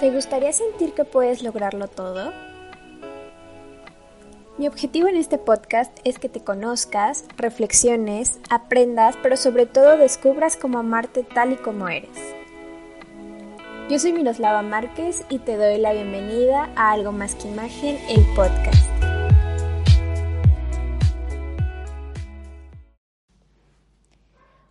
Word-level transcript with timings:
¿Te 0.00 0.12
gustaría 0.12 0.52
sentir 0.52 0.94
que 0.94 1.04
puedes 1.04 1.42
lograrlo 1.42 1.88
todo? 1.88 2.32
Mi 4.56 4.68
objetivo 4.68 5.08
en 5.08 5.16
este 5.16 5.38
podcast 5.38 5.98
es 6.04 6.20
que 6.20 6.28
te 6.28 6.44
conozcas, 6.44 7.24
reflexiones, 7.36 8.38
aprendas, 8.48 9.16
pero 9.24 9.36
sobre 9.36 9.66
todo 9.66 9.96
descubras 9.96 10.56
cómo 10.56 10.78
amarte 10.78 11.24
tal 11.24 11.52
y 11.52 11.56
como 11.56 11.88
eres. 11.88 12.16
Yo 13.90 13.98
soy 13.98 14.12
Miroslava 14.12 14.62
Márquez 14.62 15.24
y 15.30 15.40
te 15.40 15.56
doy 15.56 15.78
la 15.78 15.92
bienvenida 15.92 16.70
a 16.76 16.92
Algo 16.92 17.10
Más 17.10 17.34
que 17.34 17.48
Imagen, 17.48 17.98
el 18.08 18.24
podcast. 18.36 18.88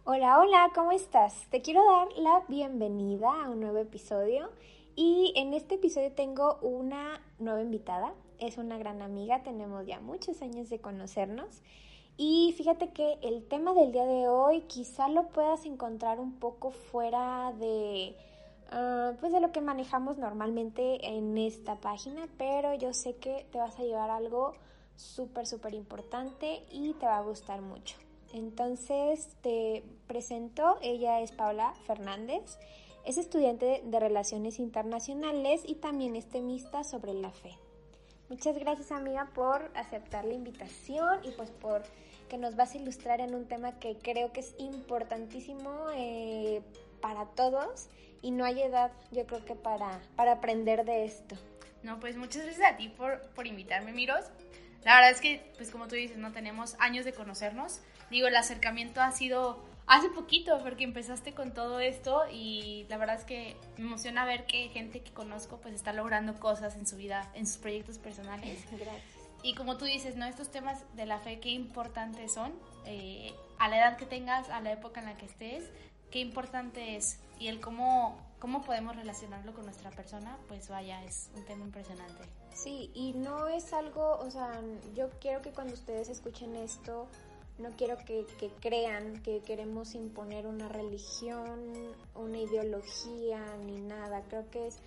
Hola, 0.06 0.40
hola, 0.40 0.72
¿cómo 0.74 0.94
estás? 0.94 1.48
Te 1.52 1.62
quiero 1.62 1.84
dar 1.84 2.08
la 2.18 2.44
bienvenida 2.48 3.30
a 3.44 3.50
un 3.50 3.60
nuevo 3.60 3.80
episodio 3.80 4.50
y 4.98 5.32
en 5.36 5.54
este 5.54 5.76
episodio 5.76 6.12
tengo 6.12 6.58
una 6.64 7.22
nueva 7.38 7.62
invitada, 7.62 8.16
es 8.40 8.58
una 8.58 8.80
gran 8.80 9.04
amiga, 9.04 9.44
tenemos 9.44 9.86
ya 9.86 10.00
muchos 10.00 10.42
años 10.42 10.72
de 10.72 10.82
conocernos. 10.82 11.62
Y 12.18 12.56
fíjate 12.58 12.90
que 12.90 13.20
el 13.22 13.46
tema 13.48 13.76
del 13.76 13.92
día 13.92 14.06
de 14.06 14.28
hoy 14.28 14.62
quizá 14.62 15.08
lo 15.08 15.28
puedas 15.28 15.68
encontrar 15.68 16.20
un 16.20 16.40
poco 16.40 16.72
fuera 16.72 17.54
de, 17.60 18.16
ah, 18.72 19.14
pues 19.20 19.32
de 19.32 19.40
lo 19.40 19.52
que 19.52 19.62
manejamos 19.62 20.18
normalmente 20.18 21.06
en 21.06 21.38
esta 21.38 21.76
página, 21.76 22.28
pero 22.40 22.74
yo 22.74 22.92
sé 22.92 23.18
que 23.18 23.46
te 23.52 23.60
vas 23.60 23.78
a 23.78 23.84
llevar 23.84 24.10
algo 24.10 24.54
súper, 24.96 25.46
súper 25.46 25.76
importante 25.76 26.64
y 26.72 26.94
te 26.94 27.06
va 27.06 27.18
a 27.18 27.22
gustar 27.22 27.62
mucho. 27.62 27.98
Entonces 28.34 29.38
te 29.42 29.84
presento, 30.08 30.80
ella 30.82 31.22
es 31.22 31.32
Paula 31.32 31.76
Fernández. 31.86 32.58
Es 33.08 33.18
estudiante 33.18 33.82
de 33.86 34.00
Relaciones 34.02 34.60
Internacionales 34.60 35.62
y 35.66 35.76
también 35.76 36.18
es 36.18 36.28
temista 36.28 36.84
sobre 36.84 37.14
la 37.14 37.32
fe. 37.32 37.58
Muchas 38.28 38.58
gracias 38.58 38.92
amiga 38.92 39.30
por 39.34 39.72
aceptar 39.76 40.26
la 40.26 40.34
invitación 40.34 41.24
y 41.24 41.32
pues 41.32 41.50
por 41.50 41.84
que 42.28 42.38
nos 42.38 42.58
vas 42.58 42.74
a 42.74 42.80
ilustrar 42.80 43.22
en 43.22 43.34
un 43.34 43.48
tema 43.48 43.80
que 43.80 43.98
creo 43.98 44.34
que 44.34 44.42
es 44.42 44.54
importantísimo 44.58 45.86
eh, 45.96 46.62
para 47.00 47.28
todos 47.28 47.88
y 48.22 48.32
no 48.32 48.44
hay 48.44 48.62
edad 48.62 48.92
yo 49.14 49.26
creo 49.26 49.46
que 49.46 49.56
para, 49.56 50.02
para 50.18 50.34
aprender 50.34 50.84
de 50.84 51.06
esto. 51.06 51.38
No, 51.84 52.02
pues 52.02 52.18
muchas 52.18 52.44
gracias 52.44 52.74
a 52.74 52.76
ti 52.76 52.90
por, 52.90 53.22
por 53.30 53.48
invitarme, 53.48 53.94
Miros. 53.94 54.26
La 54.84 54.96
verdad 54.96 55.12
es 55.12 55.22
que, 55.22 55.50
pues 55.56 55.72
como 55.72 55.88
tú 55.88 55.96
dices, 55.96 56.18
no 56.18 56.34
tenemos 56.34 56.76
años 56.80 57.06
de 57.06 57.14
conocernos. 57.14 57.80
Digo, 58.12 58.28
el 58.28 58.36
acercamiento 58.36 59.00
ha 59.00 59.14
sido 59.14 59.64
hace 59.88 60.10
poquito, 60.10 60.60
porque 60.62 60.84
empezaste 60.84 61.34
con 61.34 61.54
todo 61.54 61.80
esto 61.80 62.24
y 62.32 62.86
la 62.90 62.98
verdad 62.98 63.16
es 63.16 63.24
que 63.24 63.56
me 63.78 63.86
emociona 63.86 64.26
ver 64.26 64.46
que 64.46 64.70
gente 64.70 65.02
que 65.02 65.12
conozco 65.12 65.58
pues 65.58 65.74
está 65.74 65.94
logrando 65.94 66.36
cosas 66.40 66.76
en 66.76 66.86
su 66.86 66.98
vida, 66.98 67.32
en 67.34 67.48
sus 67.48 67.58
proyectos 67.58 67.98
personales. 67.98 68.66
Gracias. 68.72 69.18
Y 69.44 69.56
como 69.56 69.78
tú 69.78 69.86
dices, 69.86 70.16
¿no? 70.16 70.26
Estos 70.26 70.50
temas 70.50 70.84
de 70.96 71.06
la 71.06 71.20
fe, 71.20 71.40
qué 71.40 71.50
importantes 71.50 72.34
son, 72.34 72.54
eh, 72.86 73.34
a 73.60 73.70
la 73.70 73.78
edad 73.78 73.98
que 73.98 74.06
tengas, 74.06 74.50
a 74.50 74.60
la 74.62 74.72
época 74.72 75.00
en 75.00 75.06
la 75.06 75.16
que 75.16 75.26
estés, 75.26 75.64
qué 76.12 76.20
importante 76.20 76.96
es. 76.96 77.20
Y 77.40 77.48
el 77.48 77.62
cómo, 77.62 78.18
cómo 78.40 78.64
podemos 78.64 78.96
relacionarlo 78.96 79.54
con 79.54 79.66
nuestra 79.66 79.92
persona, 79.92 80.38
pues 80.48 80.70
vaya, 80.70 81.04
es 81.04 81.30
un 81.36 81.46
tema 81.46 81.64
impresionante. 81.64 82.24
Sí, 82.54 82.90
y 82.96 83.14
no 83.14 83.48
es 83.48 83.72
algo, 83.74 84.18
o 84.18 84.32
sea, 84.32 84.60
yo 84.96 85.12
quiero 85.22 85.44
que 85.44 85.52
cuando 85.52 85.76
ustedes 85.76 86.10
escuchen 86.10 86.56
esto, 86.56 87.08
no 87.60 87.72
quiero 87.76 87.98
que, 87.98 88.26
crean 88.60 89.22
que 89.24 89.42
queremos 89.42 89.96
imponer 89.96 90.46
una 90.46 90.70
religión, 90.70 91.74
una 92.16 92.40
ideología, 92.40 93.44
ni 93.66 93.78
nada. 93.78 94.24
Creo 94.28 94.50
que 94.52 94.68
es, 94.68 94.80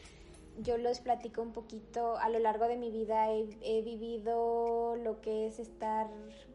yo 0.59 0.77
les 0.77 1.01
platico 1.01 1.43
un 1.43 1.53
poquito, 1.53 2.17
a 2.19 2.29
lo 2.29 2.39
largo 2.39 2.69
de 2.69 2.77
mi 2.77 2.91
vida 2.91 3.33
he, 3.33 3.83
vivido 3.83 4.97
lo 4.97 5.21
que 5.21 5.47
es 5.47 5.59
estar 5.59 6.09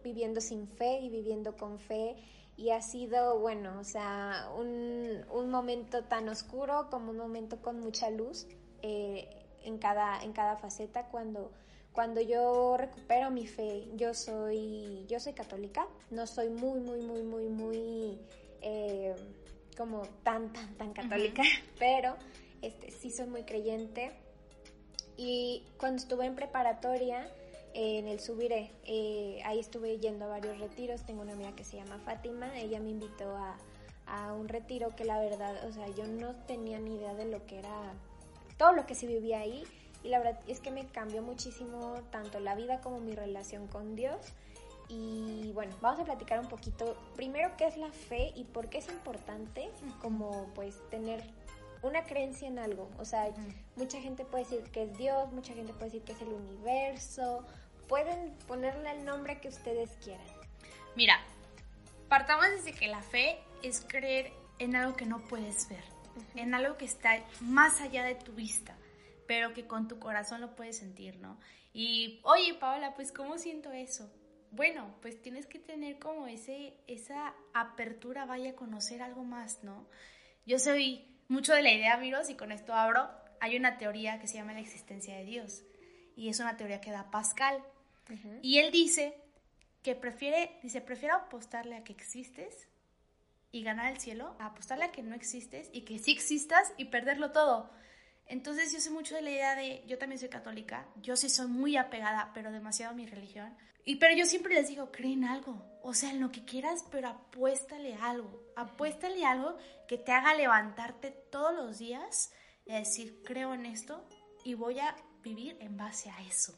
viviendo 0.03 0.39
sin 0.39 0.67
fe 0.67 0.99
y 1.01 1.09
viviendo 1.09 1.55
con 1.57 1.79
fe. 1.79 2.15
Y 2.57 2.69
ha 2.69 2.81
sido, 2.81 3.39
bueno, 3.39 3.79
o 3.79 3.83
sea, 3.83 4.49
un, 4.57 5.25
un 5.29 5.49
momento 5.49 6.05
tan 6.05 6.29
oscuro 6.29 6.87
como 6.89 7.11
un 7.11 7.17
momento 7.17 7.61
con 7.61 7.81
mucha 7.81 8.09
luz 8.09 8.47
eh, 8.81 9.27
en, 9.63 9.77
cada, 9.77 10.23
en 10.23 10.31
cada 10.31 10.55
faceta 10.55 11.07
cuando 11.07 11.51
cuando 11.95 12.19
yo 12.19 12.75
recupero 12.77 13.31
mi 13.31 13.47
fe, 13.47 13.87
yo 13.95 14.13
soy, 14.13 15.05
yo 15.07 15.17
soy 15.21 15.31
católica, 15.31 15.87
no 16.11 16.27
soy 16.27 16.49
muy, 16.49 16.81
muy, 16.81 16.99
muy, 16.99 17.23
muy, 17.23 17.47
muy 17.47 18.19
eh, 18.61 19.15
como 19.77 20.01
tan, 20.23 20.51
tan, 20.51 20.75
tan 20.75 20.91
católica, 20.91 21.41
pero 21.79 22.17
este, 22.61 22.91
sí 22.91 23.09
soy 23.11 23.27
muy 23.27 23.43
creyente. 23.43 24.11
Y 25.15 25.63
cuando 25.79 26.01
estuve 26.01 26.25
en 26.25 26.35
preparatoria, 26.35 27.31
en 27.73 28.09
el 28.09 28.19
Subiré, 28.19 28.71
eh, 28.83 29.39
ahí 29.45 29.59
estuve 29.59 29.97
yendo 29.97 30.25
a 30.25 30.27
varios 30.27 30.59
retiros. 30.59 31.05
Tengo 31.05 31.21
una 31.21 31.31
amiga 31.31 31.55
que 31.55 31.63
se 31.63 31.77
llama 31.77 31.97
Fátima, 31.99 32.59
ella 32.59 32.81
me 32.81 32.89
invitó 32.89 33.37
a, 33.37 33.57
a 34.05 34.33
un 34.33 34.49
retiro 34.49 34.93
que 34.97 35.05
la 35.05 35.17
verdad, 35.19 35.65
o 35.65 35.71
sea, 35.71 35.87
yo 35.95 36.05
no 36.07 36.35
tenía 36.45 36.77
ni 36.77 36.95
idea 36.95 37.13
de 37.13 37.25
lo 37.25 37.45
que 37.45 37.59
era, 37.59 37.93
todo 38.57 38.73
lo 38.73 38.85
que 38.85 38.95
se 38.95 39.07
vivía 39.07 39.39
ahí 39.39 39.63
y 40.05 40.09
la 40.09 40.19
verdad 40.19 40.39
es 40.47 40.59
que 40.59 40.69
me 40.69 40.85
cambió 40.85 41.23
muchísimo 41.23 41.95
tanto 42.11 42.39
la 42.39 42.53
vida 42.53 42.79
como 42.79 42.99
mi 42.99 43.15
relación 43.15 43.67
con 43.67 43.95
Dios. 43.95 44.19
Y 44.87 45.51
bueno, 45.53 45.75
vamos 45.81 45.99
a 45.99 46.03
platicar 46.03 46.39
un 46.39 46.47
poquito 46.47 46.95
primero 47.15 47.57
qué 47.57 47.65
es 47.65 47.75
la 47.75 47.89
fe 47.89 48.31
y 48.35 48.43
por 48.43 48.69
qué 48.69 48.77
es 48.77 48.87
importante 48.87 49.67
como 50.03 50.45
pues 50.53 50.79
tener 50.91 51.23
una 51.81 52.03
creencia 52.03 52.47
en 52.47 52.59
algo. 52.59 52.87
O 52.99 53.05
sea, 53.05 53.33
mucha 53.75 53.99
gente 53.99 54.25
puede 54.25 54.43
decir 54.43 54.61
que 54.71 54.83
es 54.83 54.95
Dios, 54.95 55.31
mucha 55.31 55.55
gente 55.55 55.73
puede 55.73 55.85
decir 55.85 56.03
que 56.03 56.11
es 56.11 56.21
el 56.21 56.27
universo. 56.27 57.43
Pueden 57.87 58.35
ponerle 58.47 58.91
el 58.91 59.05
nombre 59.05 59.39
que 59.41 59.47
ustedes 59.47 59.89
quieran. 60.03 60.27
Mira, 60.95 61.19
partamos 62.09 62.45
desde 62.51 62.73
que 62.73 62.87
la 62.87 63.01
fe 63.01 63.39
es 63.63 63.83
creer 63.87 64.31
en 64.59 64.75
algo 64.75 64.95
que 64.95 65.07
no 65.07 65.19
puedes 65.27 65.67
ver, 65.67 65.83
en 66.35 66.53
algo 66.53 66.77
que 66.77 66.85
está 66.85 67.23
más 67.41 67.81
allá 67.81 68.03
de 68.03 68.13
tu 68.13 68.33
vista 68.33 68.74
pero 69.27 69.53
que 69.53 69.67
con 69.67 69.87
tu 69.87 69.99
corazón 69.99 70.41
lo 70.41 70.55
puedes 70.55 70.77
sentir, 70.77 71.17
¿no? 71.17 71.39
Y, 71.73 72.19
oye, 72.23 72.53
Paola, 72.53 72.95
pues, 72.95 73.11
¿cómo 73.11 73.37
siento 73.37 73.71
eso? 73.71 74.11
Bueno, 74.51 74.95
pues 75.01 75.21
tienes 75.21 75.45
que 75.45 75.59
tener 75.59 75.99
como 75.99 76.27
ese, 76.27 76.77
esa 76.87 77.33
apertura, 77.53 78.25
vaya 78.25 78.51
a 78.51 78.55
conocer 78.55 79.01
algo 79.01 79.23
más, 79.23 79.63
¿no? 79.63 79.87
Yo 80.45 80.59
soy 80.59 81.05
mucho 81.27 81.53
de 81.53 81.63
la 81.63 81.73
idea, 81.73 81.97
Miros, 81.97 82.29
y 82.29 82.35
con 82.35 82.51
esto 82.51 82.73
abro, 82.73 83.09
hay 83.41 83.57
una 83.57 83.77
teoría 83.77 84.19
que 84.19 84.27
se 84.27 84.35
llama 84.35 84.53
la 84.53 84.61
existencia 84.61 85.17
de 85.17 85.25
Dios, 85.25 85.63
y 86.15 86.29
es 86.29 86.39
una 86.39 86.55
teoría 86.55 86.81
que 86.81 86.91
da 86.91 87.11
Pascal. 87.11 87.61
Y 88.41 88.59
él 88.59 88.71
dice 88.71 89.17
que 89.81 89.95
prefiere, 89.95 90.57
dice, 90.61 90.79
prefiero 90.79 91.15
apostarle 91.15 91.75
a 91.75 91.83
que 91.83 91.91
existes 91.91 92.67
y 93.51 93.63
ganar 93.63 93.91
el 93.91 93.99
cielo, 93.99 94.35
a 94.39 94.47
apostarle 94.47 94.85
a 94.85 94.91
que 94.91 95.03
no 95.03 95.15
existes 95.15 95.69
y 95.73 95.81
que 95.81 95.99
sí 95.99 96.11
existas 96.11 96.73
y 96.77 96.85
perderlo 96.85 97.31
todo. 97.31 97.71
Entonces 98.27 98.73
yo 98.73 98.79
sé 98.79 98.89
mucho 98.89 99.15
de 99.15 99.21
la 99.21 99.31
idea 99.31 99.55
de, 99.55 99.83
yo 99.87 99.97
también 99.97 100.19
soy 100.19 100.29
católica, 100.29 100.87
yo 101.01 101.15
sí 101.15 101.29
soy 101.29 101.47
muy 101.47 101.77
apegada, 101.77 102.31
pero 102.33 102.51
demasiado 102.51 102.93
a 102.93 102.95
mi 102.95 103.05
religión. 103.05 103.55
Y 103.83 103.97
pero 103.97 104.15
yo 104.15 104.25
siempre 104.25 104.55
les 104.55 104.67
digo, 104.67 104.91
creen 104.91 105.25
algo, 105.25 105.63
o 105.83 105.93
sea, 105.93 106.09
en 106.09 106.19
lo 106.19 106.31
que 106.31 106.43
quieras, 106.43 106.83
pero 106.89 107.09
apuéstale 107.09 107.93
algo, 107.95 108.43
apuéstale 108.55 109.23
algo 109.25 109.57
que 109.87 109.99
te 109.99 110.11
haga 110.11 110.33
levantarte 110.33 111.11
todos 111.11 111.53
los 111.53 111.77
días 111.77 112.31
y 112.65 112.73
decir, 112.73 113.21
creo 113.23 113.53
en 113.53 113.67
esto 113.67 114.07
y 114.43 114.55
voy 114.55 114.79
a 114.79 114.95
vivir 115.21 115.57
en 115.59 115.77
base 115.77 116.09
a 116.09 116.21
eso. 116.23 116.57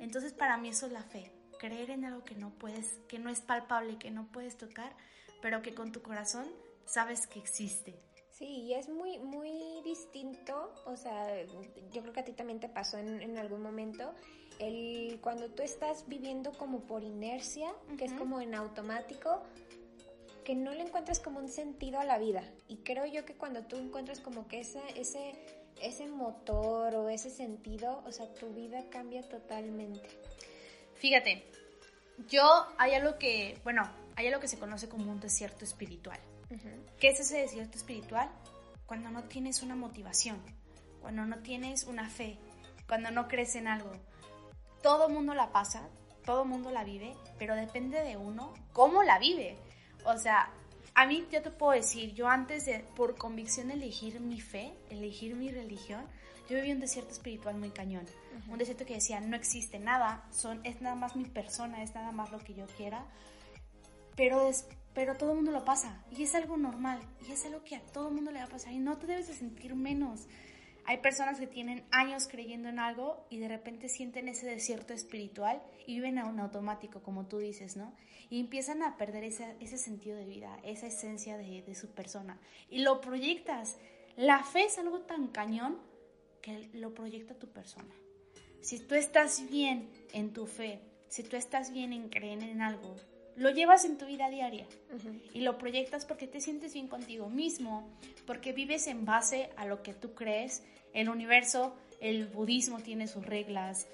Entonces 0.00 0.32
para 0.32 0.56
mí 0.56 0.70
eso 0.70 0.86
es 0.86 0.92
la 0.92 1.02
fe, 1.02 1.32
creer 1.60 1.90
en 1.90 2.04
algo 2.04 2.24
que 2.24 2.34
no 2.34 2.50
puedes, 2.58 2.98
que 3.08 3.18
no 3.18 3.30
es 3.30 3.40
palpable, 3.40 3.98
que 3.98 4.10
no 4.10 4.26
puedes 4.32 4.56
tocar, 4.56 4.96
pero 5.42 5.62
que 5.62 5.74
con 5.74 5.92
tu 5.92 6.02
corazón 6.02 6.50
sabes 6.86 7.26
que 7.26 7.38
existe. 7.38 8.00
Sí, 8.38 8.44
y 8.44 8.74
es 8.74 8.90
muy, 8.90 9.18
muy 9.18 9.80
distinto, 9.82 10.70
o 10.84 10.94
sea, 10.98 11.42
yo 11.90 12.02
creo 12.02 12.12
que 12.12 12.20
a 12.20 12.24
ti 12.24 12.32
también 12.32 12.60
te 12.60 12.68
pasó 12.68 12.98
en, 12.98 13.38
algún 13.38 13.62
momento, 13.62 14.12
el, 14.58 15.18
cuando 15.22 15.48
tú 15.48 15.62
estás 15.62 16.06
viviendo 16.06 16.52
como 16.52 16.80
por 16.80 17.02
inercia, 17.02 17.72
que 17.96 18.04
es 18.04 18.12
como 18.12 18.42
en 18.42 18.54
automático, 18.54 19.42
que 20.44 20.54
no 20.54 20.74
le 20.74 20.82
encuentras 20.82 21.18
como 21.18 21.38
un 21.38 21.48
sentido 21.48 21.98
a 21.98 22.04
la 22.04 22.18
vida. 22.18 22.44
Y 22.68 22.76
creo 22.76 23.06
yo 23.06 23.24
que 23.24 23.32
cuando 23.36 23.62
tú 23.62 23.76
encuentras 23.76 24.20
como 24.20 24.46
que 24.48 24.60
ese, 24.60 24.82
ese, 24.96 25.32
ese 25.80 26.06
motor 26.06 26.94
o 26.94 27.08
ese 27.08 27.30
sentido, 27.30 28.02
o 28.04 28.12
sea, 28.12 28.34
tu 28.34 28.50
vida 28.50 28.84
cambia 28.90 29.26
totalmente. 29.26 30.10
Fíjate, 30.96 31.42
yo 32.28 32.66
hay 32.76 32.92
algo 32.92 33.18
que, 33.18 33.58
bueno, 33.64 33.90
hay 34.14 34.26
algo 34.26 34.40
que 34.40 34.48
se 34.48 34.58
conoce 34.58 34.90
como 34.90 35.10
un 35.10 35.20
desierto 35.20 35.64
espiritual. 35.64 36.20
¿Qué 37.00 37.08
es 37.08 37.20
ese 37.20 37.38
desierto 37.38 37.76
espiritual? 37.76 38.30
Cuando 38.86 39.10
no 39.10 39.24
tienes 39.24 39.62
una 39.62 39.74
motivación, 39.74 40.40
cuando 41.00 41.24
no 41.24 41.38
tienes 41.38 41.84
una 41.84 42.08
fe, 42.08 42.38
cuando 42.86 43.10
no 43.10 43.28
crees 43.28 43.56
en 43.56 43.68
algo. 43.68 43.90
Todo 44.82 45.08
mundo 45.08 45.34
la 45.34 45.50
pasa, 45.50 45.88
todo 46.24 46.44
mundo 46.44 46.70
la 46.70 46.84
vive, 46.84 47.14
pero 47.38 47.56
depende 47.56 48.02
de 48.02 48.16
uno 48.16 48.54
cómo 48.72 49.02
la 49.02 49.18
vive. 49.18 49.56
O 50.04 50.16
sea, 50.18 50.50
a 50.94 51.06
mí 51.06 51.26
yo 51.30 51.42
te 51.42 51.50
puedo 51.50 51.72
decir, 51.72 52.14
yo 52.14 52.28
antes 52.28 52.64
de, 52.66 52.80
por 52.94 53.16
convicción, 53.16 53.70
elegir 53.70 54.20
mi 54.20 54.40
fe, 54.40 54.72
elegir 54.90 55.34
mi 55.34 55.50
religión, 55.50 56.06
yo 56.48 56.56
viví 56.56 56.70
un 56.70 56.80
desierto 56.80 57.12
espiritual 57.12 57.56
muy 57.56 57.70
cañón. 57.70 58.06
Un 58.48 58.58
desierto 58.58 58.86
que 58.86 58.94
decía, 58.94 59.20
no 59.20 59.36
existe 59.36 59.78
nada, 59.78 60.24
son, 60.30 60.60
es 60.64 60.80
nada 60.80 60.94
más 60.94 61.16
mi 61.16 61.24
persona, 61.24 61.82
es 61.82 61.94
nada 61.94 62.12
más 62.12 62.30
lo 62.30 62.38
que 62.38 62.54
yo 62.54 62.66
quiera. 62.76 63.04
Pero, 64.14 64.48
es, 64.48 64.66
pero 64.96 65.14
todo 65.14 65.32
el 65.32 65.36
mundo 65.36 65.52
lo 65.52 65.62
pasa 65.62 66.02
y 66.10 66.22
es 66.22 66.34
algo 66.34 66.56
normal 66.56 66.98
y 67.28 67.30
es 67.30 67.44
algo 67.44 67.62
que 67.62 67.76
a 67.76 67.84
todo 67.84 68.08
el 68.08 68.14
mundo 68.14 68.30
le 68.30 68.38
va 68.38 68.46
a 68.46 68.48
pasar 68.48 68.72
y 68.72 68.78
no 68.78 68.96
te 68.96 69.06
debes 69.06 69.28
de 69.28 69.34
sentir 69.34 69.74
menos. 69.74 70.26
Hay 70.86 71.02
personas 71.02 71.38
que 71.38 71.46
tienen 71.46 71.84
años 71.90 72.26
creyendo 72.28 72.70
en 72.70 72.78
algo 72.78 73.26
y 73.28 73.38
de 73.38 73.48
repente 73.48 73.90
sienten 73.90 74.26
ese 74.26 74.46
desierto 74.46 74.94
espiritual 74.94 75.62
y 75.86 75.96
viven 75.96 76.18
a 76.18 76.24
un 76.24 76.40
automático, 76.40 77.02
como 77.02 77.26
tú 77.26 77.36
dices, 77.36 77.76
¿no? 77.76 77.94
Y 78.30 78.40
empiezan 78.40 78.82
a 78.82 78.96
perder 78.96 79.24
ese, 79.24 79.54
ese 79.60 79.76
sentido 79.76 80.16
de 80.16 80.24
vida, 80.24 80.58
esa 80.64 80.86
esencia 80.86 81.36
de, 81.36 81.60
de 81.60 81.74
su 81.74 81.90
persona. 81.90 82.40
Y 82.70 82.78
lo 82.78 83.02
proyectas. 83.02 83.76
La 84.16 84.44
fe 84.44 84.64
es 84.64 84.78
algo 84.78 85.00
tan 85.00 85.28
cañón 85.28 85.78
que 86.40 86.70
lo 86.72 86.94
proyecta 86.94 87.34
tu 87.34 87.48
persona. 87.48 87.94
Si 88.62 88.80
tú 88.80 88.94
estás 88.94 89.46
bien 89.50 89.90
en 90.14 90.32
tu 90.32 90.46
fe, 90.46 90.80
si 91.08 91.22
tú 91.22 91.36
estás 91.36 91.70
bien 91.70 91.92
en 91.92 92.08
creer 92.08 92.42
en 92.42 92.62
algo, 92.62 92.96
lo 93.36 93.50
llevas 93.50 93.84
en 93.84 93.98
tu 93.98 94.06
vida 94.06 94.30
diaria 94.30 94.66
y 95.32 95.40
lo 95.40 95.58
proyectas 95.58 96.06
porque 96.06 96.26
te 96.26 96.40
sientes 96.40 96.72
bien 96.72 96.88
contigo 96.88 97.28
mismo, 97.28 97.88
porque 98.26 98.52
vives 98.52 98.86
en 98.86 99.04
base 99.04 99.50
a 99.56 99.66
lo 99.66 99.82
que 99.82 99.92
tú 99.92 100.14
crees. 100.14 100.64
El 100.94 101.10
universo, 101.10 101.76
el 102.00 102.26
budismo 102.26 102.80
tiene 102.80 103.06
sus 103.06 103.24
reglas 103.24 103.86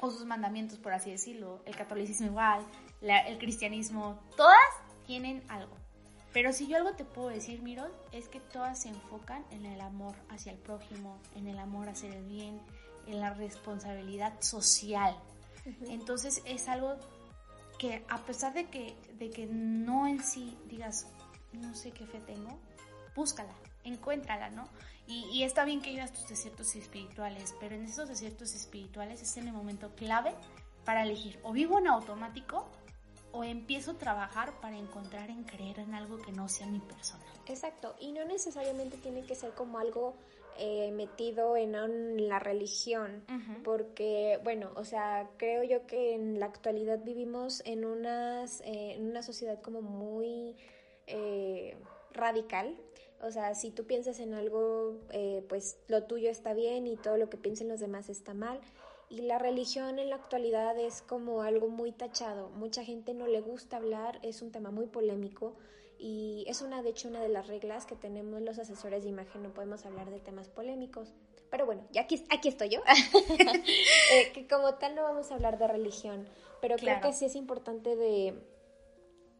o 0.00 0.10
sus 0.10 0.26
mandamientos, 0.26 0.78
por 0.78 0.92
así 0.92 1.10
decirlo. 1.10 1.62
El 1.64 1.74
catolicismo 1.74 2.26
igual, 2.26 2.64
el 3.00 3.38
cristianismo, 3.38 4.20
todas 4.36 4.58
tienen 5.06 5.42
algo. 5.48 5.76
Pero 6.34 6.52
si 6.52 6.66
yo 6.66 6.76
algo 6.76 6.92
te 6.92 7.04
puedo 7.04 7.28
decir, 7.28 7.62
Miro, 7.62 7.86
es 8.12 8.28
que 8.28 8.40
todas 8.40 8.82
se 8.82 8.88
enfocan 8.88 9.44
en 9.50 9.64
el 9.64 9.80
amor 9.80 10.14
hacia 10.28 10.52
el 10.52 10.58
prójimo, 10.58 11.18
en 11.36 11.46
el 11.46 11.58
amor 11.58 11.88
hacia 11.88 12.12
el 12.12 12.24
bien, 12.24 12.60
en 13.06 13.20
la 13.20 13.32
responsabilidad 13.32 14.40
social. 14.40 15.16
Entonces 15.88 16.42
es 16.44 16.68
algo 16.68 16.96
que 17.78 18.04
a 18.08 18.24
pesar 18.24 18.54
de 18.54 18.66
que, 18.66 18.96
de 19.18 19.30
que 19.30 19.46
no 19.46 20.06
en 20.06 20.22
sí 20.22 20.56
digas, 20.66 21.06
no 21.52 21.74
sé 21.74 21.92
qué 21.92 22.06
fe 22.06 22.20
tengo, 22.20 22.58
búscala, 23.14 23.54
encuéntrala, 23.84 24.50
¿no? 24.50 24.68
Y, 25.06 25.42
está 25.42 25.66
bien 25.66 25.82
que 25.82 25.90
vivas 25.90 26.12
tus 26.12 26.28
desiertos 26.28 26.74
espirituales, 26.76 27.54
pero 27.60 27.74
en 27.74 27.84
esos 27.84 28.08
desiertos 28.08 28.54
espirituales 28.54 29.20
es 29.20 29.36
en 29.36 29.48
el 29.48 29.52
momento 29.52 29.94
clave 29.96 30.34
para 30.86 31.02
elegir 31.02 31.38
o 31.42 31.52
vivo 31.52 31.78
en 31.78 31.88
automático 31.88 32.66
o 33.32 33.44
empiezo 33.44 33.92
a 33.92 33.98
trabajar 33.98 34.58
para 34.60 34.78
encontrar 34.78 35.28
en 35.28 35.44
creer 35.44 35.80
en 35.80 35.94
algo 35.94 36.18
que 36.18 36.32
no 36.32 36.48
sea 36.48 36.66
mi 36.68 36.78
persona. 36.78 37.22
Exacto, 37.46 37.96
y 38.00 38.12
no 38.12 38.24
necesariamente 38.24 38.96
tiene 38.96 39.24
que 39.24 39.34
ser 39.34 39.52
como 39.52 39.78
algo 39.78 40.14
eh, 40.58 40.92
metido 40.92 41.56
en, 41.56 41.72
la 42.28 42.38
religión, 42.38 43.24
porque, 43.64 44.38
bueno, 44.44 44.70
o 44.76 44.84
sea, 44.84 45.28
creo 45.36 45.64
yo 45.64 45.86
que 45.86 46.14
en 46.14 46.38
la 46.38 46.46
actualidad 46.46 47.00
vivimos 47.02 47.62
en, 47.64 47.84
unas, 47.84 48.60
eh, 48.60 48.94
en 48.94 49.08
una 49.08 49.22
sociedad 49.22 49.60
como 49.60 49.82
muy 49.82 50.56
eh, 51.06 51.76
radical. 52.12 52.76
O 53.20 53.30
sea, 53.30 53.54
si 53.54 53.70
tú 53.70 53.84
piensas 53.84 54.20
en 54.20 54.34
algo, 54.34 54.98
pues 55.48 55.78
lo 55.88 56.04
tuyo 56.04 56.30
está 56.30 56.52
bien 56.52 56.86
y 56.86 56.96
todo 56.96 57.16
lo 57.16 57.30
que 57.30 57.36
piensen 57.36 57.68
los 57.68 57.80
demás 57.80 58.08
está 58.08 58.34
mal. 58.34 58.60
Y 59.08 59.22
la 59.22 59.38
religión 59.38 59.98
en 59.98 60.10
la 60.10 60.16
actualidad 60.16 60.78
es 60.78 61.02
como 61.02 61.42
algo 61.42 61.68
muy 61.68 61.92
tachado. 61.92 62.50
Mucha 62.50 62.84
gente 62.84 63.14
no 63.14 63.26
le 63.26 63.40
gusta 63.40 63.78
hablar, 63.78 64.18
es 64.22 64.42
un 64.42 64.52
tema 64.52 64.70
muy 64.70 64.86
polémico 64.86 65.54
y 66.04 66.44
es 66.48 66.60
una, 66.60 66.82
de 66.82 66.90
hecho, 66.90 67.08
una 67.08 67.22
de 67.22 67.30
las 67.30 67.46
reglas 67.46 67.86
que 67.86 67.96
tenemos 67.96 68.42
los 68.42 68.58
asesores 68.58 69.04
de 69.04 69.08
imagen, 69.08 69.42
no 69.42 69.54
podemos 69.54 69.86
hablar 69.86 70.10
de 70.10 70.20
temas 70.20 70.48
polémicos. 70.48 71.14
Pero 71.48 71.64
bueno, 71.64 71.82
ya 71.92 72.02
aquí, 72.02 72.22
aquí 72.28 72.48
estoy 72.48 72.68
yo, 72.68 72.80
eh, 74.12 74.30
que 74.34 74.46
como 74.46 74.74
tal 74.74 74.96
no 74.96 75.02
vamos 75.02 75.30
a 75.30 75.36
hablar 75.36 75.56
de 75.56 75.66
religión, 75.66 76.28
pero 76.60 76.76
creo 76.76 77.00
que 77.00 77.14
sí 77.14 77.24
es 77.24 77.34
importante 77.36 77.96
de 77.96 78.34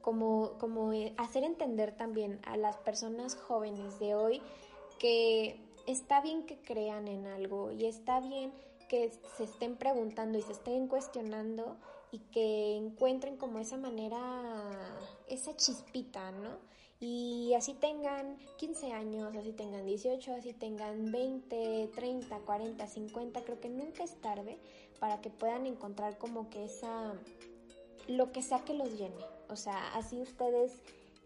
como, 0.01 0.57
como 0.59 0.91
eh, 0.95 1.13
hacer 1.19 1.45
entender 1.45 1.95
también 1.99 2.41
a 2.47 2.57
las 2.57 2.79
personas 2.79 3.37
jóvenes 3.37 3.99
de 3.99 4.15
hoy 4.15 4.41
que 4.99 5.61
está 5.87 6.23
bien 6.23 6.47
que 6.47 6.63
crean 6.63 7.09
en 7.09 7.27
algo 7.27 7.73
y 7.73 7.85
está 7.85 8.21
bien 8.21 8.55
que 8.89 9.13
se 9.37 9.45
estén 9.45 9.77
preguntando 9.77 10.39
y 10.39 10.43
se 10.43 10.53
estén 10.53 10.89
cuestionando 10.89 11.77
y 12.15 12.21
que 12.31 12.77
encuentren 12.77 13.37
como 13.37 13.59
esa 13.59 13.77
manera, 13.77 14.21
esa 15.29 15.57
chispita, 15.57 16.31
¿no? 16.31 16.59
Y 17.01 17.53
así 17.55 17.75
tengan 17.75 18.39
15 18.57 18.93
años, 18.93 19.35
así 19.37 19.53
tengan 19.53 19.85
18, 19.85 20.33
así 20.33 20.53
tengan 20.53 21.11
20, 21.11 21.91
30, 21.93 22.39
40, 22.39 22.87
50, 22.87 23.43
creo 23.43 23.61
que 23.61 23.69
nunca 23.69 24.05
es 24.05 24.15
tarde 24.21 24.59
para 25.01 25.21
que 25.21 25.29
puedan 25.29 25.67
encontrar 25.67 26.17
como 26.17 26.49
que 26.51 26.65
esa, 26.65 27.15
lo 28.07 28.31
que 28.31 28.43
sea 28.43 28.65
que 28.65 28.75
los 28.75 28.97
llene. 28.97 29.25
O 29.49 29.57
sea, 29.57 29.93
así 29.97 30.23
ustedes, 30.23 30.83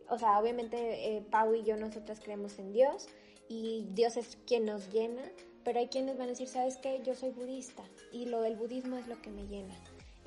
o 0.09 0.19
sea, 0.19 0.41
obviamente 0.41 1.17
eh, 1.17 1.21
Pau 1.31 1.55
y 1.55 1.65
yo, 1.65 1.77
nosotras 1.77 2.19
creemos 2.19 2.59
en 2.59 2.73
Dios 2.73 3.09
y 3.47 3.85
Dios 3.93 4.17
es 4.17 4.39
quien 4.47 4.65
nos 4.65 4.91
llena, 4.91 5.23
pero 5.65 5.81
hay 5.81 5.89
quienes 5.89 6.17
van 6.17 6.29
a 6.29 6.31
decir, 6.31 6.49
¿sabes 6.49 6.79
qué? 6.79 7.03
Yo 7.05 7.15
soy 7.15 7.29
budista 7.29 7.85
y 8.11 8.25
lo 8.25 8.41
del 8.41 8.57
budismo 8.57 8.97
es 8.97 9.07
lo 9.07 9.21
que 9.21 9.29
me 9.29 9.47
llena. 9.47 9.75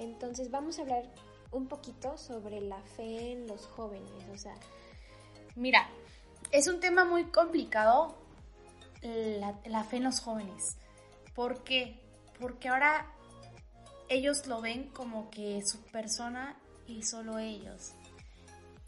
Entonces 0.01 0.49
vamos 0.49 0.79
a 0.79 0.81
hablar 0.81 1.03
un 1.51 1.67
poquito 1.67 2.17
sobre 2.17 2.59
la 2.59 2.81
fe 2.81 3.33
en 3.33 3.47
los 3.47 3.67
jóvenes, 3.67 4.11
o 4.33 4.37
sea... 4.37 4.55
Mira, 5.55 5.87
es 6.51 6.67
un 6.67 6.79
tema 6.79 7.05
muy 7.05 7.25
complicado 7.25 8.15
la, 9.01 9.83
fe 9.83 9.97
en 9.97 10.03
los 10.03 10.21
jóvenes. 10.21 10.77
¿Por 11.35 11.63
qué? 11.63 11.99
Porque 12.39 12.69
ahora 12.69 13.05
ellos 14.09 14.47
lo 14.47 14.59
ven 14.59 14.89
como 14.89 15.29
que 15.29 15.61
su 15.65 15.79
persona 15.83 16.57
y 16.87 17.03
solo 17.03 17.37
ellos. 17.37 17.93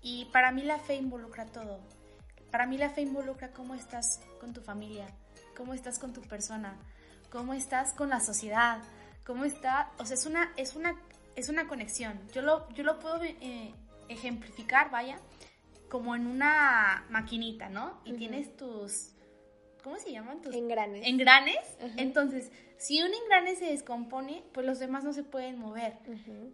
Y 0.01 0.25
para 0.25 0.51
mí 0.51 0.63
la 0.63 0.80
fe 0.80 0.95
involucra 0.95 1.45
todo. 1.45 1.80
Para 2.50 2.65
mí 2.65 2.77
la 2.77 2.89
fe 2.89 3.01
involucra 3.01 3.51
cómo 3.51 3.75
estás 3.75 4.19
con 4.39 4.54
tu 4.54 4.62
familia, 4.62 5.07
cómo 5.56 5.74
estás 5.74 6.00
con 6.00 6.12
tu 6.12 6.21
persona, 6.21 6.75
cómo 7.30 7.54
estás 7.54 7.94
con 7.94 8.10
la 8.10 8.19
sociedad, 8.19 8.81
cómo 9.24 9.46
está, 9.46 9.92
o 10.00 10.06
sea, 10.06 10.16
es 10.16 10.25
una, 10.25 10.54
es 10.58 10.75
una, 10.75 11.00
es 11.36 11.50
una 11.50 11.68
conexión. 11.68 12.20
Yo 12.34 12.42
lo, 12.42 12.70
yo 12.74 12.84
lo 12.84 13.00
puedo 13.00 13.22
eh, 13.24 13.74
ejemplificar, 14.10 14.92
vaya, 14.92 15.20
como 15.90 16.16
en 16.16 16.28
una 16.28 17.06
maquinita, 17.10 17.70
¿no? 17.70 18.02
Y 18.04 18.14
tienes 18.14 18.56
tus, 18.58 19.14
¿cómo 19.84 19.98
se 19.98 20.12
llaman? 20.12 20.42
Tus 20.42 20.56
engranes. 20.56 21.06
Engranes. 21.06 21.60
Entonces, 21.98 22.52
si 22.77 23.01
un 23.01 23.13
engrane 23.13 23.56
se 23.56 23.65
descompone, 23.65 24.44
pues 24.53 24.65
los 24.65 24.80
demás 24.80 25.03
no 25.03 25.13
se 25.13 25.24
pueden 25.24 25.58
mover. 25.58 25.98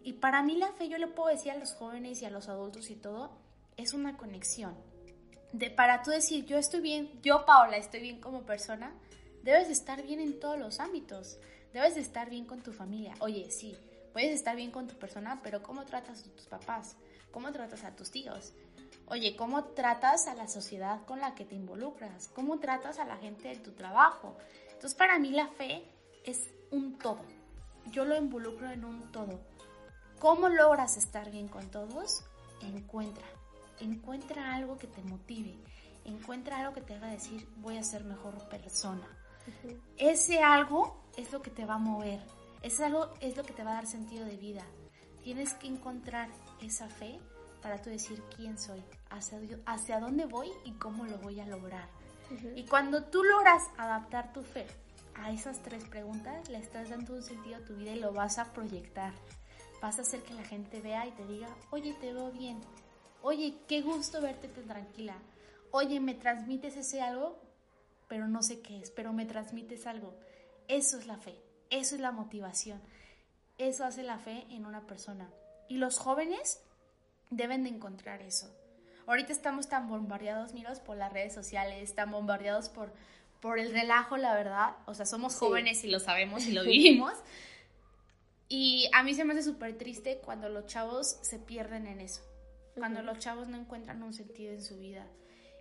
Y 0.03 0.13
para 0.13 0.43
mí 0.43 0.57
la 0.57 0.71
fe, 0.73 0.89
yo 0.89 0.97
le 0.97 1.07
puedo 1.07 1.29
decir 1.29 1.51
a 1.51 1.57
los 1.57 1.73
jóvenes 1.73 2.21
y 2.21 2.25
a 2.25 2.29
los 2.29 2.49
adultos 2.49 2.91
y 2.91 2.95
todo, 2.95 3.31
es 3.77 3.93
una 3.93 4.17
conexión. 4.17 4.75
De, 5.53 5.71
para 5.71 6.03
tú 6.03 6.11
decir, 6.11 6.45
yo 6.45 6.57
estoy 6.57 6.81
bien, 6.81 7.09
yo 7.23 7.45
Paola 7.45 7.77
estoy 7.77 8.01
bien 8.01 8.21
como 8.21 8.43
persona, 8.43 8.93
debes 9.41 9.69
estar 9.69 10.03
bien 10.03 10.19
en 10.19 10.39
todos 10.39 10.59
los 10.59 10.79
ámbitos. 10.79 11.39
Debes 11.73 11.95
de 11.95 12.01
estar 12.01 12.29
bien 12.29 12.45
con 12.45 12.61
tu 12.61 12.73
familia. 12.73 13.13
Oye, 13.19 13.51
sí, 13.51 13.77
puedes 14.13 14.31
estar 14.31 14.55
bien 14.55 14.71
con 14.71 14.87
tu 14.87 14.95
persona, 14.95 15.39
pero 15.43 15.61
¿cómo 15.61 15.85
tratas 15.85 16.25
a 16.25 16.35
tus 16.35 16.45
papás? 16.45 16.95
¿Cómo 17.31 17.51
tratas 17.51 17.83
a 17.83 17.95
tus 17.95 18.09
tíos? 18.11 18.53
Oye, 19.07 19.35
¿cómo 19.35 19.63
tratas 19.65 20.27
a 20.27 20.35
la 20.35 20.47
sociedad 20.47 21.03
con 21.05 21.19
la 21.19 21.35
que 21.35 21.45
te 21.45 21.55
involucras? 21.55 22.29
¿Cómo 22.29 22.59
tratas 22.59 22.99
a 22.99 23.05
la 23.05 23.17
gente 23.17 23.49
de 23.49 23.57
tu 23.57 23.71
trabajo? 23.71 24.37
Entonces, 24.67 24.95
para 24.95 25.19
mí 25.19 25.31
la 25.31 25.47
fe 25.47 25.83
es 26.23 26.53
un 26.71 26.97
todo. 26.97 27.21
Yo 27.91 28.05
lo 28.05 28.15
involucro 28.15 28.69
en 28.71 28.85
un 28.85 29.11
todo. 29.11 29.39
¿Cómo 30.19 30.49
logras 30.49 30.97
estar 30.97 31.31
bien 31.31 31.47
con 31.47 31.69
todos? 31.71 32.23
Encuentra. 32.61 33.25
Encuentra 33.79 34.55
algo 34.55 34.77
que 34.77 34.87
te 34.87 35.01
motive. 35.01 35.55
Encuentra 36.05 36.59
algo 36.59 36.73
que 36.73 36.81
te 36.81 36.95
haga 36.95 37.07
decir, 37.07 37.47
voy 37.57 37.77
a 37.77 37.83
ser 37.83 38.03
mejor 38.03 38.47
persona. 38.49 39.07
Ese 39.97 40.43
algo 40.43 41.08
es 41.19 41.31
lo 41.33 41.41
que 41.41 41.51
te 41.51 41.65
va 41.65 41.75
a 41.75 41.79
mover, 41.79 42.19
es 42.61 42.79
algo 42.79 43.13
es 43.19 43.35
lo 43.35 43.43
que 43.43 43.53
te 43.53 43.63
va 43.63 43.71
a 43.71 43.75
dar 43.75 43.87
sentido 43.87 44.25
de 44.25 44.37
vida. 44.37 44.63
Tienes 45.23 45.53
que 45.53 45.67
encontrar 45.67 46.29
esa 46.61 46.87
fe 46.87 47.19
para 47.61 47.81
tú 47.81 47.89
decir 47.89 48.23
quién 48.35 48.57
soy, 48.57 48.81
hacia, 49.09 49.39
hacia 49.65 49.99
dónde 49.99 50.25
voy 50.25 50.49
y 50.63 50.71
cómo 50.73 51.05
lo 51.05 51.17
voy 51.17 51.39
a 51.39 51.45
lograr. 51.45 51.87
Y 52.55 52.63
cuando 52.65 53.03
tú 53.03 53.23
logras 53.23 53.63
adaptar 53.77 54.31
tu 54.31 54.43
fe 54.43 54.65
a 55.15 55.31
esas 55.31 55.61
tres 55.61 55.83
preguntas, 55.83 56.47
le 56.47 56.59
estás 56.59 56.89
dando 56.89 57.15
un 57.15 57.23
sentido 57.23 57.57
a 57.57 57.65
tu 57.65 57.75
vida 57.75 57.91
y 57.91 57.99
lo 57.99 58.13
vas 58.13 58.37
a 58.37 58.53
proyectar. 58.53 59.13
Vas 59.81 59.97
a 59.99 60.03
hacer 60.03 60.21
que 60.21 60.33
la 60.33 60.43
gente 60.43 60.79
vea 60.79 61.05
y 61.05 61.11
te 61.11 61.25
diga, 61.25 61.47
oye, 61.71 61.95
te 61.99 62.13
veo 62.13 62.31
bien. 62.31 62.61
Oye, 63.21 63.57
qué 63.67 63.81
gusto 63.81 64.21
verte 64.21 64.47
tan 64.47 64.65
tranquila. 64.65 65.17
Oye, 65.71 65.99
me 65.99 66.13
transmites 66.13 66.77
ese 66.77 67.01
algo 67.01 67.49
pero 68.09 68.27
no 68.27 68.41
sé 68.41 68.59
qué 68.59 68.81
es, 68.81 68.89
pero 68.89 69.13
me 69.13 69.25
transmites 69.25 69.87
algo. 69.87 70.13
Eso 70.69 70.99
es 70.99 71.07
la 71.07 71.17
fe, 71.17 71.35
eso 71.71 71.95
es 71.95 72.01
la 72.01 72.11
motivación, 72.11 72.79
eso 73.57 73.83
hace 73.85 74.03
la 74.03 74.19
fe 74.19 74.45
en 74.51 74.67
una 74.67 74.85
persona. 74.85 75.27
Y 75.67 75.77
los 75.77 75.97
jóvenes 75.97 76.61
deben 77.31 77.63
de 77.63 77.69
encontrar 77.69 78.21
eso. 78.21 78.55
ahorita 79.07 79.33
estamos 79.33 79.67
tan 79.67 79.89
bombardeados, 79.89 80.53
miros, 80.53 80.79
por 80.79 80.95
las 80.95 81.11
redes 81.11 81.33
sociales, 81.33 81.95
tan 81.95 82.11
bombardeados 82.11 82.69
por, 82.69 82.93
por 83.39 83.57
el 83.57 83.71
relajo, 83.71 84.17
la 84.17 84.35
verdad. 84.35 84.75
O 84.85 84.93
sea, 84.93 85.07
somos 85.07 85.35
jóvenes 85.35 85.83
y 85.83 85.87
lo 85.87 85.99
sabemos 85.99 86.45
y 86.45 86.51
lo 86.51 86.63
vivimos. 86.65 87.13
y 88.47 88.87
a 88.93 89.01
mí 89.01 89.15
se 89.15 89.25
me 89.25 89.33
hace 89.33 89.41
súper 89.41 89.75
triste 89.75 90.21
cuando 90.23 90.49
los 90.49 90.67
chavos 90.67 91.17
se 91.21 91.39
pierden 91.39 91.87
en 91.87 91.99
eso. 91.99 92.21
Cuando 92.75 93.01
los 93.01 93.17
chavos 93.17 93.47
no 93.47 93.57
encuentran 93.57 94.03
un 94.03 94.13
sentido 94.13 94.53
en 94.53 94.61
su 94.61 94.77
vida. 94.77 95.07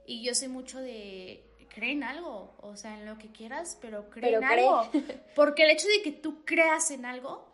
Y 0.07 0.23
yo 0.23 0.35
sé 0.35 0.49
mucho 0.49 0.79
de 0.79 1.48
creen 1.69 2.03
algo, 2.03 2.55
o 2.61 2.77
sea, 2.77 2.99
en 2.99 3.07
lo 3.07 3.19
que 3.19 3.31
quieras, 3.31 3.79
pero 3.81 4.11
creen 4.11 4.45
algo. 4.45 4.89
Porque 5.35 5.65
el 5.65 5.71
hecho 5.71 5.89
de 5.89 6.03
que 6.03 6.13
tú 6.13 6.45
creas 6.45 6.91
en 6.91 7.05
algo 7.05 7.49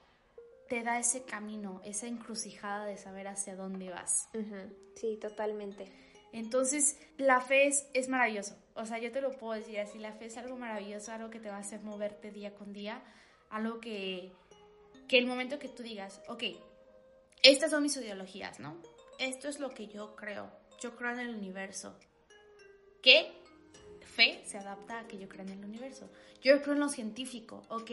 te 0.69 0.83
da 0.83 0.99
ese 0.99 1.25
camino, 1.25 1.81
esa 1.85 2.07
encrucijada 2.07 2.87
de 2.87 2.97
saber 2.97 3.29
hacia 3.29 3.55
dónde 3.55 3.91
vas. 3.91 4.29
Sí, 4.97 5.19
totalmente. 5.21 5.87
Entonces, 6.33 6.99
la 7.17 7.41
fe 7.41 7.69
es, 7.69 7.87
es 7.95 8.09
maravilloso. 8.09 8.57
O 8.75 8.87
sea, 8.87 8.99
yo 8.99 9.13
te 9.13 9.21
lo 9.21 9.31
puedo 9.33 9.53
decir 9.53 9.79
así, 9.79 9.99
la 9.99 10.13
fe 10.13 10.27
es 10.27 10.37
algo 10.37 10.57
maravilloso, 10.57 11.13
algo 11.13 11.31
que 11.31 11.39
te 11.39 11.49
va 11.49 11.57
a 11.57 11.61
hacer 11.61 11.81
moverte 11.83 12.33
día 12.33 12.55
con 12.55 12.73
día, 12.73 13.03
algo 13.51 13.79
que, 13.81 14.33
que 15.07 15.19
el 15.19 15.27
momento 15.27 15.59
que 15.59 15.69
tú 15.69 15.83
digas, 15.83 16.21
ok, 16.29 16.43
estas 17.43 17.71
son 17.71 17.83
mis 17.83 17.97
ideologías, 17.97 18.59
¿no? 18.59 18.77
Esto 19.19 19.49
es 19.49 19.61
lo 19.61 19.71
que 19.71 19.87
yo 19.87 20.17
creo. 20.17 20.51
Yo 20.81 20.97
creo 20.97 21.13
en 21.13 21.21
el 21.21 21.37
universo. 21.37 21.97
¿Qué? 23.01 23.31
Fe 24.15 24.43
se 24.45 24.59
adapta 24.59 25.01
a 25.01 25.07
que 25.07 25.19
yo 25.19 25.29
creo 25.29 25.45
en 25.45 25.53
el 25.53 25.65
universo. 25.65 26.11
Yo 26.43 26.61
creo 26.63 26.75
en 26.75 26.81
lo 26.81 26.89
científico. 26.89 27.63
Ok. 27.69 27.91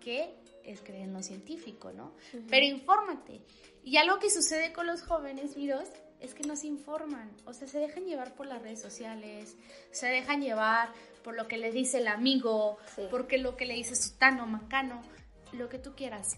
¿Qué? 0.00 0.34
es 0.68 0.82
creer 0.82 1.04
en 1.04 1.14
lo 1.14 1.22
científico, 1.22 1.92
¿no? 1.92 2.12
Pero 2.48 2.66
infórmate. 2.66 3.40
Y 3.82 3.96
algo 3.96 4.18
que 4.18 4.30
sucede 4.30 4.72
con 4.72 4.86
los 4.86 5.02
jóvenes, 5.02 5.56
miros, 5.56 5.88
es 6.20 6.34
que 6.34 6.46
no 6.46 6.56
se 6.56 6.66
informan, 6.66 7.30
o 7.46 7.54
sea, 7.54 7.66
se 7.68 7.78
dejan 7.78 8.04
llevar 8.04 8.34
por 8.34 8.46
las 8.46 8.60
redes 8.60 8.80
sociales, 8.80 9.56
se 9.92 10.08
dejan 10.08 10.42
llevar 10.42 10.90
por 11.22 11.34
lo 11.34 11.48
que 11.48 11.56
le 11.56 11.72
dice 11.72 11.98
el 11.98 12.08
amigo, 12.08 12.76
porque 13.10 13.38
lo 13.38 13.56
que 13.56 13.66
le 13.66 13.74
dice 13.74 13.94
sutano, 13.96 14.46
macano, 14.46 15.00
lo 15.52 15.68
que 15.68 15.78
tú 15.78 15.94
quieras, 15.94 16.36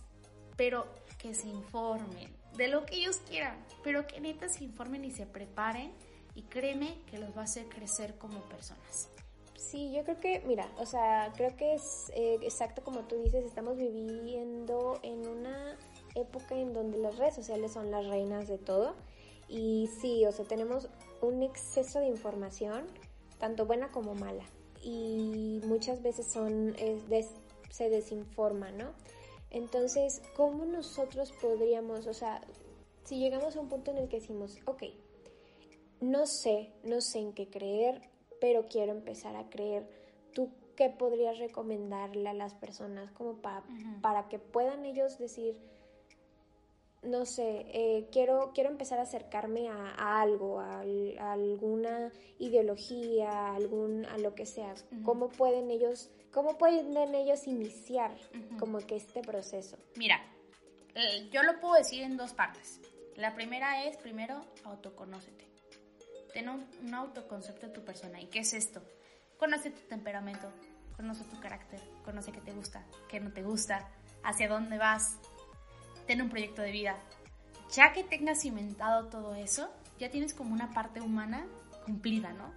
pero 0.56 0.86
que 1.18 1.34
se 1.34 1.48
informen 1.48 2.32
de 2.56 2.68
lo 2.68 2.84
que 2.84 2.96
ellos 2.96 3.18
quieran, 3.28 3.56
pero 3.82 4.06
que 4.06 4.20
neta 4.20 4.48
se 4.48 4.64
informen 4.64 5.04
y 5.04 5.10
se 5.10 5.26
preparen 5.26 5.92
y 6.34 6.42
créeme 6.42 7.02
que 7.10 7.18
los 7.18 7.36
va 7.36 7.42
a 7.42 7.44
hacer 7.44 7.68
crecer 7.68 8.16
como 8.18 8.40
personas. 8.42 9.10
Sí, 9.56 9.92
yo 9.92 10.02
creo 10.04 10.18
que, 10.18 10.40
mira, 10.46 10.68
o 10.78 10.86
sea, 10.86 11.32
creo 11.36 11.54
que 11.56 11.74
es 11.74 12.10
eh, 12.14 12.38
exacto 12.42 12.82
como 12.82 13.00
tú 13.00 13.16
dices, 13.22 13.44
estamos 13.44 13.76
viviendo 13.76 14.98
en 15.02 15.26
una 15.28 15.78
época 16.14 16.56
en 16.56 16.72
donde 16.72 16.98
las 16.98 17.18
redes 17.18 17.34
sociales 17.34 17.72
son 17.72 17.90
las 17.90 18.06
reinas 18.06 18.48
de 18.48 18.58
todo 18.58 18.94
y 19.48 19.88
sí, 20.00 20.24
o 20.26 20.32
sea, 20.32 20.44
tenemos 20.44 20.88
un 21.20 21.42
exceso 21.42 21.98
de 21.98 22.06
información, 22.06 22.86
tanto 23.38 23.66
buena 23.66 23.90
como 23.90 24.14
mala, 24.14 24.44
y 24.82 25.60
muchas 25.64 26.02
veces 26.02 26.26
son, 26.26 26.74
se 27.70 27.90
desinforma, 27.90 28.70
¿no? 28.70 28.92
Entonces, 29.50 30.22
¿cómo 30.36 30.64
nosotros 30.64 31.32
podríamos, 31.32 32.06
o 32.06 32.14
sea, 32.14 32.40
si 33.04 33.18
llegamos 33.18 33.56
a 33.56 33.60
un 33.60 33.68
punto 33.68 33.90
en 33.90 33.98
el 33.98 34.08
que 34.08 34.20
decimos, 34.20 34.58
ok, 34.66 34.84
no 36.00 36.26
sé, 36.26 36.72
no 36.82 37.00
sé 37.00 37.18
en 37.18 37.32
qué 37.32 37.48
creer, 37.48 38.00
pero 38.40 38.66
quiero 38.68 38.92
empezar 38.92 39.36
a 39.36 39.48
creer. 39.50 39.88
¿Tú 40.32 40.50
qué 40.76 40.88
podrías 40.88 41.38
recomendarle 41.38 42.28
a 42.28 42.34
las 42.34 42.54
personas 42.54 43.10
como 43.12 43.38
para 44.00 44.28
que 44.28 44.38
puedan 44.38 44.86
ellos 44.86 45.18
decir, 45.18 45.60
no 47.02 47.26
sé, 47.26 47.66
eh, 47.72 48.08
quiero, 48.12 48.52
quiero 48.54 48.70
empezar 48.70 48.98
a 48.98 49.02
acercarme 49.02 49.68
a, 49.68 50.20
algo, 50.20 50.60
a, 50.60 50.80
alguna 51.32 52.12
ideología, 52.38 53.30
a, 53.30 53.56
algún, 53.56 54.06
a 54.06 54.18
lo 54.18 54.34
que 54.34 54.46
sea? 54.46 54.74
¿Cómo 55.04 55.28
pueden 55.28 55.70
ellos, 55.70 56.10
cómo 56.32 56.56
pueden 56.56 57.14
ellos 57.14 57.46
iniciar 57.46 58.16
como 58.58 58.78
que 58.78 58.96
este 58.96 59.20
proceso? 59.20 59.76
Mira, 59.96 60.20
eh, 60.94 61.28
yo 61.30 61.42
lo 61.42 61.60
puedo 61.60 61.74
decir 61.74 62.02
en 62.02 62.16
dos 62.16 62.32
partes. 62.32 62.80
La 63.16 63.34
primera 63.34 63.84
es, 63.84 63.96
primero, 63.98 64.40
autoconócete. 64.64 65.49
Ten 66.32 66.48
un, 66.48 66.94
autoconcepto 66.94 67.66
de 67.66 67.72
tu 67.72 67.84
persona. 67.84 68.20
¿Y 68.20 68.26
qué 68.26 68.40
es 68.40 68.52
esto? 68.52 68.82
Conoce 69.38 69.70
tu 69.70 69.80
temperamento, 69.88 70.52
conoce 70.96 71.24
tu 71.24 71.40
carácter, 71.40 71.80
conoce 72.04 72.32
qué 72.32 72.40
te 72.40 72.52
gusta, 72.52 72.84
qué 73.08 73.20
no 73.20 73.32
te 73.32 73.42
gusta, 73.42 73.88
hacia 74.22 74.48
dónde 74.48 74.78
vas. 74.78 75.16
Ten 76.06 76.22
un 76.22 76.30
proyecto 76.30 76.62
de 76.62 76.72
vida. 76.72 76.96
Ya 77.72 77.92
que 77.92 78.04
tengas 78.04 78.40
cimentado 78.40 79.06
todo 79.06 79.34
eso, 79.34 79.70
ya 79.98 80.10
tienes 80.10 80.34
como 80.34 80.52
una 80.52 80.72
parte 80.72 81.00
humana 81.00 81.46
cumplida, 81.84 82.32
¿no? 82.32 82.52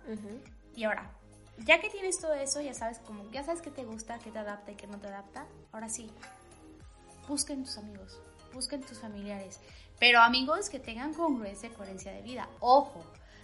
Y 0.76 0.84
ahora, 0.86 1.12
ya 1.60 1.80
que 1.80 1.90
tienes 1.90 2.20
todo 2.20 2.34
eso, 2.34 2.62
ya 2.62 2.74
sabes 2.74 3.00
como, 3.00 3.30
ya 3.32 3.44
sabes 3.44 3.62
qué 3.62 3.70
te 3.70 3.84
gusta, 3.84 4.18
qué 4.20 4.32
te 4.32 4.40
adapta 4.40 4.72
y 4.72 4.76
qué 4.76 4.88
no 4.88 5.00
te 5.00 5.08
adapta, 5.08 5.46
ahora 5.72 5.88
sí, 5.88 6.10
busquen 7.28 7.64
tus 7.64 7.78
amigos, 7.78 8.20
busquen 8.54 8.82
tus 8.82 9.00
familiares, 9.00 9.60
pero 10.00 10.20
amigos 10.20 10.70
que 10.70 10.80
tengan 10.80 11.14
congruencia 11.14 11.70
y 11.70 11.74
coherencia 11.74 12.12
de 12.12 12.22
vida. 12.22 12.50
Ojo, 12.60 13.04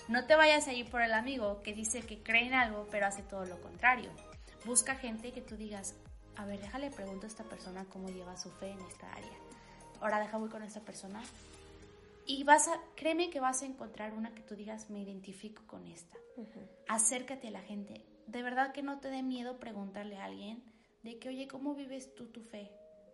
no 0.10 0.26
te 0.26 0.36
vayas 0.36 0.68
a 0.68 0.74
ir 0.74 0.90
por 0.90 1.04
el 1.04 1.14
amigo 1.14 1.62
que 1.62 1.74
dice 1.74 2.02
que 2.02 2.24
cree 2.24 2.48
en 2.48 2.56
algo, 2.56 2.88
pero 2.90 3.06
hace 3.06 3.22
todo 3.22 3.46
lo 3.46 3.62
contrario. 3.62 4.10
Busca 4.66 4.96
gente 4.96 5.32
que 5.32 5.42
tú 5.42 5.56
digas, 5.56 5.96
a 6.36 6.46
ver, 6.46 6.60
déjale 6.60 6.90
pregunto 6.90 7.28
a 7.28 7.30
esta 7.30 7.44
persona 7.44 7.86
cómo 7.86 8.10
lleva 8.10 8.36
su 8.36 8.50
fe 8.50 8.72
en 8.72 8.82
esta 8.82 9.12
área. 9.14 9.38
Ahora 10.02 10.20
deja 10.20 10.38
voy 10.38 10.50
con 10.50 10.64
esta 10.64 10.82
persona. 10.82 11.22
Y 12.26 12.44
vas 12.44 12.68
a, 12.68 12.82
créeme 12.96 13.30
que 13.30 13.40
vas 13.40 13.62
a 13.62 13.68
encontrar 13.68 14.14
una 14.14 14.34
que 14.34 14.42
tú 14.42 14.56
digas, 14.56 14.90
me 14.90 15.00
identifico 15.00 15.62
con 15.68 15.86
esta. 15.86 16.18
Acércate 16.88 17.50
a 17.50 17.52
la 17.52 17.62
gente. 17.62 18.04
De 18.26 18.42
verdad 18.42 18.72
que 18.72 18.82
no 18.82 19.00
te 19.00 19.10
dé 19.10 19.22
miedo 19.22 19.60
preguntarle 19.60 20.18
a 20.18 20.26
alguien 20.26 20.64
de 21.04 21.20
que, 21.20 21.30
oye, 21.30 21.48
¿cómo 21.48 21.76
vives 21.76 22.16
tú 22.16 22.32
tu 22.32 22.42
fe? 22.42 22.72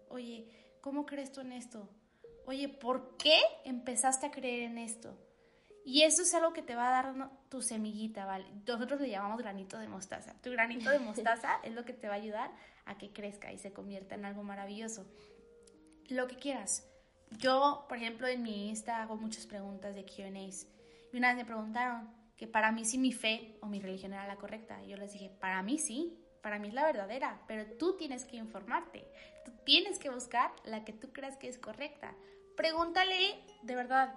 Oye, 0.07 0.47
¿cómo 0.79 1.05
crees 1.05 1.33
tú 1.33 1.41
en 1.41 1.51
esto? 1.51 1.89
Oye, 2.45 2.69
¿por 2.69 3.17
qué 3.17 3.37
empezaste 3.65 4.27
a 4.27 4.31
creer 4.31 4.63
en 4.63 4.77
esto? 4.77 5.17
Y 5.87 6.01
eso 6.01 6.23
es 6.23 6.33
algo 6.33 6.51
que 6.51 6.63
te 6.63 6.75
va 6.75 6.87
a 6.87 7.03
dar 7.03 7.29
tu 7.47 7.61
semillita, 7.61 8.25
¿vale? 8.25 8.45
Nosotros 8.65 8.99
le 8.99 9.09
llamamos 9.09 9.37
granito 9.37 9.77
de 9.77 9.87
mostaza. 9.87 10.33
Tu 10.41 10.49
granito 10.49 10.89
de 10.89 10.97
mostaza 10.97 11.59
es 11.63 11.73
lo 11.73 11.85
que 11.85 11.93
te 11.93 12.07
va 12.07 12.15
a 12.15 12.17
ayudar 12.17 12.51
a 12.85 12.97
que 12.97 13.13
crezca 13.13 13.53
y 13.53 13.59
se 13.59 13.71
convierta 13.71 14.15
en 14.15 14.25
algo 14.25 14.41
maravilloso. 14.41 15.05
Lo 16.09 16.27
que 16.27 16.37
quieras. 16.37 16.89
Yo, 17.37 17.85
por 17.87 17.97
ejemplo, 17.97 18.27
en 18.27 18.41
mi 18.41 18.67
Insta 18.69 19.03
hago 19.03 19.15
muchas 19.15 19.45
preguntas 19.45 19.93
de 19.93 20.05
QAs. 20.05 20.67
Y 21.13 21.17
una 21.17 21.27
vez 21.27 21.37
me 21.37 21.45
preguntaron 21.45 22.09
que 22.35 22.47
para 22.47 22.71
mí 22.71 22.83
sí 22.83 22.97
mi 22.97 23.13
fe 23.13 23.55
o 23.61 23.67
mi 23.67 23.79
religión 23.79 24.13
era 24.13 24.25
la 24.25 24.37
correcta. 24.37 24.83
Y 24.83 24.89
yo 24.89 24.97
les 24.97 25.13
dije, 25.13 25.29
para 25.39 25.61
mí 25.61 25.77
sí, 25.77 26.17
para 26.41 26.57
mí 26.57 26.69
es 26.69 26.73
la 26.73 26.85
verdadera, 26.85 27.41
pero 27.47 27.65
tú 27.77 27.95
tienes 27.95 28.25
que 28.25 28.37
informarte. 28.37 29.07
Tú 29.45 29.51
tienes 29.65 29.99
que 29.99 30.09
buscar 30.09 30.51
la 30.63 30.83
que 30.83 30.93
tú 30.93 31.13
creas 31.13 31.37
que 31.37 31.47
es 31.47 31.59
correcta. 31.59 32.15
Pregúntale, 32.57 33.39
de 33.61 33.75
verdad, 33.75 34.15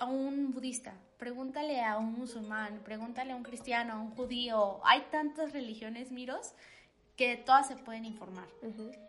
a 0.00 0.06
un 0.06 0.50
budista, 0.50 0.94
pregúntale 1.18 1.82
a 1.82 1.98
un 1.98 2.14
musulmán, 2.14 2.80
pregúntale 2.82 3.32
a 3.32 3.36
un 3.36 3.42
cristiano, 3.42 3.92
a 3.92 4.00
un 4.00 4.10
judío. 4.10 4.80
Hay 4.84 5.02
tantas 5.10 5.52
religiones, 5.52 6.10
miros, 6.10 6.54
que 7.16 7.36
todas 7.36 7.68
se 7.68 7.76
pueden 7.76 8.06
informar. 8.06 8.48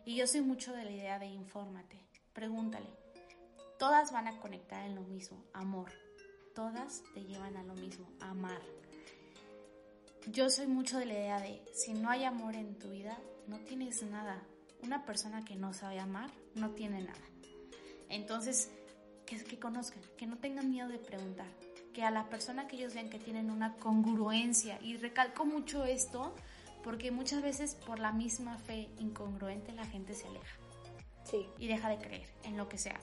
Y 0.06 0.18
yo 0.18 0.28
soy 0.28 0.42
mucho 0.42 0.74
de 0.74 0.84
la 0.84 0.92
idea 0.92 1.18
de 1.18 1.28
infórmate, 1.28 1.98
pregúntale. 2.34 2.90
Todas 3.80 4.12
van 4.12 4.28
a 4.28 4.38
conectar 4.40 4.86
en 4.86 4.96
lo 4.96 5.02
mismo, 5.02 5.46
amor. 5.54 5.92
Todas 6.54 7.04
te 7.14 7.24
llevan 7.24 7.56
a 7.56 7.64
lo 7.64 7.74
mismo, 7.74 8.06
amar. 8.20 8.62
Yo 10.28 10.50
soy 10.50 10.68
mucho 10.68 11.00
de 11.00 11.06
la 11.06 11.14
idea 11.14 11.40
de, 11.40 11.64
si 11.74 11.94
no 11.94 12.10
hay 12.10 12.26
amor 12.26 12.56
en 12.56 12.78
tu 12.78 12.90
vida, 12.90 13.18
no 13.48 13.60
tienes 13.60 14.04
nada. 14.04 14.44
Una 14.84 15.06
persona 15.06 15.46
que 15.46 15.56
no 15.56 15.74
sabe 15.74 16.00
amar, 16.00 16.30
no 16.54 16.72
tiene 16.72 17.02
nada. 17.02 17.24
Entonces, 18.10 18.70
que, 19.32 19.44
que 19.46 19.60
conozcan, 19.60 20.02
que 20.18 20.28
no 20.28 20.38
tengan 20.38 20.70
miedo 20.70 20.90
de 20.90 21.00
preguntar, 21.00 21.48
que 21.94 22.04
a 22.04 22.12
la 22.12 22.30
persona 22.30 22.68
que 22.68 22.76
ellos 22.76 22.94
vean 22.94 23.10
que 23.10 23.18
tienen 23.18 23.50
una 23.50 23.76
congruencia, 23.76 24.78
y 24.82 24.98
recalco 24.98 25.46
mucho 25.46 25.86
esto, 25.86 26.36
porque 26.84 27.12
muchas 27.12 27.42
veces 27.42 27.76
por 27.76 28.00
la 28.00 28.12
misma 28.12 28.58
fe 28.58 28.90
incongruente 28.98 29.72
la 29.72 29.86
gente 29.86 30.14
se 30.16 30.28
aleja. 30.28 30.58
Sí. 31.24 31.48
Y 31.60 31.68
deja 31.68 31.88
de 31.88 31.98
creer 31.98 32.28
en 32.44 32.58
lo 32.58 32.68
que 32.68 32.78
sea. 32.78 33.00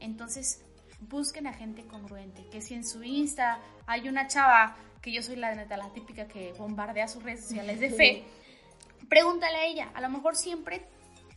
Entonces, 0.00 0.64
busquen 1.00 1.46
a 1.46 1.52
gente 1.52 1.86
congruente, 1.86 2.44
que 2.50 2.60
si 2.60 2.74
en 2.74 2.84
su 2.84 3.04
Insta 3.04 3.60
hay 3.86 4.08
una 4.08 4.26
chava, 4.26 4.76
que 5.00 5.12
yo 5.12 5.22
soy 5.22 5.36
la 5.36 5.54
neta, 5.54 5.76
la 5.76 5.92
típica 5.92 6.26
que 6.26 6.54
bombardea 6.54 7.06
sus 7.06 7.22
redes 7.22 7.42
sociales 7.42 7.78
de 7.78 7.90
fe, 7.90 8.24
pregúntale 9.08 9.56
a 9.56 9.66
ella, 9.66 9.90
a 9.94 10.00
lo 10.00 10.08
mejor 10.08 10.34
siempre 10.34 10.86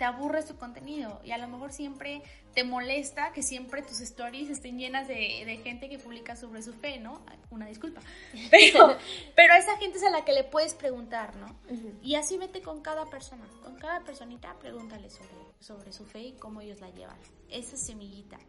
te 0.01 0.05
aburre 0.05 0.41
su 0.41 0.57
contenido 0.57 1.21
y 1.23 1.29
a 1.29 1.37
lo 1.37 1.47
mejor 1.47 1.71
siempre 1.71 2.23
te 2.55 2.63
molesta 2.63 3.33
que 3.33 3.43
siempre 3.43 3.83
tus 3.83 4.01
stories 4.01 4.49
estén 4.49 4.79
llenas 4.79 5.07
de, 5.07 5.61
gente 5.63 5.89
que 5.89 5.99
publica 5.99 6.35
sobre 6.35 6.63
su 6.63 6.73
fe, 6.73 6.99
¿no? 6.99 7.23
Una 7.51 7.67
disculpa. 7.67 8.01
Pero, 8.49 8.97
pero 9.35 9.53
a 9.53 9.59
esa 9.59 9.77
gente 9.77 9.99
es 9.99 10.03
a 10.03 10.09
la 10.09 10.25
que 10.25 10.33
le 10.33 10.43
puedes 10.43 10.73
preguntar, 10.73 11.35
¿no? 11.35 11.55
Y 12.01 12.15
así 12.15 12.39
vete 12.39 12.63
con 12.63 12.81
cada 12.81 13.11
persona, 13.11 13.45
con 13.61 13.75
cada 13.75 13.99
personita, 13.99 14.57
pregúntale 14.57 15.11
sobre, 15.11 15.35
sobre 15.59 15.93
su 15.93 16.03
fe 16.03 16.21
y 16.21 16.31
cómo 16.33 16.61
ellos 16.61 16.81
la 16.81 16.89
llevan. 16.89 17.19
Esa 17.51 17.77
semillita 17.77 18.39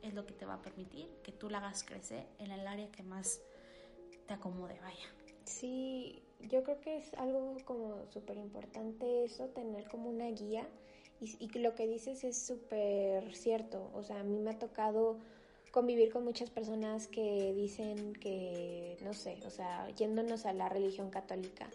es 0.00 0.14
lo 0.14 0.24
que 0.24 0.32
te 0.32 0.46
va 0.46 0.54
a 0.54 0.62
permitir 0.62 1.10
que 1.22 1.32
tú 1.32 1.50
la 1.50 1.58
hagas 1.58 1.84
crecer 1.84 2.26
en 2.38 2.52
el 2.52 2.66
área 2.66 2.90
que 2.90 3.02
más 3.02 3.38
te 4.26 4.32
acomode, 4.32 4.80
vaya. 4.80 5.08
Sí, 5.44 6.22
yo 6.40 6.62
creo 6.62 6.80
que 6.80 6.96
es 6.96 7.12
algo 7.14 7.56
como 7.64 8.06
súper 8.10 8.38
importante 8.38 9.24
eso, 9.24 9.48
tener 9.48 9.88
como 9.88 10.08
una 10.08 10.28
guía. 10.30 10.66
Y, 11.22 11.36
y 11.38 11.58
lo 11.60 11.74
que 11.74 11.86
dices 11.86 12.24
es 12.24 12.36
súper 12.36 13.34
cierto. 13.34 13.90
O 13.94 14.02
sea, 14.02 14.20
a 14.20 14.24
mí 14.24 14.38
me 14.38 14.50
ha 14.50 14.58
tocado 14.58 15.18
convivir 15.72 16.12
con 16.12 16.22
muchas 16.22 16.50
personas 16.50 17.08
que 17.08 17.52
dicen 17.54 18.12
que, 18.12 18.98
no 19.02 19.14
sé, 19.14 19.38
o 19.46 19.50
sea, 19.50 19.88
yéndonos 19.96 20.44
a 20.44 20.52
la 20.52 20.68
religión 20.68 21.08
católica, 21.08 21.68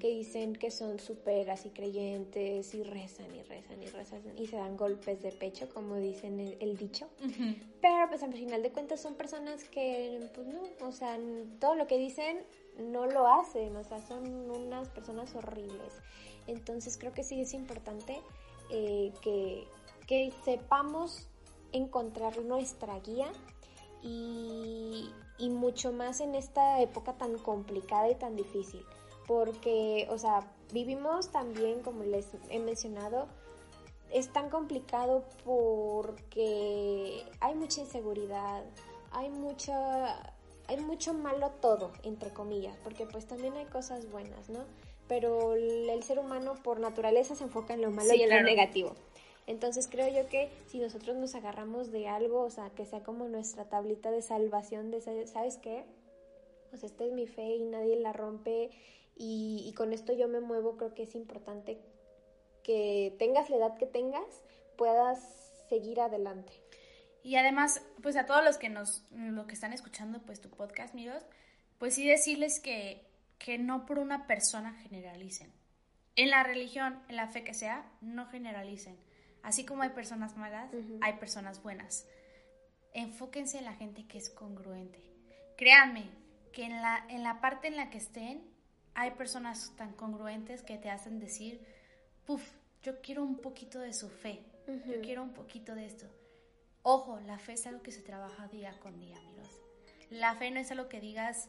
que 0.00 0.08
dicen 0.08 0.54
que 0.54 0.72
son 0.72 0.98
súper 0.98 1.48
así 1.50 1.70
creyentes 1.70 2.74
y 2.74 2.82
rezan 2.82 3.32
y 3.32 3.42
rezan 3.42 3.80
y 3.80 3.86
rezan 3.86 4.22
y 4.36 4.48
se 4.48 4.56
dan 4.56 4.76
golpes 4.76 5.22
de 5.22 5.30
pecho, 5.30 5.68
como 5.72 5.96
dicen 5.96 6.40
el, 6.40 6.76
dicho. 6.76 7.08
Pero 7.80 8.08
pues 8.08 8.24
al 8.24 8.34
final 8.34 8.60
de 8.60 8.72
cuentas 8.72 9.00
son 9.00 9.14
personas 9.14 9.62
que, 9.68 10.28
pues 10.34 10.48
no, 10.48 10.60
o 10.86 10.92
sea, 10.92 11.16
todo 11.60 11.76
lo 11.76 11.86
que 11.86 11.96
dicen 11.96 12.38
no 12.76 13.06
lo 13.06 13.28
hacen, 13.28 13.76
o 13.76 13.84
sea, 13.84 14.00
son 14.00 14.50
unas 14.50 14.88
personas 14.88 15.32
horribles. 15.36 15.92
Entonces 16.48 16.98
creo 16.98 17.12
que 17.12 17.22
sí 17.22 17.40
es 17.40 17.54
importante 17.54 18.20
eh, 18.70 19.12
que, 19.20 19.66
que 20.06 20.32
sepamos 20.44 21.28
encontrar 21.72 22.38
nuestra 22.42 22.98
guía 23.00 23.30
y, 24.02 25.10
mucho 25.50 25.92
más 25.92 26.20
en 26.20 26.34
esta 26.34 26.80
época 26.80 27.14
tan 27.14 27.38
complicada 27.38 28.08
y 28.10 28.14
tan 28.14 28.36
difícil. 28.36 28.84
Porque, 29.26 30.06
o 30.10 30.18
sea, 30.18 30.52
vivimos 30.72 31.30
también, 31.30 31.80
como 31.80 32.04
les 32.04 32.28
he 32.50 32.58
mencionado, 32.58 33.26
es 34.10 34.32
tan 34.32 34.50
complicado 34.50 35.24
porque 35.44 37.24
hay 37.40 37.54
mucha 37.54 37.80
inseguridad, 37.80 38.64
hay 39.10 39.30
mucha 39.30 40.34
hay 40.66 40.80
mucho 40.80 41.12
malo 41.12 41.50
todo, 41.60 41.92
entre 42.04 42.30
comillas, 42.30 42.76
porque 42.82 43.06
pues 43.06 43.26
también 43.26 43.54
hay 43.54 43.66
cosas 43.66 44.10
buenas, 44.10 44.48
¿no? 44.48 44.60
Pero 45.08 45.54
el, 45.54 46.02
ser 46.02 46.18
humano 46.18 46.54
por 46.62 46.80
naturaleza 46.80 47.34
se 47.34 47.44
enfoca 47.44 47.74
en 47.74 47.82
lo 47.82 47.90
malo 47.90 48.14
y 48.14 48.22
en 48.22 48.30
lo 48.30 48.42
negativo. 48.42 48.94
Entonces 49.46 49.88
creo 49.88 50.08
yo 50.08 50.28
que 50.28 50.50
si 50.66 50.78
nosotros 50.78 51.16
nos 51.16 51.34
agarramos 51.34 51.92
de 51.92 52.08
algo, 52.08 52.40
o 52.40 52.50
sea, 52.50 52.70
que 52.70 52.86
sea 52.86 53.02
como 53.02 53.28
nuestra 53.28 53.64
tablita 53.68 54.10
de 54.10 54.22
salvación, 54.22 54.90
de, 54.90 55.26
¿sabes 55.26 55.58
qué? 55.58 55.84
Pues 56.70 56.82
esta 56.82 57.04
es 57.04 57.12
mi 57.12 57.26
fe 57.26 57.56
y 57.56 57.64
nadie 57.64 57.96
la 57.96 58.12
rompe 58.12 58.70
y, 59.16 59.62
y 59.66 59.72
con 59.74 59.92
esto 59.92 60.14
yo 60.14 60.28
me 60.28 60.40
muevo, 60.40 60.76
creo 60.76 60.94
que 60.94 61.02
es 61.02 61.14
importante 61.14 61.78
que 62.62 63.14
tengas 63.18 63.50
la 63.50 63.56
edad 63.56 63.76
que 63.76 63.86
tengas, 63.86 64.24
puedas 64.76 65.20
seguir 65.68 66.00
adelante. 66.00 66.52
Y 67.22 67.36
además, 67.36 67.82
pues 68.02 68.16
a 68.16 68.26
todos 68.26 68.44
los 68.44 68.58
que 68.58 68.68
nos, 68.68 69.02
lo 69.12 69.46
que 69.46 69.54
están 69.54 69.72
escuchando, 69.72 70.20
pues 70.20 70.40
tu 70.40 70.50
podcast, 70.50 70.92
amigos, 70.92 71.22
pues 71.78 71.94
sí 71.94 72.06
decirles 72.06 72.60
que, 72.60 73.02
que 73.38 73.58
no 73.58 73.86
por 73.86 73.98
una 73.98 74.26
persona 74.26 74.72
generalicen. 74.74 75.52
En 76.16 76.30
la 76.30 76.42
religión, 76.42 77.02
en 77.08 77.16
la 77.16 77.28
fe 77.28 77.44
que 77.44 77.54
sea, 77.54 77.90
no 78.00 78.26
generalicen. 78.26 78.96
Así 79.42 79.64
como 79.64 79.82
hay 79.82 79.90
personas 79.90 80.36
malas, 80.36 80.70
hay 81.00 81.14
personas 81.14 81.62
buenas. 81.62 82.06
Enfóquense 82.92 83.58
en 83.58 83.64
la 83.64 83.74
gente 83.74 84.06
que 84.06 84.18
es 84.18 84.30
congruente. 84.30 85.02
Créanme 85.56 86.08
que 86.52 86.64
en 86.64 86.80
la, 86.80 87.04
en 87.08 87.22
la 87.22 87.40
parte 87.40 87.68
en 87.68 87.76
la 87.76 87.90
que 87.90 87.98
estén, 87.98 88.48
hay 88.94 89.10
personas 89.12 89.74
tan 89.76 89.92
congruentes 89.92 90.62
que 90.62 90.78
te 90.78 90.88
hacen 90.88 91.18
decir, 91.18 91.60
puff, 92.24 92.48
yo 92.82 93.00
quiero 93.00 93.24
un 93.24 93.38
poquito 93.38 93.80
de 93.80 93.92
su 93.92 94.08
fe, 94.08 94.44
yo 94.86 95.00
quiero 95.02 95.22
un 95.22 95.32
poquito 95.32 95.74
de 95.74 95.86
esto. 95.86 96.06
Ojo, 96.82 97.18
la 97.20 97.38
fe 97.38 97.54
es 97.54 97.66
algo 97.66 97.82
que 97.82 97.92
se 97.92 98.02
trabaja 98.02 98.46
día 98.48 98.78
con 98.80 98.98
día, 99.00 99.16
amigos. 99.18 99.48
La 100.10 100.34
fe 100.36 100.50
no 100.50 100.60
es 100.60 100.70
algo 100.70 100.88
que 100.88 101.00
digas, 101.00 101.48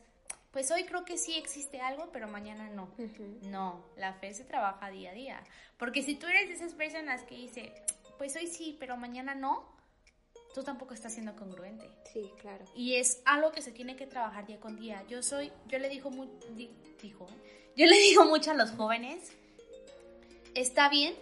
pues 0.55 0.71
hoy 0.71 0.85
creo 0.85 1.03
que 1.03 1.17
sí 1.17 1.33
existe 1.35 1.81
algo, 1.81 2.07
pero 2.13 2.29
mañana 2.29 2.69
no. 2.69 2.89
No, 3.41 3.83
la 3.97 4.13
fe 4.13 4.33
se 4.33 4.45
trabaja 4.45 4.89
día 4.89 5.11
a 5.11 5.13
día. 5.13 5.43
Porque 5.77 6.01
si 6.01 6.15
tú 6.15 6.27
eres 6.27 6.47
de 6.47 6.53
esas 6.53 6.73
personas 6.73 7.23
que 7.23 7.35
dice, 7.35 7.73
pues 8.17 8.37
hoy 8.37 8.47
sí, 8.47 8.77
pero 8.79 8.95
mañana 8.95 9.35
no, 9.35 9.69
tú 10.53 10.63
tampoco 10.63 10.93
estás 10.93 11.11
siendo 11.11 11.35
congruente. 11.35 11.89
Sí, 12.13 12.31
claro. 12.39 12.63
Y 12.73 12.95
es 12.95 13.21
algo 13.25 13.51
que 13.51 13.61
se 13.61 13.73
tiene 13.73 13.97
que 13.97 14.07
trabajar 14.07 14.47
día 14.47 14.61
con 14.61 14.77
día. 14.77 15.03
Yo 15.09 15.21
soy, 15.21 15.51
yo 15.67 15.77
le 15.77 15.89
digo, 15.89 16.09
muy, 16.09 16.29
dijo, 17.01 17.27
yo 17.75 17.85
le 17.85 17.97
digo 18.07 18.23
mucho 18.23 18.51
a 18.51 18.53
los 18.53 18.71
jóvenes, 18.71 19.33
está 20.53 20.87
bien 20.87 21.15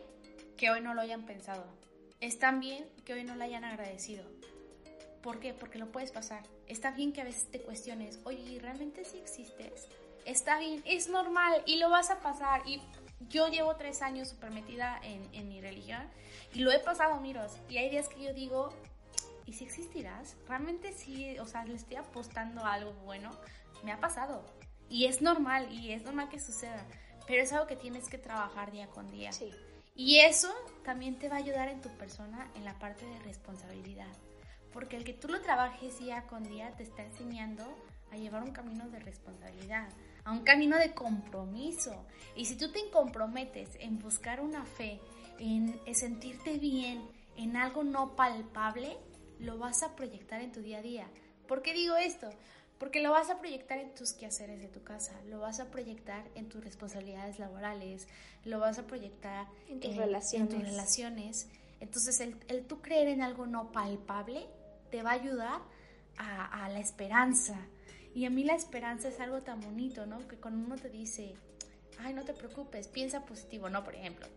que 0.58 0.70
hoy 0.70 0.82
no 0.82 0.94
lo 0.94 1.02
hayan 1.02 1.26
pensado. 1.26 1.66
Está 2.20 2.52
bien 2.52 2.88
que 3.04 3.14
hoy 3.14 3.24
no 3.24 3.36
lo 3.36 3.44
hayan 3.44 3.64
agradecido. 3.64 4.30
¿Por 5.24 5.40
qué? 5.40 5.54
Porque 5.54 5.80
lo 5.80 5.90
puedes 5.90 6.12
pasar. 6.12 6.44
Está 6.68 6.92
bien 6.92 7.14
que 7.14 7.22
a 7.22 7.24
veces 7.24 7.50
te 7.50 7.62
cuestiones, 7.62 8.20
oye, 8.26 8.60
¿realmente 8.60 9.06
sí 9.06 9.18
existes? 9.18 9.88
Está 10.26 10.60
bien, 10.60 10.84
es 10.86 11.08
normal 11.08 11.64
y 11.66 11.78
lo 11.78 11.90
vas 11.90 12.10
a 12.12 12.20
pasar. 12.20 12.62
Y 12.68 12.82
yo 13.30 13.48
llevo 13.48 13.78
tres 13.78 14.02
años 14.02 14.28
súper 14.28 14.52
metida 14.52 15.00
en, 15.02 15.34
en, 15.34 15.48
mi 15.48 15.62
religión 15.62 16.02
y 16.54 16.60
lo 16.60 16.74
he 16.74 16.80
pasado, 16.80 17.22
miros. 17.22 17.54
Y 17.70 17.78
hay 17.78 17.90
días 17.90 18.10
que 18.10 18.22
yo 18.22 18.34
digo, 18.34 18.70
¿y 19.46 19.54
si 19.54 19.64
existirás? 19.64 20.36
Realmente 20.46 20.92
sí, 20.92 21.40
o 21.40 21.46
sea, 21.46 21.64
le 21.64 21.76
estoy 21.76 21.96
apostando 21.96 22.66
a 22.66 22.74
algo 22.74 22.92
bueno. 23.06 23.32
Me 23.82 23.94
ha 23.94 24.02
pasado. 24.02 24.44
Y 24.90 25.06
es 25.06 25.22
normal, 25.22 25.72
y 25.72 25.94
es 25.94 26.04
normal 26.04 26.28
que 26.28 26.40
suceda. 26.40 26.86
Pero 27.28 27.44
es 27.44 27.54
algo 27.54 27.66
que 27.66 27.78
tienes 27.78 28.10
que 28.10 28.18
trabajar 28.18 28.74
día 28.74 28.88
con 28.88 29.10
día. 29.10 29.32
Sí. 29.32 29.52
Y 29.96 30.20
eso 30.20 30.54
también 30.84 31.18
te 31.18 31.30
va 31.30 31.36
a 31.36 31.40
ayudar 31.40 31.70
en 31.70 31.82
tu 31.82 31.90
persona 31.98 32.52
en 32.56 32.66
la 32.66 32.78
parte 32.78 33.06
de 33.06 33.20
responsabilidad 33.20 34.12
porque 34.74 34.98
el 34.98 35.04
que 35.04 35.14
tú 35.14 35.28
lo 35.28 35.42
trabajes 35.42 36.00
día 36.00 36.24
con 36.24 36.44
día 36.44 36.76
te 36.76 36.84
está 36.84 37.04
enseñando 37.04 37.64
a 38.12 38.18
llevar 38.18 38.44
un 38.44 38.52
camino 38.52 38.90
de 38.90 39.00
responsabilidad, 39.00 39.90
a 40.24 40.32
un 40.32 40.44
camino 40.44 40.78
de 40.78 40.94
compromiso. 40.94 42.06
Y 42.36 42.46
si 42.46 42.56
tú 42.56 42.72
te 42.72 42.90
comprometes 42.92 43.70
en 43.80 44.00
buscar 44.00 44.42
una 44.42 44.66
fe, 44.66 45.00
en, 45.40 45.80
sentirte 45.94 46.58
bien, 46.58 47.02
en 47.38 47.58
algo 47.58 47.84
no 47.84 48.16
palpable, 48.16 48.98
lo 49.40 49.58
vas 49.58 49.84
a 49.84 49.96
proyectar 49.96 50.42
en 50.42 50.52
tu 50.52 50.62
día 50.62 50.80
a 50.80 50.82
día. 50.82 51.08
¿Por 51.48 51.62
qué 51.62 51.74
digo 51.74 51.96
esto? 51.96 52.30
Porque 52.78 53.02
lo 53.02 53.12
vas 53.12 53.30
a 53.30 53.40
proyectar 53.40 53.78
en 53.80 53.94
tus 53.94 54.14
quehaceres 54.14 54.60
de 54.60 54.68
tu 54.68 54.84
casa, 54.84 55.14
lo 55.30 55.40
vas 55.40 55.60
a 55.60 55.72
proyectar 55.72 56.24
en 56.36 56.50
tus 56.50 56.64
responsabilidades 56.64 57.40
laborales, 57.40 58.08
lo 58.46 58.60
vas 58.60 58.78
a 58.78 58.88
proyectar 58.88 59.48
en 59.70 59.80
tus, 59.80 59.96
relaciones. 59.96 60.54
En 60.54 60.60
tus 60.60 60.70
relaciones. 60.70 61.50
Entonces, 61.80 62.20
el, 62.20 62.38
el 62.48 62.66
tú 62.66 62.82
creer 62.82 63.08
en 63.08 63.22
algo 63.22 63.46
no 63.46 63.72
palpable 63.72 64.48
te 64.94 65.02
va 65.02 65.10
a 65.10 65.14
ayudar 65.14 65.60
a, 66.20 66.70
la 66.70 66.80
esperanza. 66.80 67.58
Y 68.14 68.26
a 68.26 68.30
mí 68.30 68.44
la 68.44 68.54
esperanza 68.54 69.08
es 69.08 69.20
algo 69.20 69.42
tan 69.42 69.60
bonito, 69.60 70.06
¿no? 70.06 70.20
Que 70.28 70.38
cuando 70.38 70.64
uno 70.64 70.76
te 70.76 70.88
dice, 70.88 71.34
ay, 71.98 72.14
no 72.14 72.24
te 72.24 72.36
preocupes, 72.36 72.88
piensa 72.88 73.26
positivo, 73.26 73.72
¿no? 73.72 73.84
Por 73.84 73.96
ejemplo, 73.96 74.28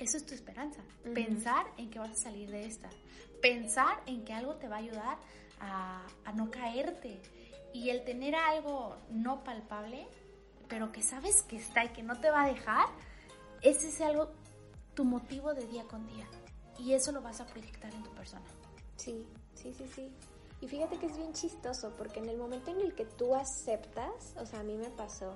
eso 0.00 0.16
es 0.16 0.26
tu 0.26 0.34
esperanza. 0.34 0.82
Pensar 1.14 1.66
en 1.76 1.88
que 1.88 2.00
vas 2.00 2.10
a 2.10 2.16
salir 2.16 2.50
de 2.50 2.66
esta. 2.66 2.90
Pensar 3.40 4.02
en 4.06 4.24
que 4.24 4.32
algo 4.32 4.56
te 4.56 4.66
va 4.66 4.74
a 4.74 4.78
ayudar 4.80 5.18
a, 5.60 6.04
a, 6.24 6.32
no 6.32 6.50
caerte. 6.50 7.20
Y 7.72 7.90
el 7.90 8.04
tener 8.04 8.34
algo 8.34 8.96
no 9.08 9.44
palpable, 9.44 10.08
pero 10.66 10.90
que 10.90 11.02
sabes 11.02 11.42
que 11.42 11.58
está 11.58 11.84
y 11.84 11.90
que 11.90 12.02
no 12.02 12.18
te 12.20 12.28
va 12.28 12.42
a 12.42 12.48
dejar, 12.48 12.88
ese 13.62 13.90
es 13.90 14.00
algo, 14.00 14.32
tu 14.94 15.04
motivo 15.04 15.54
de 15.54 15.64
día 15.68 15.84
con 15.84 16.08
día. 16.08 16.26
Y 16.76 16.94
eso 16.94 17.12
lo 17.12 17.22
vas 17.22 17.40
a 17.40 17.46
proyectar 17.46 17.94
en 17.94 18.02
tu 18.02 18.10
persona. 18.14 18.46
Sí, 18.96 19.24
Sí, 19.56 19.74
sí, 19.74 19.88
sí. 19.94 20.12
Y 20.60 20.68
fíjate 20.68 20.98
que 20.98 21.06
es 21.06 21.16
bien 21.16 21.32
chistoso 21.32 21.92
porque 21.98 22.20
en 22.20 22.28
el 22.28 22.38
momento 22.38 22.70
en 22.70 22.80
el 22.80 22.94
que 22.94 23.04
tú 23.04 23.34
aceptas, 23.34 24.34
o 24.40 24.46
sea, 24.46 24.60
a 24.60 24.62
mí 24.62 24.76
me 24.76 24.88
pasó, 24.90 25.34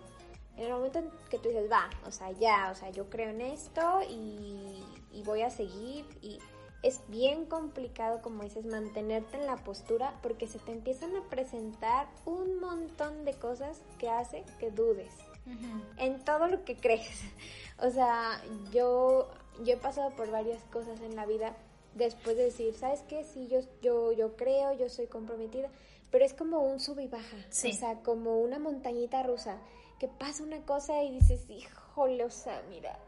en 0.57 0.67
el 0.67 0.73
momento 0.73 1.01
en 1.01 1.11
que 1.29 1.39
tú 1.39 1.49
dices, 1.49 1.71
va, 1.71 1.91
o 2.07 2.13
sea, 2.13 2.31
ya, 2.33 2.71
o 2.71 2.75
sea, 2.75 2.91
yo 2.91 3.11
creo 3.11 3.31
en 3.31 3.41
esto 3.41 4.01
y, 4.09 4.83
y 5.13 5.23
voy 5.25 5.43
a 5.43 5.51
seguir 5.51 6.07
y 6.23 6.39
es 6.83 7.01
bien 7.09 7.45
complicado, 7.45 8.23
como 8.23 8.43
dices, 8.43 8.65
mantenerte 8.65 9.37
en 9.37 9.47
la 9.47 9.57
postura 9.57 10.19
porque 10.23 10.47
se 10.47 10.59
te 10.59 10.73
empiezan 10.73 11.15
a 11.17 11.23
presentar 11.29 12.07
un 12.25 12.59
montón 12.61 13.25
de 13.25 13.35
cosas 13.35 13.83
que 13.99 14.09
hace 14.09 14.45
que 14.59 14.71
dudes 14.71 15.13
en 15.97 16.25
todo 16.25 16.47
lo 16.47 16.65
que 16.65 16.77
crees. 16.77 17.23
O 17.83 17.89
sea, 17.89 18.43
yo, 18.73 19.31
yo 19.65 19.73
he 19.73 19.77
pasado 19.79 20.11
por 20.11 20.31
varias 20.31 20.63
cosas 20.65 21.01
en 21.01 21.17
la 21.17 21.25
vida 21.25 21.57
después 21.95 22.37
de 22.37 22.45
decir, 22.45 22.75
¿sabes 22.75 23.03
qué? 23.09 23.25
Sí, 23.25 23.49
yo, 23.49 23.61
yo, 23.83 24.13
yo 24.13 24.37
creo, 24.37 24.73
yo 24.73 24.89
soy 24.89 25.07
comprometida, 25.07 25.71
pero 26.11 26.25
es 26.25 26.35
como 26.35 26.61
un 26.61 26.81
sub 26.81 26.99
y 27.01 27.09
baja, 27.09 27.37
o 27.49 27.73
sea, 27.73 28.03
como 28.03 28.41
una 28.41 28.59
montañita 28.59 29.23
rusa, 29.23 29.59
que 29.99 30.09
pasa 30.09 30.43
una 30.43 30.65
cosa 30.65 31.03
y 31.03 31.13
dices, 31.13 31.49
híjole, 31.49 32.25
o 32.25 32.31
sea, 32.31 32.63
mira, 32.71 32.99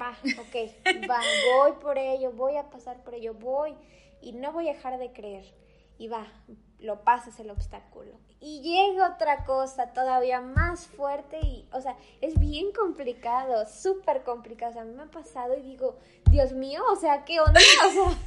va, 0.00 0.16
ok, 0.40 1.08
va, 1.10 1.20
voy 1.56 1.72
por 1.80 1.98
ello, 1.98 2.32
voy 2.32 2.56
a 2.56 2.70
pasar 2.70 3.02
por 3.02 3.14
ello, 3.14 3.34
voy 3.34 3.74
y 4.20 4.32
no 4.32 4.52
voy 4.52 4.68
a 4.68 4.74
dejar 4.74 4.98
de 4.98 5.12
creer, 5.12 5.44
y 5.98 6.08
va, 6.08 6.26
lo 6.78 7.02
pasas 7.02 7.38
el 7.40 7.50
obstáculo. 7.50 8.12
Y 8.40 8.60
llega 8.60 9.14
otra 9.14 9.44
cosa 9.44 9.92
todavía 9.92 10.40
más 10.40 10.86
fuerte 10.86 11.40
y, 11.42 11.66
o 11.72 11.80
sea, 11.80 11.96
es 12.20 12.38
bien 12.38 12.70
complicado, 12.70 13.66
súper 13.66 14.22
complicado. 14.22 14.70
O 14.70 14.72
sea, 14.74 14.82
a 14.82 14.84
mí 14.84 14.94
me 14.94 15.02
ha 15.02 15.10
pasado 15.10 15.56
y 15.58 15.62
digo, 15.62 15.98
Dios 16.30 16.52
mío, 16.52 16.84
o 16.88 16.94
sea, 16.94 17.24
¿qué 17.24 17.40
onda? 17.40 17.60
O 17.84 17.90
sea... 17.90 18.18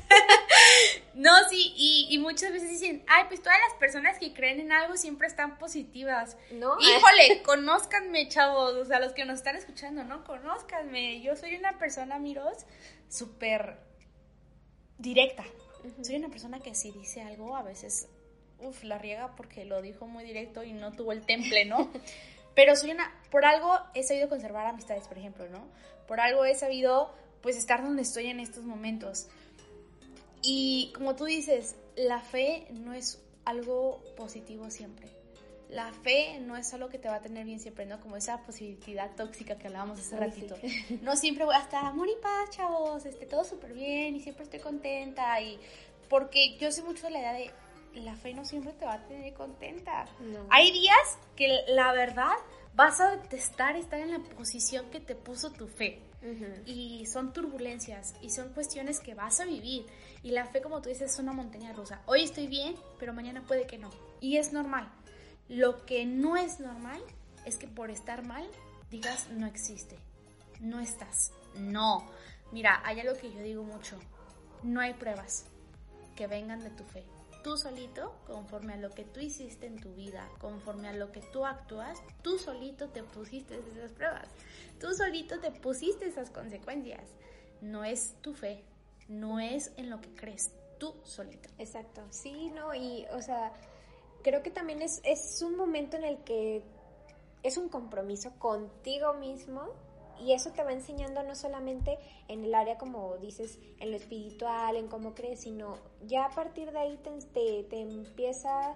no, 1.14 1.32
sí, 1.50 1.74
y, 1.78 2.08
y, 2.10 2.18
muchas 2.20 2.52
veces 2.52 2.70
dicen, 2.70 3.06
ay, 3.08 3.24
pues 3.30 3.42
todas 3.42 3.58
las 3.70 3.78
personas 3.78 4.20
que 4.20 4.34
creen 4.34 4.60
en 4.60 4.74
algo 4.74 4.98
siempre 4.98 5.28
están 5.28 5.58
positivas. 5.58 6.36
No. 6.52 6.76
Híjole, 6.80 7.42
conózcanme, 7.46 8.28
chavos, 8.28 8.74
o 8.74 8.84
sea, 8.84 9.00
los 9.00 9.14
que 9.14 9.24
nos 9.24 9.38
están 9.38 9.56
escuchando, 9.56 10.04
¿no? 10.04 10.26
Conózcanme. 10.26 11.22
Yo 11.22 11.38
soy 11.38 11.56
una 11.56 11.78
persona, 11.78 12.20
miros, 12.20 12.66
súper 13.08 13.78
directa. 14.98 15.46
Soy 16.02 16.18
una 16.18 16.30
persona 16.30 16.60
que 16.60 16.76
si 16.76 16.92
dice 16.92 17.22
algo, 17.22 17.56
a 17.56 17.64
veces 17.64 18.10
uf, 18.62 18.84
la 18.84 18.98
riega 18.98 19.36
porque 19.36 19.66
lo 19.66 19.82
dijo 19.82 20.08
muy 20.08 20.24
directo 20.24 20.64
y 20.64 20.74
no 20.74 20.92
tuvo 20.92 21.12
el 21.12 21.26
temple, 21.26 21.66
¿no? 21.66 21.92
Pero 22.56 22.76
soy 22.76 22.92
una, 22.92 23.12
por 23.30 23.46
algo 23.46 23.78
he 23.94 24.04
sabido 24.04 24.30
conservar 24.30 24.68
amistades, 24.68 25.08
por 25.08 25.18
ejemplo, 25.18 25.48
¿no? 25.50 25.66
Por 26.08 26.20
algo 26.20 26.44
he 26.46 26.56
sabido, 26.56 27.14
pues, 27.42 27.56
estar 27.56 27.82
donde 27.82 28.02
estoy 28.02 28.28
en 28.28 28.40
estos 28.40 28.64
momentos. 28.64 29.28
Y 30.42 30.92
como 30.96 31.16
tú 31.16 31.26
dices, 31.26 31.76
la 31.96 32.20
fe 32.20 32.68
no 32.72 32.94
es 32.94 33.22
algo 33.46 34.04
positivo 34.18 34.70
siempre. 34.70 35.08
La 35.70 35.94
fe 35.94 36.40
no 36.42 36.58
es 36.58 36.74
algo 36.74 36.90
que 36.90 37.00
te 37.00 37.08
va 37.08 37.16
a 37.16 37.22
tener 37.22 37.46
bien 37.46 37.62
siempre, 37.62 37.86
¿no? 37.86 38.02
Como 38.02 38.18
esa 38.18 38.44
positividad 38.44 39.16
tóxica 39.16 39.58
que 39.58 39.68
hablábamos 39.68 40.00
hace 40.00 40.18
ratito. 40.18 40.56
No 41.02 41.16
siempre 41.16 41.46
voy 41.46 41.56
a 41.56 41.60
estar 41.60 41.86
amor 41.86 42.10
y 42.10 42.22
paz, 42.22 42.50
chavos, 42.50 43.06
este, 43.06 43.26
todo 43.26 43.46
súper 43.46 43.74
bien 43.74 44.16
y 44.16 44.20
siempre 44.20 44.44
estoy 44.44 44.60
contenta. 44.60 45.40
Y 45.40 45.58
porque 46.10 46.58
yo 46.58 46.74
sé 46.74 46.84
mucho 46.84 47.06
de 47.06 47.12
la 47.12 47.20
idea 47.20 47.34
de 47.34 47.52
la 47.94 48.16
fe 48.16 48.34
no 48.34 48.46
siempre 48.46 48.74
te 48.74 48.86
va 48.86 48.94
a 48.94 49.08
tener 49.08 49.34
contenta. 49.34 50.06
Hay 50.50 50.72
días 50.72 51.18
que 51.36 51.64
la 51.68 51.92
verdad 51.94 52.34
vas 52.74 53.02
a 53.02 53.18
detestar 53.18 53.76
estar 53.76 54.00
en 54.00 54.12
la 54.12 54.20
posición 54.20 54.90
que 54.90 55.00
te 55.00 55.16
puso 55.16 55.52
tu 55.52 55.68
fe. 55.68 56.02
Y 56.68 57.08
son 57.08 57.34
turbulencias 57.34 58.14
y 58.22 58.30
son 58.30 58.54
cuestiones 58.54 59.00
que 59.00 59.16
vas 59.16 59.40
a 59.40 59.46
vivir. 59.46 59.88
Y 60.22 60.32
la 60.32 60.46
fe, 60.46 60.62
como 60.62 60.80
tú 60.82 60.90
dices, 60.90 61.14
es 61.14 61.20
una 61.20 61.34
montaña 61.34 61.74
rusa. 61.74 62.04
Hoy 62.06 62.24
estoy 62.24 62.46
bien, 62.46 62.76
pero 63.00 63.12
mañana 63.12 63.44
puede 63.48 63.66
que 63.66 63.80
no. 63.80 63.90
Y 64.20 64.38
es 64.38 64.54
normal. 64.54 64.88
Lo 65.50 65.84
que 65.86 66.06
no 66.06 66.38
es 66.38 66.60
normal 66.60 67.02
es 67.46 67.58
que 67.58 67.68
por 67.68 67.90
estar 67.90 68.24
mal 68.24 68.48
digas 68.92 69.30
no 69.32 69.48
existe. 69.48 69.98
No 70.60 70.80
estás. 70.80 71.32
No. 71.56 72.08
Mira, 72.52 72.82
hay 72.86 73.00
algo 73.00 73.16
que 73.16 73.34
yo 73.34 73.42
digo 73.42 73.64
mucho. 73.64 73.98
No 74.62 74.80
hay 74.80 74.94
pruebas 74.94 75.46
que 76.16 76.28
vengan 76.28 76.60
de 76.60 76.70
tu 76.70 76.84
fe 76.84 77.04
tú 77.44 77.58
solito, 77.58 78.14
conforme 78.28 78.74
a 78.74 78.78
lo 78.78 78.90
que 78.92 79.04
tú 79.04 79.20
hiciste 79.20 79.66
en 79.66 79.80
tu 79.80 79.94
vida, 79.94 80.30
conforme 80.40 80.90
a 80.90 80.94
lo 80.94 81.12
que 81.12 81.22
tú 81.22 81.46
actúas, 81.46 82.02
tú 82.22 82.38
solito 82.38 82.90
te 82.90 83.04
pusiste 83.04 83.60
esas 83.60 83.92
pruebas, 83.92 84.28
tú 84.80 84.94
solito 84.94 85.40
te 85.40 85.52
pusiste 85.52 86.08
esas 86.08 86.30
consecuencias. 86.30 87.04
No 87.62 87.84
es 87.84 88.16
tu 88.22 88.34
fe, 88.34 88.64
no 89.08 89.40
es 89.40 89.72
en 89.78 89.90
lo 89.90 90.02
que 90.02 90.14
crees, 90.16 90.52
tú 90.80 90.96
solito. 91.04 91.50
Exacto, 91.58 92.02
sí, 92.10 92.50
no, 92.52 92.74
y 92.74 93.06
o 93.14 93.22
sea, 93.22 93.54
creo 94.24 94.42
que 94.42 94.52
también 94.52 94.82
es, 94.82 95.02
es 95.04 95.42
un 95.42 95.56
momento 95.56 95.98
en 95.98 96.06
el 96.06 96.24
que 96.24 96.64
es 97.44 97.58
un 97.58 97.70
compromiso 97.70 98.32
contigo 98.38 99.14
mismo 99.14 99.74
y 100.22 100.34
eso 100.34 100.52
te 100.52 100.64
va 100.64 100.72
enseñando 100.72 101.24
no 101.24 101.36
solamente 101.36 101.98
en 102.28 102.46
el 102.46 102.54
área, 102.54 102.78
como 102.78 103.18
dices, 103.18 103.60
en 103.80 103.92
lo 103.92 103.98
espiritual, 103.98 104.76
en 104.76 104.88
cómo 104.88 105.14
crees, 105.16 105.42
sino 105.42 105.78
ya 106.06 106.26
a 106.26 106.30
partir 106.30 106.72
de 106.72 106.80
ahí 106.80 107.00
te, 107.34 107.64
te, 107.64 107.82
empieza 107.82 108.76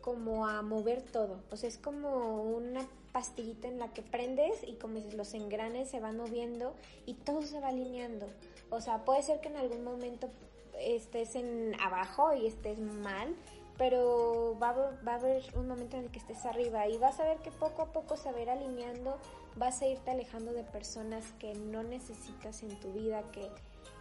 como 0.00 0.46
a 0.46 0.62
mover 0.62 1.02
todo. 1.02 1.40
O 1.50 1.56
sea, 1.56 1.68
es 1.68 1.78
como 1.78 2.42
una 2.42 2.86
pastillita 3.12 3.68
en 3.68 3.78
la 3.78 3.92
que 3.92 4.02
prendes 4.02 4.62
y 4.66 4.74
como 4.74 5.00
los 5.14 5.34
engranes 5.34 5.90
se 5.90 6.00
van 6.00 6.16
moviendo 6.16 6.74
y 7.06 7.14
todo 7.14 7.42
se 7.42 7.60
va 7.60 7.68
alineando. 7.68 8.26
O 8.70 8.80
sea, 8.80 9.04
puede 9.04 9.22
ser 9.22 9.40
que 9.40 9.48
en 9.48 9.56
algún 9.56 9.84
momento 9.84 10.28
estés 10.78 11.36
en 11.36 11.74
abajo 11.80 12.32
y 12.34 12.46
estés 12.46 12.78
mal, 12.78 13.34
pero 13.78 14.56
va 14.60 14.68
a, 14.68 15.14
haber, 15.14 15.42
un 15.56 15.68
momento 15.68 15.96
en 15.96 16.04
el 16.04 16.10
que 16.10 16.18
estés 16.18 16.44
arriba 16.44 16.88
y 16.88 16.98
vas 16.98 17.18
a 17.20 17.24
ver 17.24 17.38
que 17.38 17.50
poco 17.50 17.82
a 17.82 17.86
poco 17.86 18.16
se 18.16 18.30
va 18.30 18.38
a 18.38 18.42
ir 18.42 18.50
alineando, 18.50 19.18
vas 19.56 19.80
a 19.82 19.86
irte 19.86 20.10
alejando 20.10 20.52
de 20.52 20.62
personas 20.64 21.24
que 21.38 21.54
no 21.54 21.82
necesitas 21.82 22.62
en 22.62 22.78
tu 22.80 22.92
vida, 22.92 23.22
que, 23.32 23.48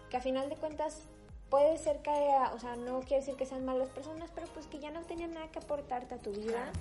que 0.10 0.18
a 0.18 0.22
final 0.22 0.50
de 0.50 0.56
cuentas 0.56 1.02
puede 1.50 1.78
ser 1.78 2.02
que, 2.02 2.12
o 2.54 2.60
sea, 2.60 2.76
no 2.76 3.02
quiere 3.02 3.18
decir 3.18 3.36
que 3.36 3.46
sean 3.46 3.66
malas 3.66 3.90
personas, 3.90 4.30
pero 4.34 4.48
pues 4.48 4.68
que 4.68 4.80
ya 4.80 4.92
no 4.92 5.02
tenían 5.02 5.34
nada 5.34 5.50
que 5.52 5.60
aportarte 5.60 6.16
a 6.16 6.18
tu 6.18 6.32
vida. 6.32 6.72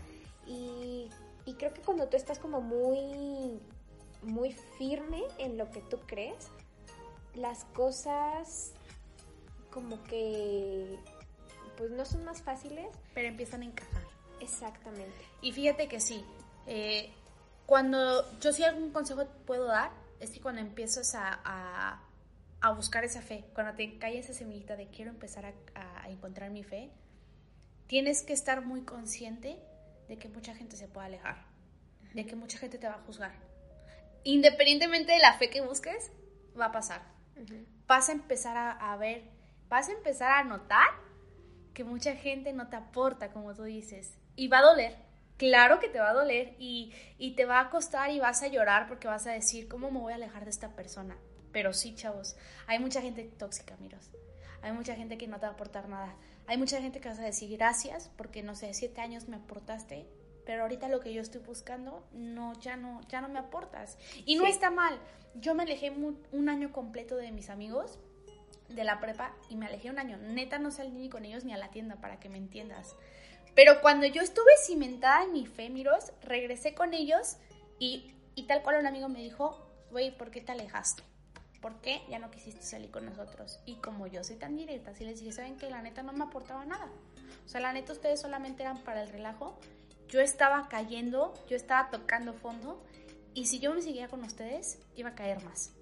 Y, 0.47 1.11
y 1.45 1.55
creo 1.55 1.73
que 1.75 1.81
cuando 1.83 2.09
tú 2.09 2.17
estás 2.17 2.39
como 2.39 2.61
muy, 2.61 3.61
muy 4.23 4.53
firme 4.53 5.23
en 5.39 5.59
lo 5.59 5.71
que 5.71 5.81
tú 5.81 5.99
crees, 6.07 6.49
las 7.35 7.65
cosas 7.67 8.73
como 9.71 10.03
que 10.05 10.99
pues 11.81 11.93
no 11.93 12.05
son 12.05 12.27
más 12.27 12.43
fáciles. 12.43 12.87
Pero 13.15 13.29
empiezan 13.29 13.63
a 13.63 13.65
encajar. 13.65 14.03
Exactamente. 14.39 15.17
Y 15.41 15.53
fíjate 15.53 15.89
que 15.89 15.99
sí, 15.99 16.23
eh, 16.67 17.11
cuando 17.65 18.39
yo 18.39 18.53
sí 18.53 18.63
algún 18.63 18.93
consejo 18.93 19.25
puedo 19.47 19.65
dar, 19.65 19.91
es 20.21 20.31
que 20.31 20.43
cuando 20.43 20.61
empiezas 20.61 21.15
a, 21.15 22.03
a, 22.61 22.73
buscar 22.73 23.05
esa 23.05 23.23
fe, 23.23 23.47
cuando 23.55 23.75
te 23.77 23.99
cae 23.99 24.19
esa 24.19 24.35
semillita 24.35 24.77
de 24.77 24.89
quiero 24.89 25.11
empezar 25.11 25.47
a, 25.47 25.55
a, 26.03 26.11
encontrar 26.11 26.51
mi 26.51 26.65
fe, 26.65 26.91
tienes 27.87 28.23
que 28.25 28.35
estar 28.35 28.63
muy 28.63 28.83
consciente 28.83 29.59
de 30.07 30.19
que 30.19 30.29
mucha 30.29 30.55
gente 30.55 30.77
se 30.77 30.87
puede 30.87 31.07
alejar, 31.07 31.47
de 32.13 32.27
que 32.27 32.37
mucha 32.37 32.59
gente 32.59 32.77
te 32.77 32.89
va 32.89 32.97
a 32.97 33.05
juzgar. 33.07 33.33
Independientemente 34.25 35.13
de 35.13 35.19
la 35.19 35.39
fe 35.39 35.49
que 35.49 35.63
busques, 35.63 36.13
va 36.59 36.67
a 36.67 36.73
pasar. 36.73 37.01
Vas 37.87 38.11
a 38.11 38.13
empezar 38.13 38.59
a, 38.59 38.73
a 38.93 38.99
ver, 38.99 39.23
vas 39.71 39.89
a 39.89 39.93
empezar 39.93 40.33
a 40.33 40.45
notar 40.45 41.09
que 41.81 41.85
mucha 41.85 42.15
gente 42.15 42.53
no 42.53 42.69
te 42.69 42.77
aporta, 42.77 43.31
como 43.31 43.55
tú 43.55 43.63
dices, 43.63 44.19
y 44.37 44.49
va 44.49 44.59
a 44.59 44.65
doler. 44.65 44.97
Claro 45.39 45.81
que 45.81 45.89
te 45.89 45.99
va 45.99 46.11
a 46.11 46.13
doler 46.13 46.55
y, 46.59 46.93
te 47.39 47.47
va 47.47 47.59
a 47.59 47.71
costar 47.71 48.11
y 48.11 48.21
vas 48.21 48.43
a 48.43 48.49
llorar 48.49 48.87
porque 48.87 49.09
vas 49.09 49.27
a 49.27 49.33
decir, 49.33 49.67
¿cómo 49.67 49.91
me 49.91 49.99
voy 49.99 50.13
a 50.13 50.17
alejar 50.17 50.45
de 50.45 50.51
esta 50.51 50.77
persona? 50.77 51.17
Pero 51.53 51.73
sí, 51.73 51.95
chavos, 51.95 52.37
hay 52.67 52.81
mucha 52.81 53.01
gente 53.01 53.25
tóxica, 53.39 53.79
miros. 53.79 54.11
Hay 54.61 54.73
mucha 54.73 54.95
gente 54.95 55.17
que 55.17 55.27
no 55.27 55.39
te 55.39 55.47
va 55.47 55.53
a 55.53 55.55
aportar 55.55 55.89
nada. 55.89 56.15
Hay 56.47 56.59
mucha 56.59 56.83
gente 56.83 57.01
que 57.01 57.09
vas 57.09 57.19
a 57.19 57.25
decir 57.25 57.51
gracias 57.57 58.11
porque, 58.19 58.43
no 58.43 58.55
sé, 58.55 58.75
siete 58.75 59.01
años 59.01 59.27
me 59.27 59.37
aportaste, 59.37 60.07
pero 60.45 60.65
ahorita 60.65 60.87
lo 60.91 61.01
que 61.01 61.15
yo 61.15 61.23
estoy 61.23 61.41
buscando, 61.41 62.07
no, 62.13 62.61
ya 62.61 62.77
no, 62.77 63.01
ya 63.09 63.23
no 63.23 63.31
me 63.31 63.39
aportas. 63.39 63.97
Y 64.27 64.37
no 64.37 64.45
está 64.45 64.71
mal. 64.71 65.01
Yo 65.35 65.55
me 65.55 65.63
alejé 65.63 65.91
un 65.91 66.49
año 66.51 66.73
completo 66.73 67.17
de 67.17 67.33
mis 67.33 67.49
amigos 67.49 67.99
de 68.75 68.85
la 68.85 69.01
prepa 69.01 69.35
y 69.49 69.57
me 69.57 69.67
alejé 69.67 69.91
un 69.91 69.99
año. 69.99 70.17
Neta 70.19 70.59
no 70.59 70.71
salí 70.71 70.91
ni 70.93 71.09
con 71.09 71.25
ellos 71.25 71.45
ni 71.45 71.53
a 71.53 71.59
la 71.59 71.71
tienda 71.71 71.97
para 71.97 72.19
que 72.19 72.29
me 72.29 72.39
entiendas. 72.39 72.97
Pero 73.55 73.81
cuando 73.81 74.07
yo 74.07 74.23
estuve 74.23 74.51
cimentada 74.65 75.25
en 75.25 75.33
mi 75.33 75.47
fe, 75.47 75.71
miros, 75.71 76.13
regresé 76.23 76.75
con 76.75 76.95
ellos 76.95 77.37
y, 77.79 78.15
y 78.35 78.45
tal 78.45 78.63
cual 78.63 78.79
un 78.81 78.87
amigo 78.87 79.09
me 79.09 79.21
dijo, 79.21 79.67
güey, 79.91 80.17
¿por 80.17 80.31
qué 80.31 80.41
te 80.41 80.53
alejaste? 80.53 81.03
¿Por 81.61 81.81
qué 81.81 82.03
ya 82.09 82.19
no 82.19 82.31
quisiste 82.31 82.63
salir 82.63 82.91
con 82.91 83.05
nosotros? 83.05 83.61
Y 83.67 83.77
como 83.77 84.07
yo 84.07 84.25
soy 84.25 84.37
tan 84.37 84.57
directa, 84.57 84.95
si 84.95 85.05
les 85.05 85.21
dije, 85.21 85.33
¿saben 85.33 85.57
que 85.57 85.69
La 85.69 85.83
neta 85.83 86.03
no 86.03 86.13
me 86.13 86.25
aportaba 86.25 86.65
nada. 86.65 86.89
O 87.45 87.49
sea, 87.49 87.61
la 87.61 87.73
neta 87.73 87.93
ustedes 87.93 88.21
solamente 88.21 88.63
eran 88.63 88.79
para 88.79 89.03
el 89.03 89.11
relajo. 89.11 89.59
Yo 90.09 90.21
estaba 90.21 90.69
cayendo, 90.69 91.35
yo 91.49 91.57
estaba 91.57 91.91
tocando 91.91 92.33
fondo 92.33 92.83
y 93.35 93.47
si 93.47 93.61
yo 93.61 93.75
me 93.75 93.83
seguía 93.83 94.09
con 94.09 94.25
ustedes, 94.25 94.79
iba 94.97 95.11
a 95.11 95.15
caer 95.15 95.45
más. 95.45 95.73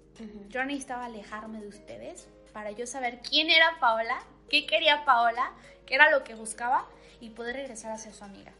Yo 0.49 0.63
necesitaba 0.65 1.05
alejarme 1.05 1.61
de 1.61 1.67
ustedes 1.67 2.27
para 2.53 2.71
yo 2.71 2.87
saber 2.87 3.19
quién 3.21 3.49
era 3.49 3.79
Paola, 3.79 4.19
qué 4.49 4.65
quería 4.65 5.05
Paola, 5.05 5.51
qué 5.85 5.95
era 5.95 6.11
lo 6.11 6.23
que 6.23 6.35
buscaba 6.35 6.85
y 7.21 7.29
poder 7.29 7.55
regresar 7.55 7.91
a 7.91 7.97
ser 7.97 8.13
su 8.13 8.23
amiga. 8.23 8.51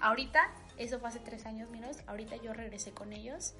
Ahorita, 0.00 0.50
eso 0.78 0.98
fue 0.98 1.08
hace 1.08 1.20
tres 1.20 1.46
años, 1.46 1.70
miros, 1.70 1.98
ahorita 2.06 2.36
yo 2.36 2.52
regresé 2.52 2.92
con 2.92 3.12
ellos 3.12 3.54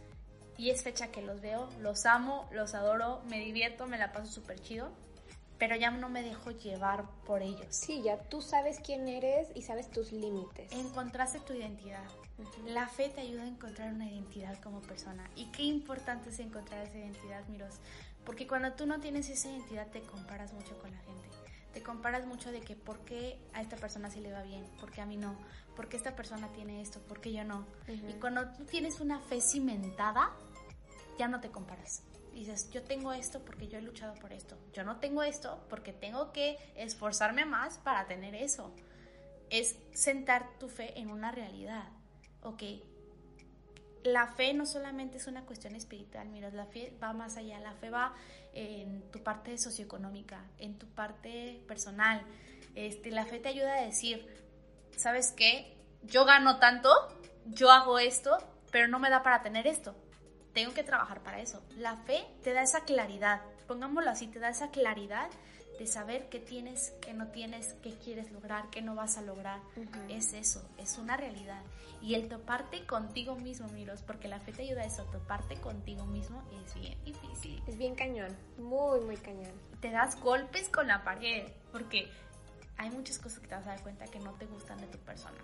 y 0.59 0.71
es 0.71 0.83
fecha 0.83 1.09
que 1.09 1.23
los 1.23 1.41
veo, 1.41 1.69
los 1.81 2.07
amo, 2.07 2.49
los 2.51 2.75
adoro, 2.75 3.23
me 3.29 3.39
divierto, 3.41 3.87
me 3.87 3.99
la 3.99 4.13
paso 4.13 4.31
súper 4.31 4.61
chido, 4.61 4.91
pero 5.59 5.77
ya 5.77 5.91
no 5.91 6.09
me 6.09 6.23
dejo 6.23 6.51
llevar 6.51 7.05
por 7.25 7.43
ellos. 7.43 7.67
Sí, 7.71 8.03
ya 8.03 8.19
tú 8.19 8.43
sabes 8.43 8.81
quién 8.81 9.09
eres 9.09 9.49
y 9.55 9.63
sabes 9.63 9.91
tus 9.91 10.13
límites. 10.13 10.73
Encontraste 10.73 11.41
tu 11.41 11.55
identidad. 11.55 12.05
La 12.67 12.89
fe 12.89 13.09
te 13.09 13.23
ayuda 13.23 13.45
a 13.45 13.49
encontrar 13.49 13.95
una 13.95 14.11
identidad 14.11 14.61
como 14.61 14.81
persona. 14.83 15.29
Y 15.37 15.47
qué 15.47 15.63
importante 15.63 16.29
es 16.29 16.39
encontrar 16.39 16.87
esa 16.87 16.99
identidad, 16.99 17.47
miros. 17.49 17.75
Porque 18.25 18.47
cuando 18.47 18.73
tú 18.73 18.87
no 18.87 19.01
tienes 19.01 19.31
esa 19.31 19.49
identidad 19.49 19.87
te 19.89 20.03
comparas 20.03 20.53
mucho 20.53 20.77
con 20.79 20.91
la 20.91 20.99
gente. 20.99 21.29
Te 21.73 21.83
comparas 21.83 22.27
mucho 22.27 22.51
de 22.53 22.61
que 22.61 22.75
por 22.75 23.01
qué 23.01 23.39
a 23.53 23.61
esta 23.61 23.77
persona 23.77 24.11
sí 24.11 24.21
le 24.21 24.33
va 24.33 24.43
bien, 24.43 24.65
por 24.81 24.91
qué 24.91 25.03
a 25.03 25.07
mí 25.07 25.19
no, 25.19 25.37
por 25.77 25.89
qué 25.89 25.99
esta 25.99 26.17
persona 26.17 26.49
tiene 26.49 26.81
esto, 26.81 27.01
por 27.01 27.21
qué 27.21 27.33
yo 27.33 27.45
no. 27.45 27.67
Y 27.87 28.15
cuando 28.15 28.49
tú 28.53 28.65
tienes 28.65 29.01
una 29.01 29.21
fe 29.21 29.43
cimentada, 29.43 30.33
ya 31.19 31.29
no 31.29 31.41
te 31.41 31.51
comparas. 31.51 32.03
Dices, 32.37 32.69
yo 32.71 32.83
tengo 32.83 33.15
esto 33.15 33.43
porque 33.47 33.67
yo 33.67 33.79
he 33.79 33.83
luchado 33.83 34.15
por 34.15 34.31
esto. 34.31 34.59
Yo 34.75 34.85
no 34.85 34.99
tengo 34.99 35.23
esto 35.23 35.65
porque 35.71 35.95
tengo 35.95 36.33
que 36.33 36.59
esforzarme 36.77 37.47
más 37.47 37.79
para 37.79 38.07
tener 38.07 38.35
eso. 38.35 38.75
es 39.49 39.77
sentar 39.93 40.59
tu 40.59 40.69
fe 40.69 40.99
en 41.01 41.09
una 41.11 41.33
realidad. 41.33 41.89
Ok, 42.43 42.63
la 44.03 44.27
fe 44.29 44.53
no 44.55 44.67
solamente 44.67 45.17
es 45.17 45.27
una 45.27 45.47
cuestión 45.47 45.75
espiritual, 45.75 46.29
mira, 46.29 46.51
la 46.51 46.67
fe 46.67 46.97
va 47.03 47.13
más 47.13 47.37
allá, 47.37 47.59
la 47.61 47.73
fe 47.73 47.91
va 47.91 48.15
en 48.53 49.03
tu 49.11 49.23
parte 49.23 49.57
socioeconómica, 49.57 50.45
en 50.59 50.79
tu 50.79 50.87
parte 50.87 51.63
personal. 51.67 52.23
Este, 52.75 53.11
la 53.11 53.25
fe 53.25 53.39
te 53.39 53.49
ayuda 53.49 53.75
a 53.75 53.83
decir, 53.83 54.27
¿sabes 54.97 55.33
qué? 55.33 55.77
Yo 56.03 56.25
gano 56.25 56.59
tanto, 56.59 56.91
yo 57.47 57.71
hago 57.71 57.99
esto, 57.99 58.37
pero 58.71 58.89
no 58.89 58.99
me 58.99 59.11
da 59.11 59.23
para 59.23 59.43
tener 59.43 59.67
esto. 59.67 59.95
Tengo 60.57 60.73
que 60.73 60.85
trabajar 60.85 61.21
para 61.21 61.39
eso. 61.43 61.63
La 61.77 61.99
fe 61.99 62.25
te 62.43 62.55
da 62.55 62.63
esa 62.63 62.81
claridad, 62.85 63.43
pongámoslo 63.69 64.09
así, 64.09 64.27
te 64.27 64.39
da 64.39 64.49
esa 64.49 64.71
claridad 64.71 65.29
de 65.79 65.87
saber 65.87 66.31
qué 66.31 66.39
tienes, 66.39 66.95
qué 67.03 67.13
no 67.13 67.27
tienes, 67.27 67.75
qué 67.83 67.93
quieres 67.99 68.33
lograr, 68.33 68.71
qué 68.71 68.81
no 68.81 68.95
vas 68.95 69.19
a 69.19 69.21
lograr. 69.21 69.61
Es 70.09 70.33
eso, 70.33 70.67
es 70.79 70.97
una 70.97 71.19
realidad. 71.19 71.61
Y 72.01 72.15
el 72.15 72.31
toparte 72.31 72.87
contigo 72.87 73.37
mismo, 73.37 73.69
Miros, 73.69 74.01
porque 74.01 74.29
la 74.29 74.41
fe 74.41 74.53
te 74.53 74.63
ayuda 74.63 74.81
a 74.81 74.87
eso, 74.87 75.05
toparte 75.13 75.57
contigo 75.57 76.07
mismo 76.07 76.43
es 76.65 76.75
bien 76.81 77.05
difícil. 77.05 77.63
Es 77.67 77.77
bien 77.77 77.95
cañón, 77.95 78.35
muy, 78.57 79.01
muy 79.01 79.19
cañón. 79.19 79.53
Te 79.83 79.91
das 79.91 80.19
golpes 80.23 80.71
con 80.71 80.87
la 80.87 81.05
pared, 81.05 81.53
porque 81.71 82.09
hay 82.79 82.89
muchas 82.89 83.19
cosas 83.19 83.41
que 83.41 83.49
te 83.49 83.57
vas 83.57 83.67
a 83.67 83.73
dar 83.73 83.83
cuenta 83.83 84.07
que 84.07 84.21
no 84.21 84.33
te 84.33 84.47
gustan 84.47 84.79
de 84.79 84.87
tu 84.87 84.97
persona. 85.01 85.37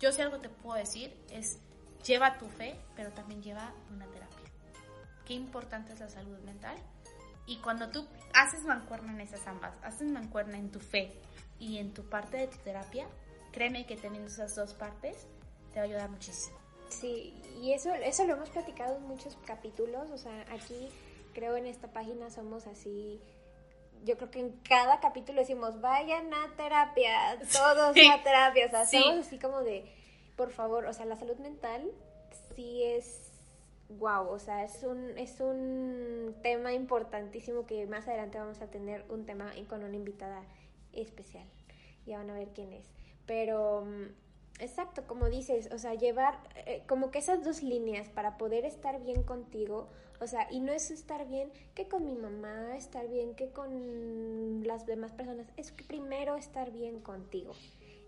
Yo 0.00 0.10
si 0.10 0.22
algo 0.22 0.38
te 0.38 0.48
puedo 0.48 0.78
decir 0.78 1.14
es, 1.30 1.58
lleva 2.04 2.38
tu 2.38 2.48
fe, 2.48 2.76
pero 2.96 3.10
también 3.10 3.42
lleva 3.42 3.72
una 3.90 4.06
terapia. 4.06 4.38
Qué 5.26 5.34
importante 5.34 5.92
es 5.92 6.00
la 6.00 6.08
salud 6.08 6.38
mental. 6.40 6.76
Y 7.46 7.58
cuando 7.58 7.88
tú 7.88 8.06
haces 8.34 8.64
mancuerna 8.64 9.12
en 9.12 9.20
esas 9.20 9.46
ambas, 9.46 9.74
haces 9.82 10.08
mancuerna 10.10 10.58
en 10.58 10.70
tu 10.70 10.80
fe 10.80 11.12
y 11.58 11.78
en 11.78 11.92
tu 11.92 12.08
parte 12.08 12.36
de 12.36 12.46
tu 12.46 12.58
terapia, 12.58 13.06
créeme 13.52 13.86
que 13.86 13.96
teniendo 13.96 14.28
esas 14.28 14.54
dos 14.54 14.74
partes, 14.74 15.26
te 15.72 15.80
va 15.80 15.82
a 15.82 15.88
ayudar 15.88 16.10
muchísimo. 16.10 16.56
Sí, 16.88 17.34
y 17.60 17.72
eso, 17.72 17.92
eso 17.94 18.24
lo 18.26 18.34
hemos 18.34 18.50
platicado 18.50 18.96
en 18.96 19.02
muchos 19.06 19.36
capítulos, 19.46 20.10
o 20.10 20.18
sea, 20.18 20.44
aquí 20.52 20.88
creo 21.32 21.56
en 21.56 21.66
esta 21.66 21.88
página 21.88 22.30
somos 22.30 22.66
así, 22.66 23.20
yo 24.04 24.16
creo 24.16 24.30
que 24.30 24.40
en 24.40 24.50
cada 24.62 25.00
capítulo 25.00 25.40
decimos, 25.40 25.80
vayan 25.80 26.32
a 26.34 26.54
terapia, 26.56 27.38
todos 27.52 27.96
a 27.96 28.22
terapia, 28.22 28.66
o 28.66 28.70
sea, 28.70 28.86
somos 28.86 29.26
así 29.26 29.38
como 29.38 29.60
de, 29.60 29.90
por 30.36 30.50
favor, 30.50 30.86
o 30.86 30.92
sea, 30.92 31.06
la 31.06 31.16
salud 31.16 31.36
mental 31.38 31.90
sí 32.54 32.82
es 32.82 33.30
wow, 33.98 34.28
o 34.28 34.38
sea, 34.38 34.64
es 34.64 34.82
un, 34.84 35.18
es 35.18 35.40
un 35.40 36.34
tema 36.42 36.72
importantísimo 36.72 37.66
que 37.66 37.86
más 37.86 38.08
adelante 38.08 38.38
vamos 38.38 38.60
a 38.62 38.70
tener 38.70 39.04
un 39.10 39.26
tema 39.26 39.52
con 39.68 39.84
una 39.84 39.96
invitada 39.96 40.42
especial. 40.92 41.46
Ya 42.06 42.18
van 42.18 42.30
a 42.30 42.34
ver 42.34 42.48
quién 42.54 42.72
es. 42.72 42.86
Pero 43.26 43.84
mm, 43.84 44.06
Exacto, 44.62 45.02
como 45.08 45.28
dices, 45.28 45.68
o 45.72 45.78
sea, 45.78 45.94
llevar 45.94 46.38
eh, 46.66 46.84
como 46.86 47.10
que 47.10 47.18
esas 47.18 47.42
dos 47.42 47.64
líneas 47.64 48.08
para 48.08 48.38
poder 48.38 48.64
estar 48.64 49.02
bien 49.02 49.24
contigo, 49.24 49.88
o 50.20 50.26
sea, 50.28 50.46
y 50.52 50.60
no 50.60 50.72
es 50.72 50.92
estar 50.92 51.26
bien 51.26 51.50
que 51.74 51.88
con 51.88 52.06
mi 52.06 52.14
mamá, 52.14 52.76
estar 52.76 53.08
bien 53.08 53.34
que 53.34 53.50
con 53.50 54.62
las 54.64 54.86
demás 54.86 55.10
personas, 55.10 55.48
es 55.56 55.72
primero 55.72 56.36
estar 56.36 56.70
bien 56.70 57.00
contigo. 57.00 57.54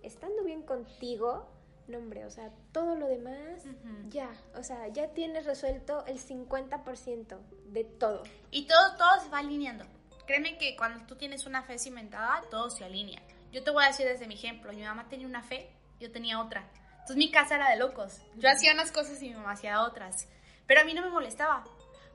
Estando 0.05 0.45
bien 0.45 0.63
contigo, 0.63 1.47
no 1.88 1.99
hombre, 1.99 2.25
o 2.25 2.31
sea, 2.31 2.51
todo 2.73 2.94
lo 2.94 3.07
demás 3.07 3.62
ya, 4.09 4.31
o 4.55 4.62
sea, 4.62 4.88
ya 4.88 5.09
tienes 5.09 5.44
resuelto 5.44 6.05
el 6.07 6.18
50% 6.18 7.38
de 7.66 7.85
todo. 7.85 8.23
Y 8.51 8.66
todo, 8.66 8.97
todo 8.97 9.20
se 9.23 9.29
va 9.29 9.38
alineando. 9.38 9.85
Créeme 10.27 10.57
que 10.57 10.77
cuando 10.77 11.07
tú 11.07 11.16
tienes 11.16 11.47
una 11.47 11.62
fe 11.62 11.79
cimentada, 11.79 12.42
todo 12.51 12.70
se 12.70 12.85
alinea. 12.85 13.23
Yo 13.53 13.62
te 13.62 13.70
voy 13.70 13.85
a 13.85 13.88
decir 13.88 14.07
desde 14.07 14.27
mi 14.27 14.35
ejemplo, 14.35 14.73
mi 14.73 14.83
mamá 14.83 15.09
tenía 15.09 15.27
una 15.27 15.42
fe 15.42 15.70
yo 16.01 16.11
tenía 16.11 16.40
otra. 16.40 16.68
Entonces 16.92 17.16
mi 17.16 17.31
casa 17.31 17.57
era 17.57 17.70
de 17.70 17.77
locos. 17.77 18.20
Yo 18.37 18.51
hacía 18.51 18.73
unas 18.73 18.92
cosas 18.92 19.23
y 19.23 19.29
mi 19.29 19.35
mamá 19.35 19.53
hacía 19.53 19.83
otras. 19.83 20.29
Pero 20.66 20.81
a 20.81 20.85
mí 20.85 20.94
no 20.94 21.03
me 21.03 21.11
molestaba, 21.11 21.64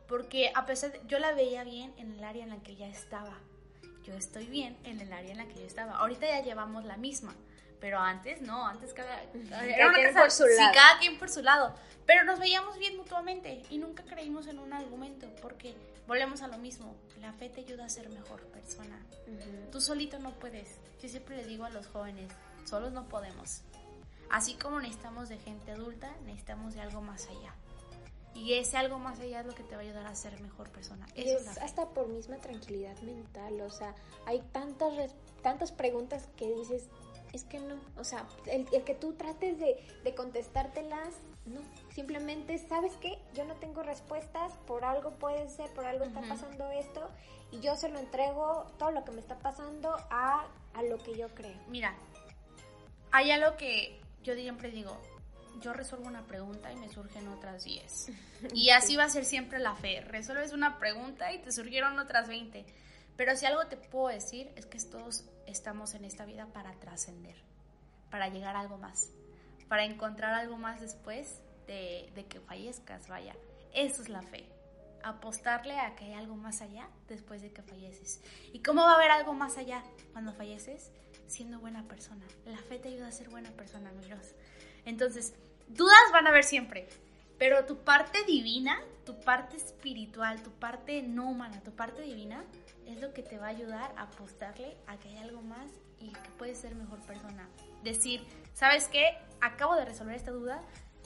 porque 0.07 0.51
a 0.55 0.65
pesar 0.65 0.91
de, 0.91 1.01
yo 1.07 1.19
la 1.19 1.33
veía 1.33 1.63
bien 1.63 1.93
en 1.97 2.11
el 2.11 2.23
área 2.23 2.43
en 2.43 2.49
la 2.49 2.61
que 2.61 2.71
ella 2.71 2.87
estaba. 2.87 3.37
Yo 4.03 4.13
estoy 4.15 4.47
bien 4.47 4.77
en 4.83 4.99
el 4.99 5.13
área 5.13 5.31
en 5.31 5.37
la 5.37 5.47
que 5.47 5.59
yo 5.59 5.65
estaba. 5.65 5.97
Ahorita 5.97 6.27
ya 6.27 6.41
llevamos 6.41 6.85
la 6.85 6.97
misma, 6.97 7.35
pero 7.79 7.99
antes 7.99 8.41
no, 8.41 8.67
antes 8.67 8.93
cada, 8.93 9.23
era 9.63 9.87
una 9.87 10.01
casa, 10.01 10.21
por 10.21 10.31
su 10.31 10.43
lado. 10.43 10.57
Sí, 10.57 10.75
cada 10.75 10.99
quien 10.99 11.17
por 11.17 11.29
su 11.29 11.41
lado. 11.41 11.75
Pero 12.05 12.23
nos 12.23 12.39
veíamos 12.39 12.77
bien 12.77 12.97
mutuamente 12.97 13.61
y 13.69 13.77
nunca 13.77 14.03
creímos 14.03 14.47
en 14.47 14.59
un 14.59 14.73
argumento, 14.73 15.27
porque 15.41 15.75
volvemos 16.07 16.41
a 16.41 16.47
lo 16.47 16.57
mismo. 16.57 16.95
La 17.21 17.33
fe 17.33 17.49
te 17.49 17.61
ayuda 17.61 17.85
a 17.85 17.89
ser 17.89 18.09
mejor 18.09 18.41
persona. 18.47 18.99
Tú 19.71 19.79
solito 19.79 20.19
no 20.19 20.31
puedes. 20.31 20.77
Yo 21.01 21.07
siempre 21.07 21.37
le 21.37 21.45
digo 21.45 21.65
a 21.65 21.69
los 21.69 21.87
jóvenes, 21.87 22.31
solos 22.65 22.91
no 22.91 23.07
podemos. 23.07 23.61
Así 24.29 24.55
como 24.55 24.79
necesitamos 24.79 25.29
de 25.29 25.37
gente 25.37 25.71
adulta, 25.71 26.11
necesitamos 26.25 26.73
de 26.73 26.81
algo 26.81 27.01
más 27.01 27.27
allá. 27.27 27.53
Y 28.35 28.53
ese 28.53 28.77
algo 28.77 28.99
más 28.99 29.19
allá 29.19 29.41
es 29.41 29.45
lo 29.45 29.53
que 29.53 29.63
te 29.63 29.75
va 29.75 29.81
a 29.81 29.83
ayudar 29.83 30.05
a 30.05 30.15
ser 30.15 30.39
mejor 30.39 30.69
persona. 30.69 31.05
es, 31.15 31.57
hasta 31.57 31.89
por 31.89 32.07
misma 32.07 32.37
tranquilidad 32.37 32.97
mental. 33.01 33.59
O 33.61 33.69
sea, 33.69 33.95
hay 34.25 34.41
tantas, 34.51 35.13
tantas 35.41 35.71
preguntas 35.71 36.29
que 36.37 36.47
dices, 36.47 36.89
es 37.33 37.43
que 37.43 37.59
no. 37.59 37.75
O 37.97 38.03
sea, 38.03 38.25
el, 38.47 38.65
que 38.83 38.95
tú 38.95 39.13
trates 39.13 39.59
de, 39.59 39.77
de, 40.03 40.15
contestártelas, 40.15 41.15
no. 41.45 41.61
Simplemente, 41.93 42.57
¿sabes 42.57 42.93
qué? 43.01 43.17
Yo 43.33 43.45
no 43.45 43.55
tengo 43.55 43.83
respuestas, 43.83 44.53
por 44.67 44.85
algo 44.85 45.11
puede 45.11 45.49
ser, 45.49 45.69
por 45.71 45.85
algo 45.85 46.05
está 46.05 46.21
pasando 46.21 46.69
esto. 46.71 47.09
Y 47.51 47.59
yo 47.61 47.75
se 47.75 47.89
lo 47.89 47.99
entrego, 47.99 48.71
todo 48.77 48.91
lo 48.91 49.03
que 49.03 49.11
me 49.11 49.21
está 49.21 49.39
pasando, 49.39 49.95
a, 50.09 50.47
a 50.73 50.83
lo 50.83 50.97
que 50.99 51.17
yo 51.17 51.29
creo. 51.29 51.57
Mira, 51.67 51.95
hay 53.11 53.31
algo 53.31 53.57
que 53.57 53.99
yo 54.23 54.35
siempre 54.35 54.69
digo, 54.69 54.95
yo 55.61 55.73
resuelvo 55.73 56.07
una 56.07 56.25
pregunta 56.25 56.71
y 56.71 56.75
me 56.75 56.89
surgen 56.89 57.27
otras 57.29 57.63
10. 57.63 58.11
Y 58.53 58.69
así 58.69 58.95
va 58.95 59.03
a 59.03 59.09
ser 59.09 59.25
siempre 59.25 59.59
la 59.59 59.75
fe. 59.75 60.01
Resuelves 60.01 60.53
una 60.53 60.79
pregunta 60.79 61.33
y 61.33 61.39
te 61.39 61.51
surgieron 61.51 61.99
otras 61.99 62.27
20. 62.29 62.65
Pero 63.19 63.35
si 63.35 63.45
algo 63.45 63.67
te 63.67 63.75
puedo 63.75 64.07
decir 64.07 64.49
es 64.55 64.65
que 64.65 64.79
todos 64.79 65.25
estamos 65.45 65.93
en 65.93 66.05
esta 66.05 66.23
vida 66.23 66.47
para 66.53 66.71
trascender, 66.79 67.35
para 68.09 68.29
llegar 68.29 68.55
a 68.55 68.61
algo 68.61 68.77
más, 68.77 69.11
para 69.67 69.83
encontrar 69.83 70.33
algo 70.33 70.55
más 70.55 70.79
después 70.79 71.41
de, 71.67 72.25
que 72.29 72.39
fallezcas, 72.39 73.09
vaya. 73.09 73.35
Eso 73.73 74.01
es 74.03 74.07
la 74.07 74.21
fe. 74.21 74.45
Apostarle 75.03 75.77
a 75.77 75.97
que 75.97 76.05
hay 76.05 76.13
algo 76.13 76.37
más 76.37 76.61
allá 76.61 76.87
después 77.09 77.41
de 77.41 77.51
que 77.51 77.61
falleces. 77.61 78.21
¿Y 78.53 78.63
cómo 78.63 78.83
va 78.83 78.93
a 78.93 78.95
haber 78.95 79.11
algo 79.11 79.33
más 79.33 79.57
allá 79.57 79.83
cuando 80.13 80.31
falleces? 80.31 80.89
siendo 81.27 81.59
buena 81.59 81.83
persona. 81.89 82.25
La 82.45 82.57
fe 82.57 82.79
te 82.79 82.87
ayuda 82.87 83.09
a 83.09 83.11
ser 83.11 83.29
buena 83.29 83.51
persona, 83.51 83.89
amigos. 83.89 84.33
Entonces, 84.85 85.33
dudas 85.67 85.99
van 86.13 86.25
a 86.25 86.29
haber 86.29 86.45
siempre, 86.45 86.87
pero 87.37 87.65
tu 87.65 87.83
parte 87.83 88.23
divina, 88.23 88.81
tu 89.05 89.19
parte 89.19 89.57
espiritual, 89.57 90.41
tu 90.41 90.51
parte 90.51 91.03
no 91.03 91.29
humana, 91.29 91.61
tu 91.61 91.71
parte 91.71 92.01
divina, 92.01 92.45
es 92.93 93.01
lo 93.01 93.13
que 93.13 93.23
te 93.23 93.37
va 93.37 93.47
a 93.47 93.49
ayudar 93.49 93.93
a 93.97 94.03
apostarle 94.03 94.77
a 94.87 94.97
que 94.97 95.09
hay 95.09 95.17
algo 95.17 95.41
más 95.41 95.69
y 95.99 96.11
que 96.11 96.29
puedes 96.37 96.59
ser 96.59 96.75
mejor 96.75 96.99
persona. 97.01 97.47
Decir, 97.83 98.25
¿sabes 98.53 98.87
qué? 98.87 99.17
Acabo 99.41 99.75
de 99.75 99.85
resolver 99.85 100.15
esta 100.15 100.31
duda, 100.31 100.61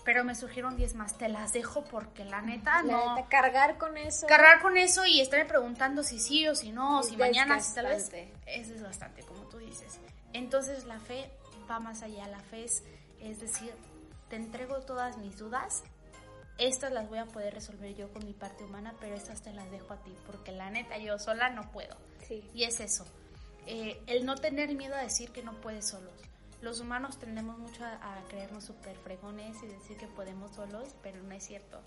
pero 0.05 0.23
me 0.23 0.35
surgieron 0.35 0.75
10 0.75 0.95
más. 0.95 1.17
Te 1.17 1.29
las 1.29 1.53
dejo 1.53 1.83
porque 1.85 2.25
la 2.25 2.41
neta 2.41 2.83
no. 2.83 3.15
Neta, 3.15 3.27
cargar 3.27 3.77
con 3.77 3.97
eso. 3.97 4.27
Cargar 4.27 4.61
con 4.61 4.77
eso 4.77 5.05
y 5.05 5.21
estarme 5.21 5.45
preguntando 5.45 6.03
si 6.03 6.19
sí 6.19 6.47
o 6.47 6.55
si 6.55 6.71
no, 6.71 6.99
o 6.99 7.03
si 7.03 7.17
mañana, 7.17 7.59
si 7.59 7.73
tal 7.75 7.87
vez. 7.87 8.11
Es 8.45 8.81
bastante, 8.81 9.23
como 9.23 9.43
tú 9.43 9.57
dices. 9.57 9.99
Entonces 10.33 10.85
la 10.85 10.99
fe 10.99 11.29
va 11.69 11.79
más 11.79 12.01
allá, 12.01 12.27
la 12.27 12.39
fe 12.39 12.65
es, 12.65 13.39
decir, 13.39 13.73
te 14.29 14.35
entrego 14.35 14.81
todas 14.81 15.17
mis 15.17 15.37
dudas, 15.37 15.83
estas 16.57 16.91
las 16.91 17.09
voy 17.09 17.19
a 17.19 17.25
poder 17.25 17.53
resolver 17.53 17.95
yo 17.95 18.11
con 18.11 18.25
mi 18.25 18.33
parte 18.33 18.63
humana, 18.63 18.93
pero 18.99 19.15
estas 19.15 19.41
te 19.41 19.53
las 19.53 19.69
dejo 19.71 19.93
a 19.93 20.03
ti, 20.03 20.13
porque 20.25 20.51
la 20.51 20.69
neta 20.69 20.97
yo 20.97 21.17
sola 21.17 21.49
no 21.49 21.71
puedo. 21.71 21.95
Y 22.53 22.63
es 22.63 22.79
eso, 22.79 23.05
eh, 23.67 24.01
el 24.07 24.25
no 24.25 24.35
tener 24.35 24.73
miedo 24.75 24.95
a 24.95 25.01
decir 25.01 25.31
que 25.31 25.43
no 25.43 25.53
puedes 25.61 25.87
solos. 25.87 26.13
Los 26.61 26.79
humanos 26.79 27.19
tendemos 27.19 27.57
mucho 27.57 27.83
a, 27.83 27.93
a 28.17 28.23
creernos 28.29 28.63
súper 28.63 28.95
fregones 28.97 29.61
y 29.63 29.67
decir 29.67 29.97
que 29.97 30.07
podemos 30.07 30.55
solos, 30.55 30.95
pero 31.03 31.21
no 31.21 31.33
es 31.33 31.45
cierto. 31.45 31.81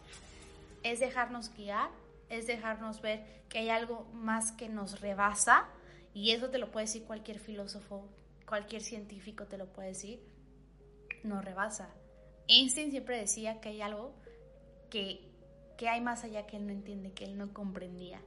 Es 0.83 1.01
dejarnos 1.01 1.55
guiar, 1.57 1.91
es 2.29 2.47
dejarnos 2.47 3.01
ver 3.01 3.25
que 3.49 3.61
hay 3.61 3.71
algo 3.71 4.05
más 4.13 4.53
que 4.53 4.69
nos 4.69 5.01
rebasa, 5.01 5.67
y 6.17 6.31
eso 6.31 6.49
te 6.49 6.59
lo 6.59 6.71
puede 6.71 6.87
decir 6.87 7.05
cualquier 7.05 7.39
filósofo, 7.39 8.09
cualquier 8.47 8.83
científico 8.83 9.45
te 9.45 9.59
lo 9.59 9.67
puede 9.67 9.89
decir, 9.89 10.23
no 11.23 11.43
rebasa. 11.43 11.91
Einstein 12.49 12.91
siempre 12.91 13.19
decía 13.19 13.61
que 13.61 13.71
hay 13.71 13.83
algo 13.83 14.15
que, 14.91 15.21
que 15.77 15.89
hay 15.89 16.01
más 16.01 16.25
allá 16.25 16.47
que 16.47 16.57
él 16.57 16.67
no 16.67 16.73
entiende, 16.73 17.13
que 17.13 17.25
él 17.25 17.37
no 17.37 17.53
comprendía. 17.53 18.21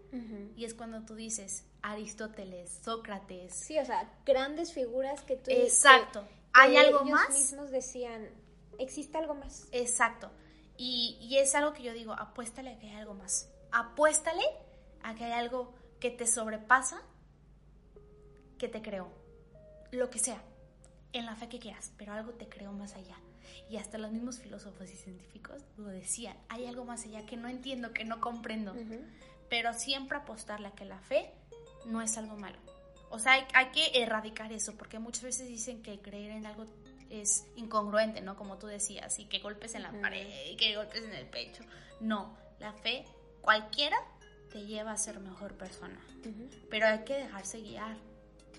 Y 0.55 0.65
es 0.65 0.73
cuando 0.73 1.01
tú 1.05 1.15
dices 1.15 1.65
Aristóteles, 1.81 2.79
Sócrates. 2.83 3.53
Sí, 3.53 3.79
o 3.79 3.85
sea, 3.85 4.11
grandes 4.25 4.73
figuras 4.73 5.21
que 5.23 5.35
tú... 5.37 5.51
Exacto. 5.51 6.27
¿Hay 6.53 6.77
algo 6.77 7.01
ellos 7.01 7.11
más? 7.11 7.29
mismos 7.29 7.71
decían, 7.71 8.29
existe 8.79 9.17
algo 9.17 9.35
más. 9.35 9.67
Exacto. 9.71 10.31
Y, 10.77 11.17
y 11.21 11.37
es 11.37 11.53
algo 11.55 11.73
que 11.73 11.83
yo 11.83 11.93
digo, 11.93 12.13
apuéstale 12.13 12.71
a 12.73 12.79
que 12.79 12.87
hay 12.87 12.95
algo 12.95 13.13
más. 13.13 13.49
Apuéstale 13.71 14.43
a 15.03 15.15
que 15.15 15.25
hay 15.25 15.33
algo 15.33 15.73
que 15.99 16.09
te 16.09 16.25
sobrepasa, 16.25 17.01
que 18.57 18.67
te 18.67 18.81
creó 18.81 19.09
lo 19.91 20.09
que 20.09 20.19
sea. 20.19 20.41
en 21.13 21.25
la 21.25 21.35
fe 21.35 21.49
que 21.49 21.59
quieras, 21.59 21.91
pero 21.97 22.13
algo 22.13 22.33
te 22.33 22.47
creó 22.47 22.71
más 22.71 22.93
allá. 22.93 23.17
Y 23.69 23.77
hasta 23.77 23.97
los 23.97 24.11
mismos 24.11 24.39
filósofos 24.39 24.89
y 24.91 24.95
científicos 24.95 25.63
lo 25.77 25.87
decían, 25.89 26.37
hay 26.49 26.65
algo 26.65 26.85
más 26.85 27.05
allá 27.05 27.25
que 27.25 27.37
no 27.37 27.47
entiendo, 27.47 27.93
que 27.93 28.05
no 28.05 28.19
comprendo, 28.19 28.75
pero 29.49 29.73
siempre 29.73 30.17
apostarle 30.17 30.67
a 30.67 30.71
que 30.71 30.85
la 30.85 30.99
fe 30.99 31.31
no 31.85 32.01
es 32.01 32.17
algo 32.17 32.35
malo. 32.35 32.57
O 33.11 33.19
sea, 33.19 33.33
hay, 33.33 33.43
hay, 33.53 33.67
que 33.67 34.01
erradicar 34.01 34.51
eso, 34.53 34.75
porque 34.77 34.99
muchas 34.99 35.23
veces 35.23 35.47
dicen 35.47 35.81
que 35.81 35.99
creer 35.99 36.31
en 36.31 36.45
algo 36.45 36.65
es 37.09 37.45
incongruente, 37.55 38.21
¿no? 38.21 38.35
Como 38.35 38.57
tú 38.57 38.67
decías, 38.67 39.17
y 39.19 39.25
que 39.25 39.39
golpes 39.39 39.75
en 39.75 39.83
la 39.83 39.91
pared, 39.91 40.27
y 40.51 40.55
que 40.55 40.75
golpes 40.75 41.03
en 41.03 41.13
el 41.13 41.25
pecho. 41.27 41.63
No, 41.99 42.37
la 42.59 42.73
fe, 42.73 43.05
cualquiera, 43.41 43.97
te 44.51 44.65
lleva 44.65 44.91
a 44.91 44.97
ser 44.97 45.19
mejor 45.19 45.55
persona. 45.55 45.99
Pero 46.69 46.87
hay 46.87 47.03
que 47.03 47.15
dejarse 47.15 47.61
guiar, 47.61 47.97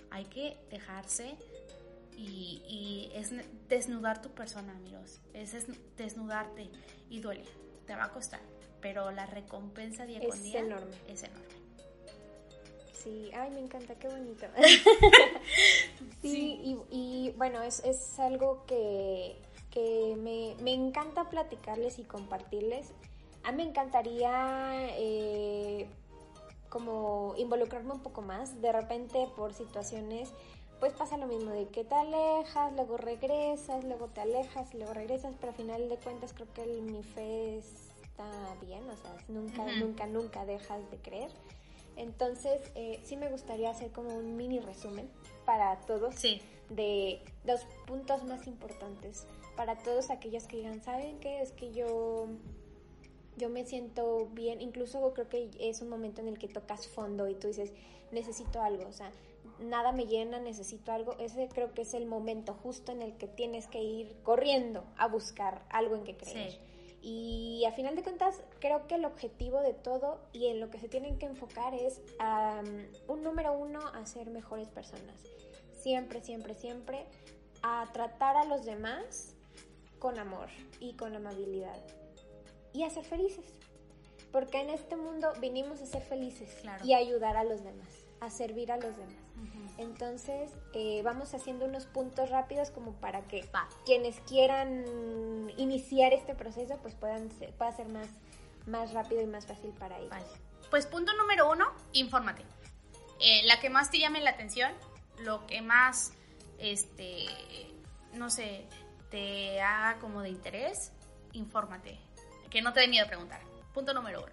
hay 0.09 0.25
que 0.25 0.57
dejarse 0.69 1.37
y, 2.21 3.11
es 3.13 3.31
desnudar 3.67 4.21
tu 4.21 4.29
persona, 4.29 4.71
amigos. 4.73 5.19
Es, 5.33 5.53
desnudarte 5.97 6.69
y 7.09 7.19
duele, 7.19 7.45
te 7.85 7.95
va 7.95 8.05
a 8.05 8.11
costar, 8.11 8.39
pero 8.81 9.11
la 9.11 9.25
recompensa 9.25 10.05
día 10.05 10.19
con 10.27 10.41
día 10.43 10.59
enorme. 10.59 10.95
es 11.07 11.23
enorme. 11.23 11.61
Sí, 12.93 13.31
ay, 13.33 13.49
me 13.49 13.59
encanta, 13.59 13.95
qué 13.95 14.07
bonito. 14.07 14.45
sí, 16.21 16.77
Y, 16.91 17.31
bueno, 17.35 17.63
es, 17.63 17.83
es 17.83 18.19
algo 18.19 18.63
que, 18.67 19.35
que 19.71 20.15
me, 20.17 20.55
me, 20.63 20.73
encanta 20.73 21.27
platicarles 21.29 21.97
y 21.97 22.03
compartirles. 22.03 22.91
A 23.43 23.51
mí 23.51 23.63
me 23.63 23.69
encantaría 23.69 24.75
eh, 24.99 25.87
como 26.69 27.33
involucrarme 27.37 27.91
un 27.93 28.03
poco 28.03 28.21
más. 28.21 28.61
De 28.61 28.71
repente 28.71 29.27
por 29.35 29.55
situaciones, 29.55 30.31
pues 30.81 30.93
pasa 30.93 31.15
lo 31.15 31.27
mismo, 31.27 31.51
de 31.51 31.67
que 31.67 31.83
te 31.83 31.93
alejas, 31.93 32.73
luego 32.73 32.97
regresas, 32.97 33.83
luego 33.83 34.07
te 34.07 34.21
alejas, 34.21 34.73
luego 34.73 34.93
regresas, 34.95 35.35
pero 35.39 35.51
al 35.51 35.55
final 35.55 35.89
de 35.89 35.97
cuentas 35.97 36.33
creo 36.33 36.47
que 36.55 36.63
el, 36.63 36.81
mi 36.81 37.03
fe 37.03 37.59
está 37.59 38.25
bien, 38.65 38.89
o 38.89 38.97
sea, 38.97 39.15
nunca, 39.27 39.63
nunca, 39.77 40.07
nunca 40.07 40.43
dejas 40.43 40.89
de 40.89 40.97
creer. 40.97 41.29
Entonces, 41.97 42.71
eh, 42.73 42.99
sí 43.03 43.15
me 43.15 43.29
gustaría 43.29 43.69
hacer 43.69 43.91
como 43.91 44.09
un 44.17 44.35
mini 44.35 44.59
resumen 44.59 45.07
para 45.45 45.79
todos 45.81 46.15
de 46.69 47.21
los 47.43 47.61
puntos 47.85 48.23
más 48.23 48.47
importantes. 48.47 49.27
Para 49.55 49.77
todos 49.77 50.09
aquellos 50.09 50.47
que 50.47 50.57
digan, 50.57 50.81
¿saben 50.81 51.19
qué? 51.19 51.41
Es 51.41 51.51
que 51.51 51.71
yo, 51.73 52.25
yo 53.37 53.49
me 53.49 53.65
siento 53.65 54.29
bien. 54.31 54.61
Incluso 54.61 55.13
creo 55.13 55.29
que 55.29 55.51
es 55.59 55.81
un 55.81 55.89
momento 55.89 56.21
en 56.21 56.27
el 56.27 56.39
que 56.39 56.47
tocas 56.47 56.87
fondo 56.87 57.27
y 57.27 57.35
tú 57.35 57.49
dices, 57.49 57.71
necesito 58.11 58.61
algo. 58.61 58.87
O 58.87 58.93
sea, 58.93 59.11
nada 59.63 59.91
me 59.91 60.05
llena, 60.05 60.39
necesito 60.39 60.91
algo. 60.91 61.15
Ese 61.19 61.47
creo 61.47 61.73
que 61.73 61.83
es 61.83 61.93
el 61.93 62.05
momento 62.05 62.53
justo 62.53 62.91
en 62.91 63.01
el 63.01 63.17
que 63.17 63.27
tienes 63.27 63.67
que 63.67 63.81
ir 63.81 64.15
corriendo 64.23 64.83
a 64.97 65.07
buscar 65.07 65.65
algo 65.69 65.95
en 65.95 66.03
que 66.03 66.17
creer. 66.17 66.59
Y 67.01 67.65
a 67.65 67.71
final 67.71 67.95
de 67.95 68.03
cuentas, 68.03 68.43
creo 68.59 68.85
que 68.87 68.95
el 68.95 69.05
objetivo 69.05 69.61
de 69.61 69.73
todo 69.73 70.19
y 70.33 70.47
en 70.47 70.59
lo 70.59 70.69
que 70.69 70.79
se 70.79 70.87
tienen 70.87 71.17
que 71.17 71.25
enfocar 71.25 71.73
es, 71.73 72.01
un 73.07 73.23
número 73.23 73.53
uno, 73.53 73.79
a 73.79 74.05
ser 74.05 74.29
mejores 74.29 74.67
personas. 74.67 75.15
Siempre, 75.73 76.21
siempre, 76.21 76.53
siempre 76.53 77.07
a 77.63 77.87
tratar 77.91 78.37
a 78.37 78.45
los 78.45 78.65
demás 78.65 79.35
con 79.99 80.19
amor 80.19 80.49
y 80.79 80.93
con 80.93 81.15
amabilidad. 81.15 81.79
Y 82.73 82.83
a 82.83 82.89
ser 82.89 83.03
felices. 83.03 83.45
Porque 84.31 84.61
en 84.61 84.69
este 84.69 84.95
mundo 84.95 85.33
vinimos 85.41 85.81
a 85.81 85.85
ser 85.85 86.03
felices 86.03 86.55
y 86.83 86.93
a 86.93 86.97
ayudar 86.97 87.35
a 87.35 87.43
los 87.43 87.63
demás, 87.63 88.05
a 88.19 88.29
servir 88.29 88.71
a 88.71 88.77
los 88.77 88.95
demás. 88.95 89.30
Entonces, 89.77 90.51
eh, 90.73 91.01
vamos 91.03 91.33
haciendo 91.33 91.65
unos 91.65 91.85
puntos 91.85 92.29
rápidos 92.29 92.71
como 92.71 92.93
para 92.93 93.21
que 93.23 93.47
quienes 93.85 94.19
quieran 94.21 95.51
iniciar 95.57 96.13
este 96.13 96.35
proceso, 96.35 96.77
pues 96.81 96.95
puedan 96.95 97.31
ser, 97.31 97.51
pueda 97.53 97.71
ser 97.71 97.87
más, 97.89 98.07
más 98.67 98.93
rápido 98.93 99.21
y 99.21 99.25
más 99.25 99.45
fácil 99.45 99.71
para 99.71 99.97
ellos. 99.99 100.27
Pues 100.69 100.85
punto 100.85 101.13
número 101.13 101.49
uno, 101.49 101.71
infórmate. 101.93 102.43
Eh, 103.19 103.43
la 103.45 103.59
que 103.59 103.69
más 103.69 103.91
te 103.91 103.99
llame 103.99 104.21
la 104.21 104.31
atención, 104.31 104.71
lo 105.19 105.45
que 105.47 105.61
más, 105.61 106.13
este, 106.57 107.25
no 108.13 108.29
sé, 108.29 108.65
te 109.09 109.61
haga 109.61 109.99
como 109.99 110.21
de 110.21 110.29
interés, 110.29 110.91
infórmate. 111.33 111.99
Que 112.49 112.61
no 112.61 112.73
te 112.73 112.81
dé 112.81 112.87
miedo 112.87 113.07
preguntar. 113.07 113.41
Punto 113.73 113.93
número 113.93 114.23
uno. 114.23 114.31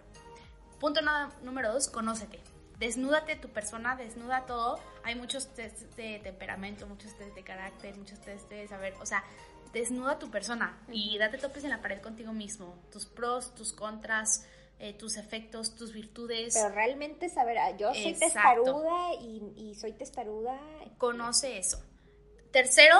Punto 0.80 1.00
número 1.42 1.72
dos, 1.72 1.88
conócete 1.88 2.40
desnúdate 2.78 3.36
tu 3.36 3.48
persona, 3.48 3.96
desnuda 3.96 4.46
todo. 4.46 4.78
Hay 5.04 5.14
muchos 5.14 5.48
test 5.54 5.80
de 5.96 6.20
temperamento, 6.20 6.86
muchos 6.86 7.16
test 7.16 7.34
de 7.34 7.42
carácter, 7.42 7.96
muchos 7.96 8.20
test 8.20 8.48
de 8.48 8.66
saber, 8.68 8.94
o 9.00 9.06
sea, 9.06 9.24
desnuda 9.72 10.18
tu 10.18 10.30
persona 10.30 10.78
y 10.90 11.18
date 11.18 11.38
topes 11.38 11.64
en 11.64 11.70
la 11.70 11.82
pared 11.82 12.00
contigo 12.00 12.32
mismo, 12.32 12.78
tus 12.90 13.06
pros, 13.06 13.54
tus 13.54 13.72
contras, 13.72 14.46
eh, 14.78 14.94
tus 14.94 15.16
efectos, 15.16 15.74
tus 15.74 15.92
virtudes. 15.92 16.54
Pero 16.54 16.74
realmente 16.74 17.28
saber, 17.28 17.58
ah, 17.58 17.76
yo 17.76 17.92
soy 17.92 18.14
testaruda 18.14 19.14
y, 19.20 19.74
soy 19.74 19.92
testaruda. 19.92 20.58
Conoce 20.98 21.58
eso. 21.58 21.82
Tercero, 22.52 22.96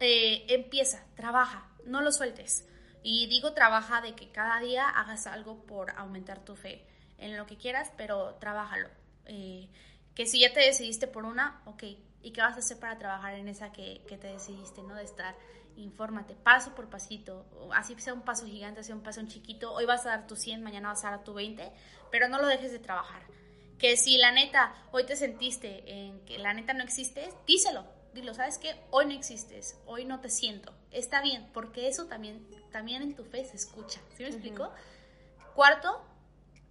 eh, 0.00 0.46
empieza, 0.48 1.04
trabaja, 1.14 1.70
no 1.84 2.00
lo 2.00 2.10
sueltes. 2.10 2.66
Y 3.02 3.26
digo 3.26 3.52
trabaja 3.52 4.00
de 4.00 4.14
que 4.14 4.32
cada 4.32 4.60
día 4.60 4.88
hagas 4.88 5.26
algo 5.26 5.66
por 5.66 5.90
aumentar 5.90 6.42
tu 6.42 6.56
fe 6.56 6.86
en 7.18 7.36
lo 7.36 7.46
que 7.46 7.56
quieras, 7.56 7.92
pero 7.96 8.34
trabájalo. 8.34 8.88
Eh, 9.26 9.68
que 10.14 10.26
si 10.26 10.40
ya 10.40 10.52
te 10.52 10.60
decidiste 10.60 11.06
por 11.06 11.24
una, 11.24 11.60
ok, 11.66 11.82
¿y 12.22 12.32
qué 12.32 12.40
vas 12.40 12.56
a 12.56 12.60
hacer 12.60 12.78
para 12.78 12.98
trabajar 12.98 13.34
en 13.34 13.48
esa 13.48 13.72
que, 13.72 14.02
que 14.08 14.16
te 14.16 14.28
decidiste, 14.28 14.82
no? 14.82 14.94
De 14.94 15.04
estar, 15.04 15.34
infórmate, 15.76 16.34
paso 16.34 16.74
por 16.74 16.88
pasito, 16.88 17.44
así 17.72 17.94
sea 17.98 18.14
un 18.14 18.22
paso 18.22 18.46
gigante, 18.46 18.82
sea 18.82 18.94
un 18.94 19.02
paso 19.02 19.20
chiquito, 19.26 19.72
hoy 19.72 19.86
vas 19.86 20.06
a 20.06 20.10
dar 20.10 20.26
tu 20.26 20.36
100, 20.36 20.62
mañana 20.62 20.88
vas 20.88 21.04
a 21.04 21.10
dar 21.10 21.24
tu 21.24 21.34
20, 21.34 21.70
pero 22.10 22.28
no 22.28 22.40
lo 22.40 22.46
dejes 22.46 22.72
de 22.72 22.78
trabajar. 22.78 23.22
Que 23.78 23.96
si 23.96 24.18
la 24.18 24.30
neta, 24.30 24.72
hoy 24.92 25.04
te 25.04 25.16
sentiste 25.16 25.82
en 25.90 26.24
que 26.24 26.38
la 26.38 26.54
neta 26.54 26.72
no 26.74 26.84
existes, 26.84 27.34
díselo, 27.46 27.84
dilo, 28.14 28.32
¿sabes 28.34 28.58
qué? 28.58 28.80
Hoy 28.90 29.06
no 29.06 29.12
existes, 29.12 29.76
hoy 29.86 30.04
no 30.04 30.20
te 30.20 30.30
siento, 30.30 30.72
está 30.92 31.20
bien, 31.20 31.50
porque 31.52 31.88
eso 31.88 32.06
también, 32.06 32.46
también 32.70 33.02
en 33.02 33.16
tu 33.16 33.24
fe 33.24 33.44
se 33.44 33.56
escucha, 33.56 34.00
¿sí 34.16 34.22
me 34.22 34.28
explico? 34.28 34.70
Cuarto, 35.54 36.00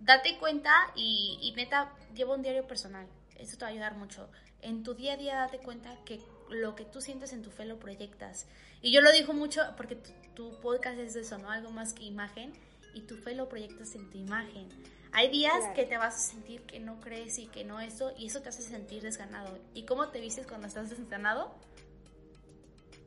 date 0.03 0.37
cuenta 0.37 0.71
y, 0.95 1.53
neta, 1.55 1.93
lleva 2.13 2.35
un 2.35 2.41
diario 2.41 2.67
personal. 2.67 3.07
Eso 3.37 3.57
te 3.57 3.65
va 3.65 3.69
a 3.69 3.71
ayudar 3.71 3.95
mucho. 3.95 4.29
En 4.61 4.83
tu 4.83 4.93
día 4.93 5.13
a 5.13 5.17
día 5.17 5.35
date 5.35 5.59
cuenta 5.59 5.97
que 6.05 6.19
lo 6.49 6.75
que 6.75 6.85
tú 6.85 7.01
sientes 7.01 7.33
en 7.33 7.41
tu 7.41 7.51
fe 7.51 7.65
lo 7.65 7.79
proyectas. 7.79 8.47
Y 8.81 8.91
yo 8.91 9.01
lo 9.01 9.11
digo 9.11 9.33
mucho 9.33 9.61
porque 9.77 9.97
tu, 10.35 10.59
podcast 10.61 10.99
es 10.99 11.15
eso, 11.15 11.37
¿no? 11.37 11.49
Algo 11.49 11.71
más 11.71 11.93
que 11.93 12.03
imagen 12.03 12.53
y 12.93 13.01
tu 13.01 13.15
fe 13.17 13.33
lo 13.33 13.49
proyectas 13.49 13.95
en 13.95 14.09
tu 14.09 14.17
imagen. 14.17 14.69
Hay 15.13 15.29
días 15.29 15.63
que 15.75 15.85
te 15.85 15.97
vas 15.97 16.15
a 16.15 16.19
sentir 16.19 16.61
que 16.63 16.79
no 16.79 16.99
crees 16.99 17.37
y 17.37 17.47
que 17.47 17.63
no 17.63 17.79
eso, 17.79 18.13
y 18.17 18.27
eso 18.27 18.41
te 18.41 18.49
hace 18.49 18.63
sentir 18.63 19.03
desganado. 19.03 19.59
¿Y 19.73 19.85
cómo 19.85 20.09
te 20.09 20.19
vistes 20.19 20.47
cuando 20.47 20.67
estás 20.67 20.89
desganado? 20.89 21.53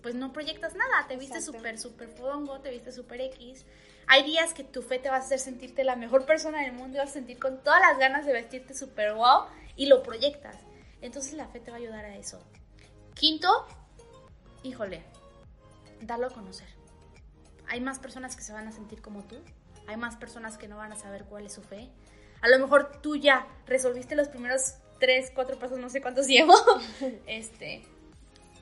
Pues 0.06 0.14
no 0.14 0.32
proyectas 0.32 0.76
nada, 0.76 1.08
te 1.08 1.16
viste 1.16 1.42
súper, 1.42 1.80
súper 1.80 2.08
fongo, 2.10 2.60
te 2.60 2.70
viste 2.70 2.92
súper 2.92 3.20
X. 3.22 3.66
Hay 4.06 4.22
días 4.22 4.54
que 4.54 4.62
tu 4.62 4.80
fe 4.80 5.00
te 5.00 5.08
va 5.08 5.16
a 5.16 5.18
hacer 5.18 5.40
sentirte 5.40 5.82
la 5.82 5.96
mejor 5.96 6.26
persona 6.26 6.62
del 6.62 6.74
mundo 6.74 6.96
y 6.96 7.00
vas 7.00 7.10
a 7.10 7.14
sentir 7.14 7.40
con 7.40 7.60
todas 7.64 7.80
las 7.80 7.98
ganas 7.98 8.24
de 8.24 8.32
vestirte 8.32 8.72
súper 8.72 9.14
wow 9.14 9.46
y 9.74 9.86
lo 9.86 10.04
proyectas. 10.04 10.58
Entonces 11.00 11.32
la 11.32 11.48
fe 11.48 11.58
te 11.58 11.72
va 11.72 11.78
a 11.78 11.80
ayudar 11.80 12.04
a 12.04 12.14
eso. 12.14 12.40
Quinto, 13.14 13.48
híjole, 14.62 15.02
darlo 16.02 16.28
a 16.28 16.30
conocer. 16.30 16.68
Hay 17.66 17.80
más 17.80 17.98
personas 17.98 18.36
que 18.36 18.42
se 18.42 18.52
van 18.52 18.68
a 18.68 18.70
sentir 18.70 19.02
como 19.02 19.24
tú. 19.24 19.42
Hay 19.88 19.96
más 19.96 20.14
personas 20.14 20.56
que 20.56 20.68
no 20.68 20.76
van 20.76 20.92
a 20.92 20.96
saber 20.96 21.24
cuál 21.24 21.46
es 21.46 21.52
su 21.52 21.62
fe. 21.62 21.90
A 22.42 22.48
lo 22.48 22.60
mejor 22.60 23.00
tú 23.02 23.16
ya 23.16 23.44
resolviste 23.66 24.14
los 24.14 24.28
primeros 24.28 24.74
tres, 25.00 25.32
cuatro 25.34 25.58
pasos, 25.58 25.80
no 25.80 25.90
sé 25.90 26.00
cuántos 26.00 26.28
llevo. 26.28 26.54
este, 27.26 27.82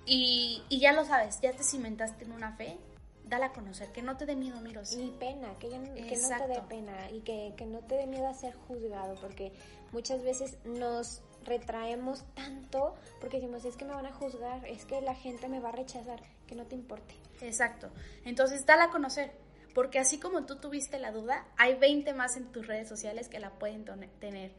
y, 0.07 0.63
y 0.69 0.81
ya 0.81 0.93
lo 0.93 1.05
sabes, 1.05 1.41
ya 1.41 1.53
te 1.53 1.63
cimentaste 1.63 2.25
en 2.25 2.33
una 2.33 2.53
fe 2.57 2.79
dala 3.27 3.47
a 3.47 3.53
conocer, 3.53 3.91
que 3.93 4.03
no 4.03 4.17
te 4.17 4.27
dé 4.27 4.37
miedo, 4.37 4.61
Miros. 4.61 4.95
Ni 4.97 5.11
pena, 5.11 5.55
que, 5.59 5.69
no 5.69 5.85
te 5.85 6.49
dé 6.49 6.63
pena 6.69 7.11
y 7.11 7.21
que, 7.21 7.67
no 7.67 7.79
te 7.81 7.97
dé 7.97 8.07
miedo 8.07 8.27
a 8.27 8.35
ser 8.35 8.55
juzgado, 8.55 9.15
porque 9.21 9.53
muchas 9.93 10.23
veces 10.23 10.59
nos 10.65 11.23
retraemos 11.45 12.25
tanto 12.35 12.95
porque 13.21 13.39
decimos, 13.39 13.65
es 13.65 13.77
que 13.77 13.85
me 13.85 13.95
van 13.95 14.07
a 14.07 14.13
juzgar, 14.13 14.67
es 14.67 14.85
que 14.85 15.01
la 15.01 15.15
gente 15.15 15.49
me 15.49 15.61
va 15.61 15.71
a 15.71 15.73
rechazar, 15.73 16.21
que 16.47 16.55
no 16.55 16.65
te 16.65 16.75
importe. 16.75 17.15
Exacto. 17.41 17.91
Entonces, 18.25 18.67
dala 18.67 18.85
a 18.85 18.91
conocer, 18.91 19.33
porque 19.75 19.99
así 19.99 20.19
como 20.19 20.45
tú 20.45 20.57
tuviste 20.57 20.99
la 20.99 21.11
duda, 21.11 21.47
hay 21.57 21.75
20 21.75 22.13
más 22.15 22.37
en 22.37 22.53
tus 22.53 22.67
redes 22.67 22.89
sociales 22.89 23.29
que 23.29 23.41
la 23.41 23.51
pueden 23.51 23.85
tener. 24.21 24.53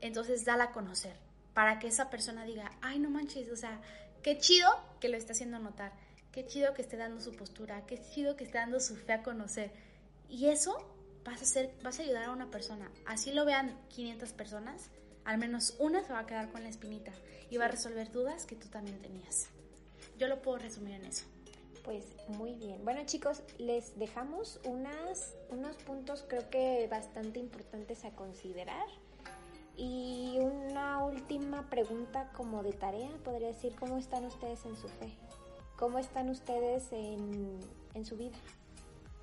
Entonces, 0.00 0.44
dala 0.44 0.64
a 0.64 0.72
conocer, 0.72 1.16
para 1.54 1.78
que 1.78 1.88
esa 1.88 2.10
persona 2.10 2.44
diga, 2.44 2.70
ay, 2.80 2.98
no 2.98 3.10
manches, 3.10 3.50
o 3.50 3.56
sea, 3.56 3.80
qué 4.22 4.38
chido 4.38 4.68
que 5.00 5.08
lo 5.08 5.16
está 5.16 5.32
haciendo 5.32 5.58
notar 5.58 5.92
qué 6.32 6.46
chido 6.46 6.74
que 6.74 6.82
esté 6.82 6.96
dando 6.96 7.20
su 7.20 7.32
postura, 7.32 7.84
qué 7.86 8.00
chido 8.00 8.36
que 8.36 8.44
esté 8.44 8.58
dando 8.58 8.78
su 8.78 8.94
fe 8.94 9.12
a 9.12 9.22
conocer. 9.24 9.72
Y 10.28 10.46
eso 10.46 10.76
vas 11.24 11.40
a, 11.40 11.42
hacer, 11.42 11.74
vas 11.82 11.98
a 11.98 12.02
ayudar 12.02 12.24
a 12.24 12.30
una 12.30 12.48
persona. 12.48 12.90
Así 13.06 13.32
lo 13.32 13.44
vean 13.44 13.76
500 13.88 14.32
personas, 14.34 14.90
al 15.24 15.38
menos 15.38 15.74
una 15.80 16.04
se 16.04 16.12
va 16.12 16.20
a 16.20 16.26
quedar 16.26 16.50
con 16.52 16.62
la 16.62 16.68
espinita 16.68 17.12
y 17.50 17.56
va 17.56 17.64
a 17.64 17.68
resolver 17.68 18.12
dudas 18.12 18.46
que 18.46 18.54
tú 18.54 18.68
también 18.68 19.00
tenías. 19.00 19.48
yo 20.16 20.28
lo 20.28 20.40
puedo 20.40 20.58
resumir 20.58 20.94
en 20.94 21.06
eso. 21.06 21.24
Pues 21.84 22.04
muy 22.28 22.54
bien. 22.54 22.84
Bueno 22.84 23.00
chicos, 23.06 23.42
les 23.58 23.98
dejamos 23.98 24.60
unas, 24.64 25.34
unos 25.48 25.76
puntos 25.76 26.24
creo 26.28 26.50
que 26.50 26.86
bastante 26.88 27.38
importantes 27.40 28.04
a 28.04 28.10
considerar. 28.10 28.86
Y 29.78 30.36
una 30.40 31.04
última 31.04 31.70
pregunta 31.70 32.28
como 32.36 32.64
de 32.64 32.72
tarea, 32.72 33.08
podría 33.24 33.46
decir, 33.46 33.72
¿cómo 33.78 33.96
están 33.96 34.24
ustedes 34.24 34.66
en 34.66 34.76
su 34.76 34.88
fe? 34.88 35.08
¿Cómo 35.76 36.00
están 36.00 36.28
ustedes 36.30 36.90
en, 36.90 37.60
en 37.94 38.04
su 38.04 38.16
vida? 38.16 38.36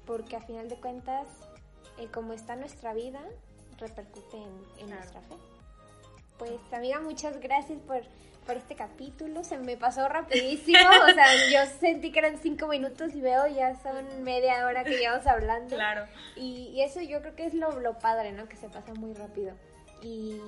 Porque 0.05 0.37
a 0.37 0.39
final 0.39 0.69
de 0.69 0.77
cuentas, 0.77 1.27
eh, 1.97 2.07
como 2.07 2.31
está 2.31 2.55
nuestra 2.55 2.93
vida, 2.93 3.19
repercute 3.77 4.37
en, 4.79 4.89
nuestra 4.89 5.19
fe. 5.23 5.35
Pues 6.37 6.51
amiga, 6.71 7.01
muchas 7.01 7.41
gracias 7.41 7.79
por, 7.81 8.03
por 8.45 8.55
este 8.55 8.75
capítulo. 8.75 9.43
Se 9.43 9.57
me 9.57 9.75
pasó 9.75 10.07
rapidísimo. 10.07 10.79
o 11.11 11.13
sea, 11.13 11.27
yo 11.51 11.69
sentí 11.81 12.13
que 12.13 12.19
eran 12.19 12.37
cinco 12.37 12.67
minutos 12.67 13.13
y 13.13 13.19
veo 13.19 13.45
ya 13.47 13.75
son 13.81 14.23
media 14.23 14.65
hora 14.65 14.85
que 14.85 14.97
llevamos 14.97 15.27
hablando. 15.27 15.75
Claro. 15.75 16.05
Y, 16.37 16.81
eso 16.81 17.01
yo 17.01 17.19
creo 17.19 17.35
que 17.35 17.45
es 17.45 17.53
lo, 17.53 17.77
lo 17.81 17.99
padre, 17.99 18.31
¿no? 18.31 18.47
Que 18.47 18.55
se 18.55 18.69
pasa 18.69 18.93
muy 18.93 19.13
rápido. 19.13 19.53
Y 20.01 20.39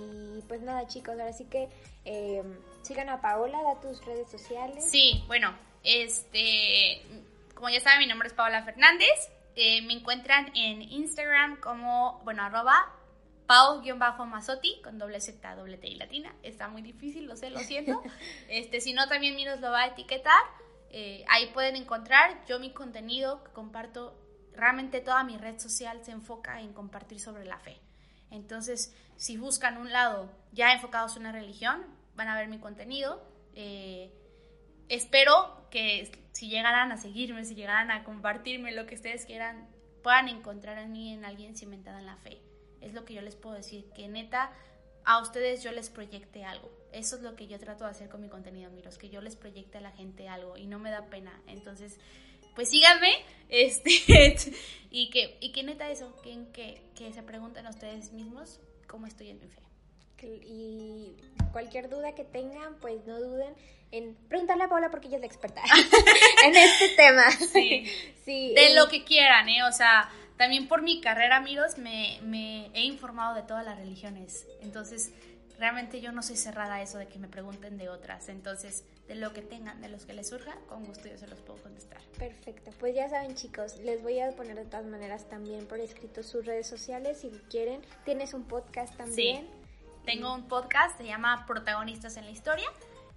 pues 0.47 0.61
nada, 0.61 0.87
chicos, 0.87 1.19
ahora 1.19 1.33
sí 1.33 1.45
que 1.45 1.69
eh, 2.05 2.43
sigan 2.81 3.09
a 3.09 3.21
Paola, 3.21 3.61
da 3.63 3.79
tus 3.81 4.05
redes 4.05 4.29
sociales. 4.29 4.89
Sí, 4.89 5.23
bueno, 5.27 5.53
este, 5.83 7.01
como 7.53 7.69
ya 7.69 7.79
saben, 7.79 7.99
mi 7.99 8.07
nombre 8.07 8.27
es 8.27 8.33
Paola 8.33 8.63
Fernández. 8.63 9.29
Eh, 9.55 9.81
me 9.81 9.93
encuentran 9.93 10.51
en 10.55 10.81
Instagram 10.81 11.59
como, 11.59 12.21
bueno, 12.23 12.43
arroba 12.43 12.93
pau-mazotti 13.47 14.81
con 14.83 14.99
doble 14.99 15.19
Z, 15.19 15.55
doble 15.55 15.77
T 15.77 15.87
y 15.87 15.95
latina. 15.95 16.35
Está 16.43 16.67
muy 16.67 16.81
difícil, 16.81 17.25
lo 17.25 17.35
sé, 17.35 17.49
lo 17.49 17.59
siento. 17.59 18.03
Este, 18.49 18.81
si 18.81 18.93
no, 18.93 19.07
también 19.07 19.35
Miros 19.35 19.59
lo 19.59 19.71
va 19.71 19.83
a 19.83 19.87
etiquetar. 19.87 20.43
Eh, 20.91 21.25
ahí 21.29 21.47
pueden 21.47 21.75
encontrar 21.75 22.45
yo 22.47 22.59
mi 22.59 22.71
contenido 22.71 23.43
que 23.43 23.51
comparto. 23.51 24.15
Realmente 24.53 25.01
toda 25.01 25.23
mi 25.23 25.37
red 25.37 25.59
social 25.59 26.03
se 26.03 26.11
enfoca 26.11 26.61
en 26.61 26.73
compartir 26.73 27.19
sobre 27.19 27.45
la 27.45 27.59
fe. 27.59 27.79
Entonces, 28.32 28.93
si 29.15 29.38
buscan 29.38 29.78
un 29.78 29.91
lado 29.91 30.32
ya 30.51 30.73
enfocados 30.73 31.15
en 31.15 31.21
una 31.21 31.32
religión, 31.32 31.84
van 32.15 32.28
a 32.28 32.38
ver 32.38 32.47
mi 32.47 32.59
contenido. 32.59 33.21
Eh, 33.55 34.11
espero 34.89 35.67
que 35.69 36.11
si 36.34 36.49
llegaran 36.49 36.91
a 36.91 36.97
seguirme, 36.97 37.45
si 37.45 37.55
llegaran 37.55 37.91
a 37.91 38.03
compartirme 38.03 38.71
lo 38.71 38.86
que 38.86 38.95
ustedes 38.95 39.25
quieran, 39.25 39.67
puedan 40.03 40.30
encontrar 40.30 40.78
en 40.78 40.91
mí 40.91 41.13
en 41.13 41.25
alguien 41.25 41.55
cimentado 41.55 41.97
en 41.97 42.05
la 42.05 42.17
fe. 42.17 42.41
Es 42.82 42.93
lo 42.93 43.05
que 43.05 43.13
yo 43.13 43.21
les 43.21 43.36
puedo 43.36 43.55
decir, 43.55 43.89
que 43.95 44.07
neta 44.07 44.51
a 45.03 45.19
ustedes 45.19 45.63
yo 45.63 45.71
les 45.71 45.89
proyecte 45.89 46.43
algo. 46.43 46.71
Eso 46.91 47.15
es 47.15 47.21
lo 47.21 47.36
que 47.36 47.47
yo 47.47 47.57
trato 47.59 47.86
de 47.86 47.91
hacer 47.91 48.09
con 48.09 48.21
mi 48.21 48.30
contenido, 48.30 48.69
Miros, 48.71 48.97
que 48.97 49.09
yo 49.09 49.21
les 49.21 49.36
proyecte 49.36 49.78
a 49.78 49.82
la 49.82 49.91
gente 49.91 50.30
algo 50.30 50.57
y 50.57 50.67
no 50.67 50.80
me 50.80 50.91
da 50.91 51.05
pena. 51.05 51.41
Entonces, 51.47 51.99
pues 52.57 52.69
síganme 52.69 53.11
este, 53.49 53.91
y, 54.89 55.11
que, 55.11 55.37
y 55.39 55.51
que 55.51 55.63
neta 55.63 55.89
eso, 55.91 56.19
que, 56.23 56.47
que, 56.51 56.81
que 56.95 57.13
se 57.13 57.21
pregunten 57.21 57.67
a 57.67 57.69
ustedes 57.69 58.11
mismos 58.11 58.59
cómo 58.87 59.05
estoy 59.05 59.29
en 59.29 59.39
mi 59.39 59.47
fe. 59.47 59.61
Y 60.23 61.15
cualquier 61.51 61.87
duda 61.87 62.15
que 62.15 62.23
tengan, 62.23 62.75
pues 62.81 63.05
no 63.05 63.19
duden 63.19 63.53
en 63.91 64.15
preguntarle 64.27 64.63
a 64.63 64.69
Paula 64.69 64.89
porque 64.89 65.07
ella 65.07 65.17
es 65.17 65.21
la 65.21 65.27
experta 65.27 65.61
en 66.45 66.55
este 66.55 66.89
tema. 66.95 67.29
Sí. 67.31 67.85
sí 68.25 68.53
de 68.55 68.73
lo 68.73 68.89
que 68.89 69.03
quieran, 69.03 69.47
¿eh? 69.49 69.63
O 69.63 69.71
sea, 69.71 70.09
también 70.35 70.67
por 70.67 70.81
mi 70.81 70.99
carrera, 70.99 71.37
amigos, 71.37 71.77
me, 71.77 72.17
me 72.23 72.71
he 72.73 72.81
informado 72.81 73.35
de 73.35 73.43
todas 73.43 73.63
las 73.63 73.77
religiones. 73.77 74.47
Entonces, 74.61 75.13
realmente 75.59 76.01
yo 76.01 76.11
no 76.11 76.23
soy 76.23 76.37
cerrada 76.37 76.75
a 76.75 76.81
eso 76.81 76.97
de 76.97 77.07
que 77.07 77.19
me 77.19 77.27
pregunten 77.27 77.77
de 77.77 77.89
otras. 77.89 78.29
Entonces, 78.29 78.83
de 79.07 79.15
lo 79.15 79.33
que 79.33 79.41
tengan, 79.41 79.81
de 79.81 79.89
los 79.89 80.05
que 80.05 80.13
les 80.13 80.27
surja, 80.27 80.55
con 80.67 80.85
gusto 80.85 81.07
yo 81.07 81.17
se 81.17 81.27
los 81.27 81.39
puedo 81.39 81.61
contestar. 81.61 82.01
Perfecto. 82.17 82.71
Pues 82.79 82.95
ya 82.95 83.09
saben, 83.09 83.35
chicos, 83.35 83.77
les 83.79 84.03
voy 84.03 84.19
a 84.19 84.31
poner 84.31 84.55
de 84.55 84.65
todas 84.65 84.85
maneras 84.85 85.29
también 85.29 85.65
por 85.65 85.79
escrito 85.79 86.23
sus 86.23 86.45
redes 86.45 86.67
sociales 86.67 87.19
si 87.19 87.29
quieren. 87.49 87.81
Tienes 88.03 88.33
un 88.33 88.43
podcast 88.43 88.95
también. 88.95 89.45
Sí. 89.45 89.49
Tengo 90.05 90.33
un 90.33 90.47
podcast, 90.47 90.97
se 90.97 91.05
llama 91.05 91.45
Protagonistas 91.45 92.17
en 92.17 92.25
la 92.25 92.31
Historia. 92.31 92.67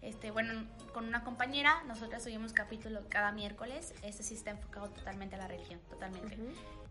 Este, 0.02 0.30
bueno, 0.30 0.66
con 0.94 1.06
una 1.06 1.22
compañera, 1.24 1.82
nosotras 1.84 2.22
subimos 2.22 2.52
capítulo 2.52 3.02
cada 3.08 3.32
miércoles. 3.32 3.92
Este 4.02 4.22
sí 4.22 4.34
está 4.34 4.50
enfocado 4.50 4.88
totalmente 4.88 5.36
a 5.36 5.38
la 5.38 5.48
religión, 5.48 5.78
totalmente. 5.90 6.38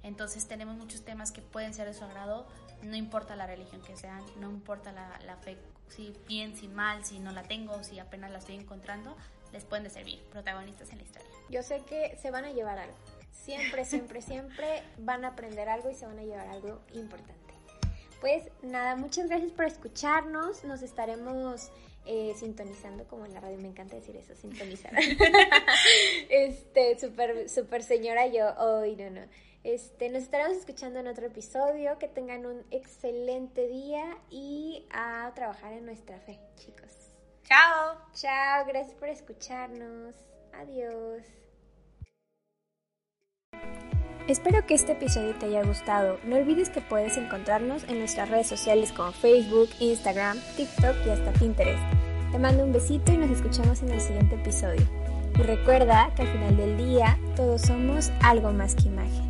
Entonces 0.03 0.47
tenemos 0.47 0.77
muchos 0.77 1.03
temas 1.03 1.31
que 1.31 1.41
pueden 1.41 1.73
ser 1.73 1.87
de 1.87 1.93
su 1.93 2.05
agrado, 2.05 2.47
no 2.83 2.95
importa 2.95 3.35
la 3.35 3.47
religión 3.47 3.81
que 3.81 3.97
sean, 3.97 4.23
no 4.39 4.49
importa 4.49 4.91
la, 4.91 5.19
la 5.25 5.35
fe, 5.37 5.57
si 5.89 6.13
bien, 6.27 6.55
si 6.55 6.67
mal, 6.67 7.05
si 7.05 7.19
no 7.19 7.31
la 7.31 7.43
tengo, 7.43 7.83
si 7.83 7.99
apenas 7.99 8.31
la 8.31 8.39
estoy 8.39 8.55
encontrando, 8.55 9.15
les 9.51 9.65
pueden 9.65 9.83
de 9.83 9.89
servir, 9.89 10.21
protagonistas 10.31 10.91
en 10.91 10.97
la 10.97 11.03
historia. 11.03 11.29
Yo 11.49 11.63
sé 11.63 11.81
que 11.87 12.17
se 12.21 12.31
van 12.31 12.45
a 12.45 12.51
llevar 12.51 12.77
algo. 12.77 12.95
Siempre, 13.31 13.85
siempre, 13.85 14.21
siempre 14.21 14.83
van 14.99 15.25
a 15.25 15.29
aprender 15.29 15.69
algo 15.69 15.89
y 15.89 15.95
se 15.95 16.05
van 16.05 16.19
a 16.19 16.23
llevar 16.23 16.47
algo 16.47 16.81
importante. 16.93 17.53
Pues 18.21 18.49
nada, 18.61 18.95
muchas 18.95 19.27
gracias 19.27 19.51
por 19.51 19.65
escucharnos. 19.65 20.63
Nos 20.65 20.81
estaremos 20.81 21.71
eh, 22.05 22.33
sintonizando, 22.37 23.05
como 23.07 23.25
en 23.25 23.33
la 23.33 23.39
radio, 23.39 23.57
me 23.59 23.67
encanta 23.67 23.95
decir 23.95 24.15
eso, 24.17 24.35
sintonizar. 24.35 24.93
este, 26.29 26.99
súper, 26.99 27.47
súper 27.49 27.83
señora 27.83 28.27
yo, 28.27 28.53
hoy 28.57 28.95
no, 28.95 29.09
no. 29.09 29.21
Este, 29.63 30.09
nos 30.09 30.23
estaremos 30.23 30.57
escuchando 30.57 30.99
en 30.99 31.07
otro 31.07 31.27
episodio. 31.27 31.97
Que 31.99 32.07
tengan 32.07 32.45
un 32.45 32.63
excelente 32.71 33.67
día 33.67 34.17
y 34.29 34.87
a 34.91 35.31
trabajar 35.35 35.73
en 35.73 35.85
nuestra 35.85 36.19
fe, 36.19 36.39
chicos. 36.55 37.11
Chao. 37.43 37.97
Chao, 38.13 38.65
gracias 38.67 38.95
por 38.95 39.09
escucharnos. 39.09 40.15
Adiós. 40.53 41.23
Espero 44.27 44.63
que 44.67 44.75
este 44.75 44.91
episodio 44.91 45.35
te 45.39 45.47
haya 45.47 45.63
gustado. 45.63 46.19
No 46.23 46.35
olvides 46.35 46.69
que 46.69 46.81
puedes 46.81 47.17
encontrarnos 47.17 47.83
en 47.85 47.97
nuestras 47.97 48.29
redes 48.29 48.45
sociales 48.45 48.91
como 48.91 49.11
Facebook, 49.11 49.69
Instagram, 49.79 50.37
TikTok 50.55 50.95
y 51.07 51.09
hasta 51.09 51.33
Pinterest. 51.33 51.81
Te 52.31 52.37
mando 52.37 52.63
un 52.63 52.71
besito 52.71 53.11
y 53.11 53.17
nos 53.17 53.31
escuchamos 53.31 53.81
en 53.81 53.89
el 53.89 53.99
siguiente 53.99 54.35
episodio. 54.35 54.87
Y 55.35 55.41
recuerda 55.41 56.13
que 56.15 56.21
al 56.21 56.27
final 56.27 56.57
del 56.57 56.77
día 56.77 57.17
todos 57.35 57.61
somos 57.61 58.11
algo 58.21 58.51
más 58.51 58.75
que 58.75 58.83
imagen. 58.83 59.28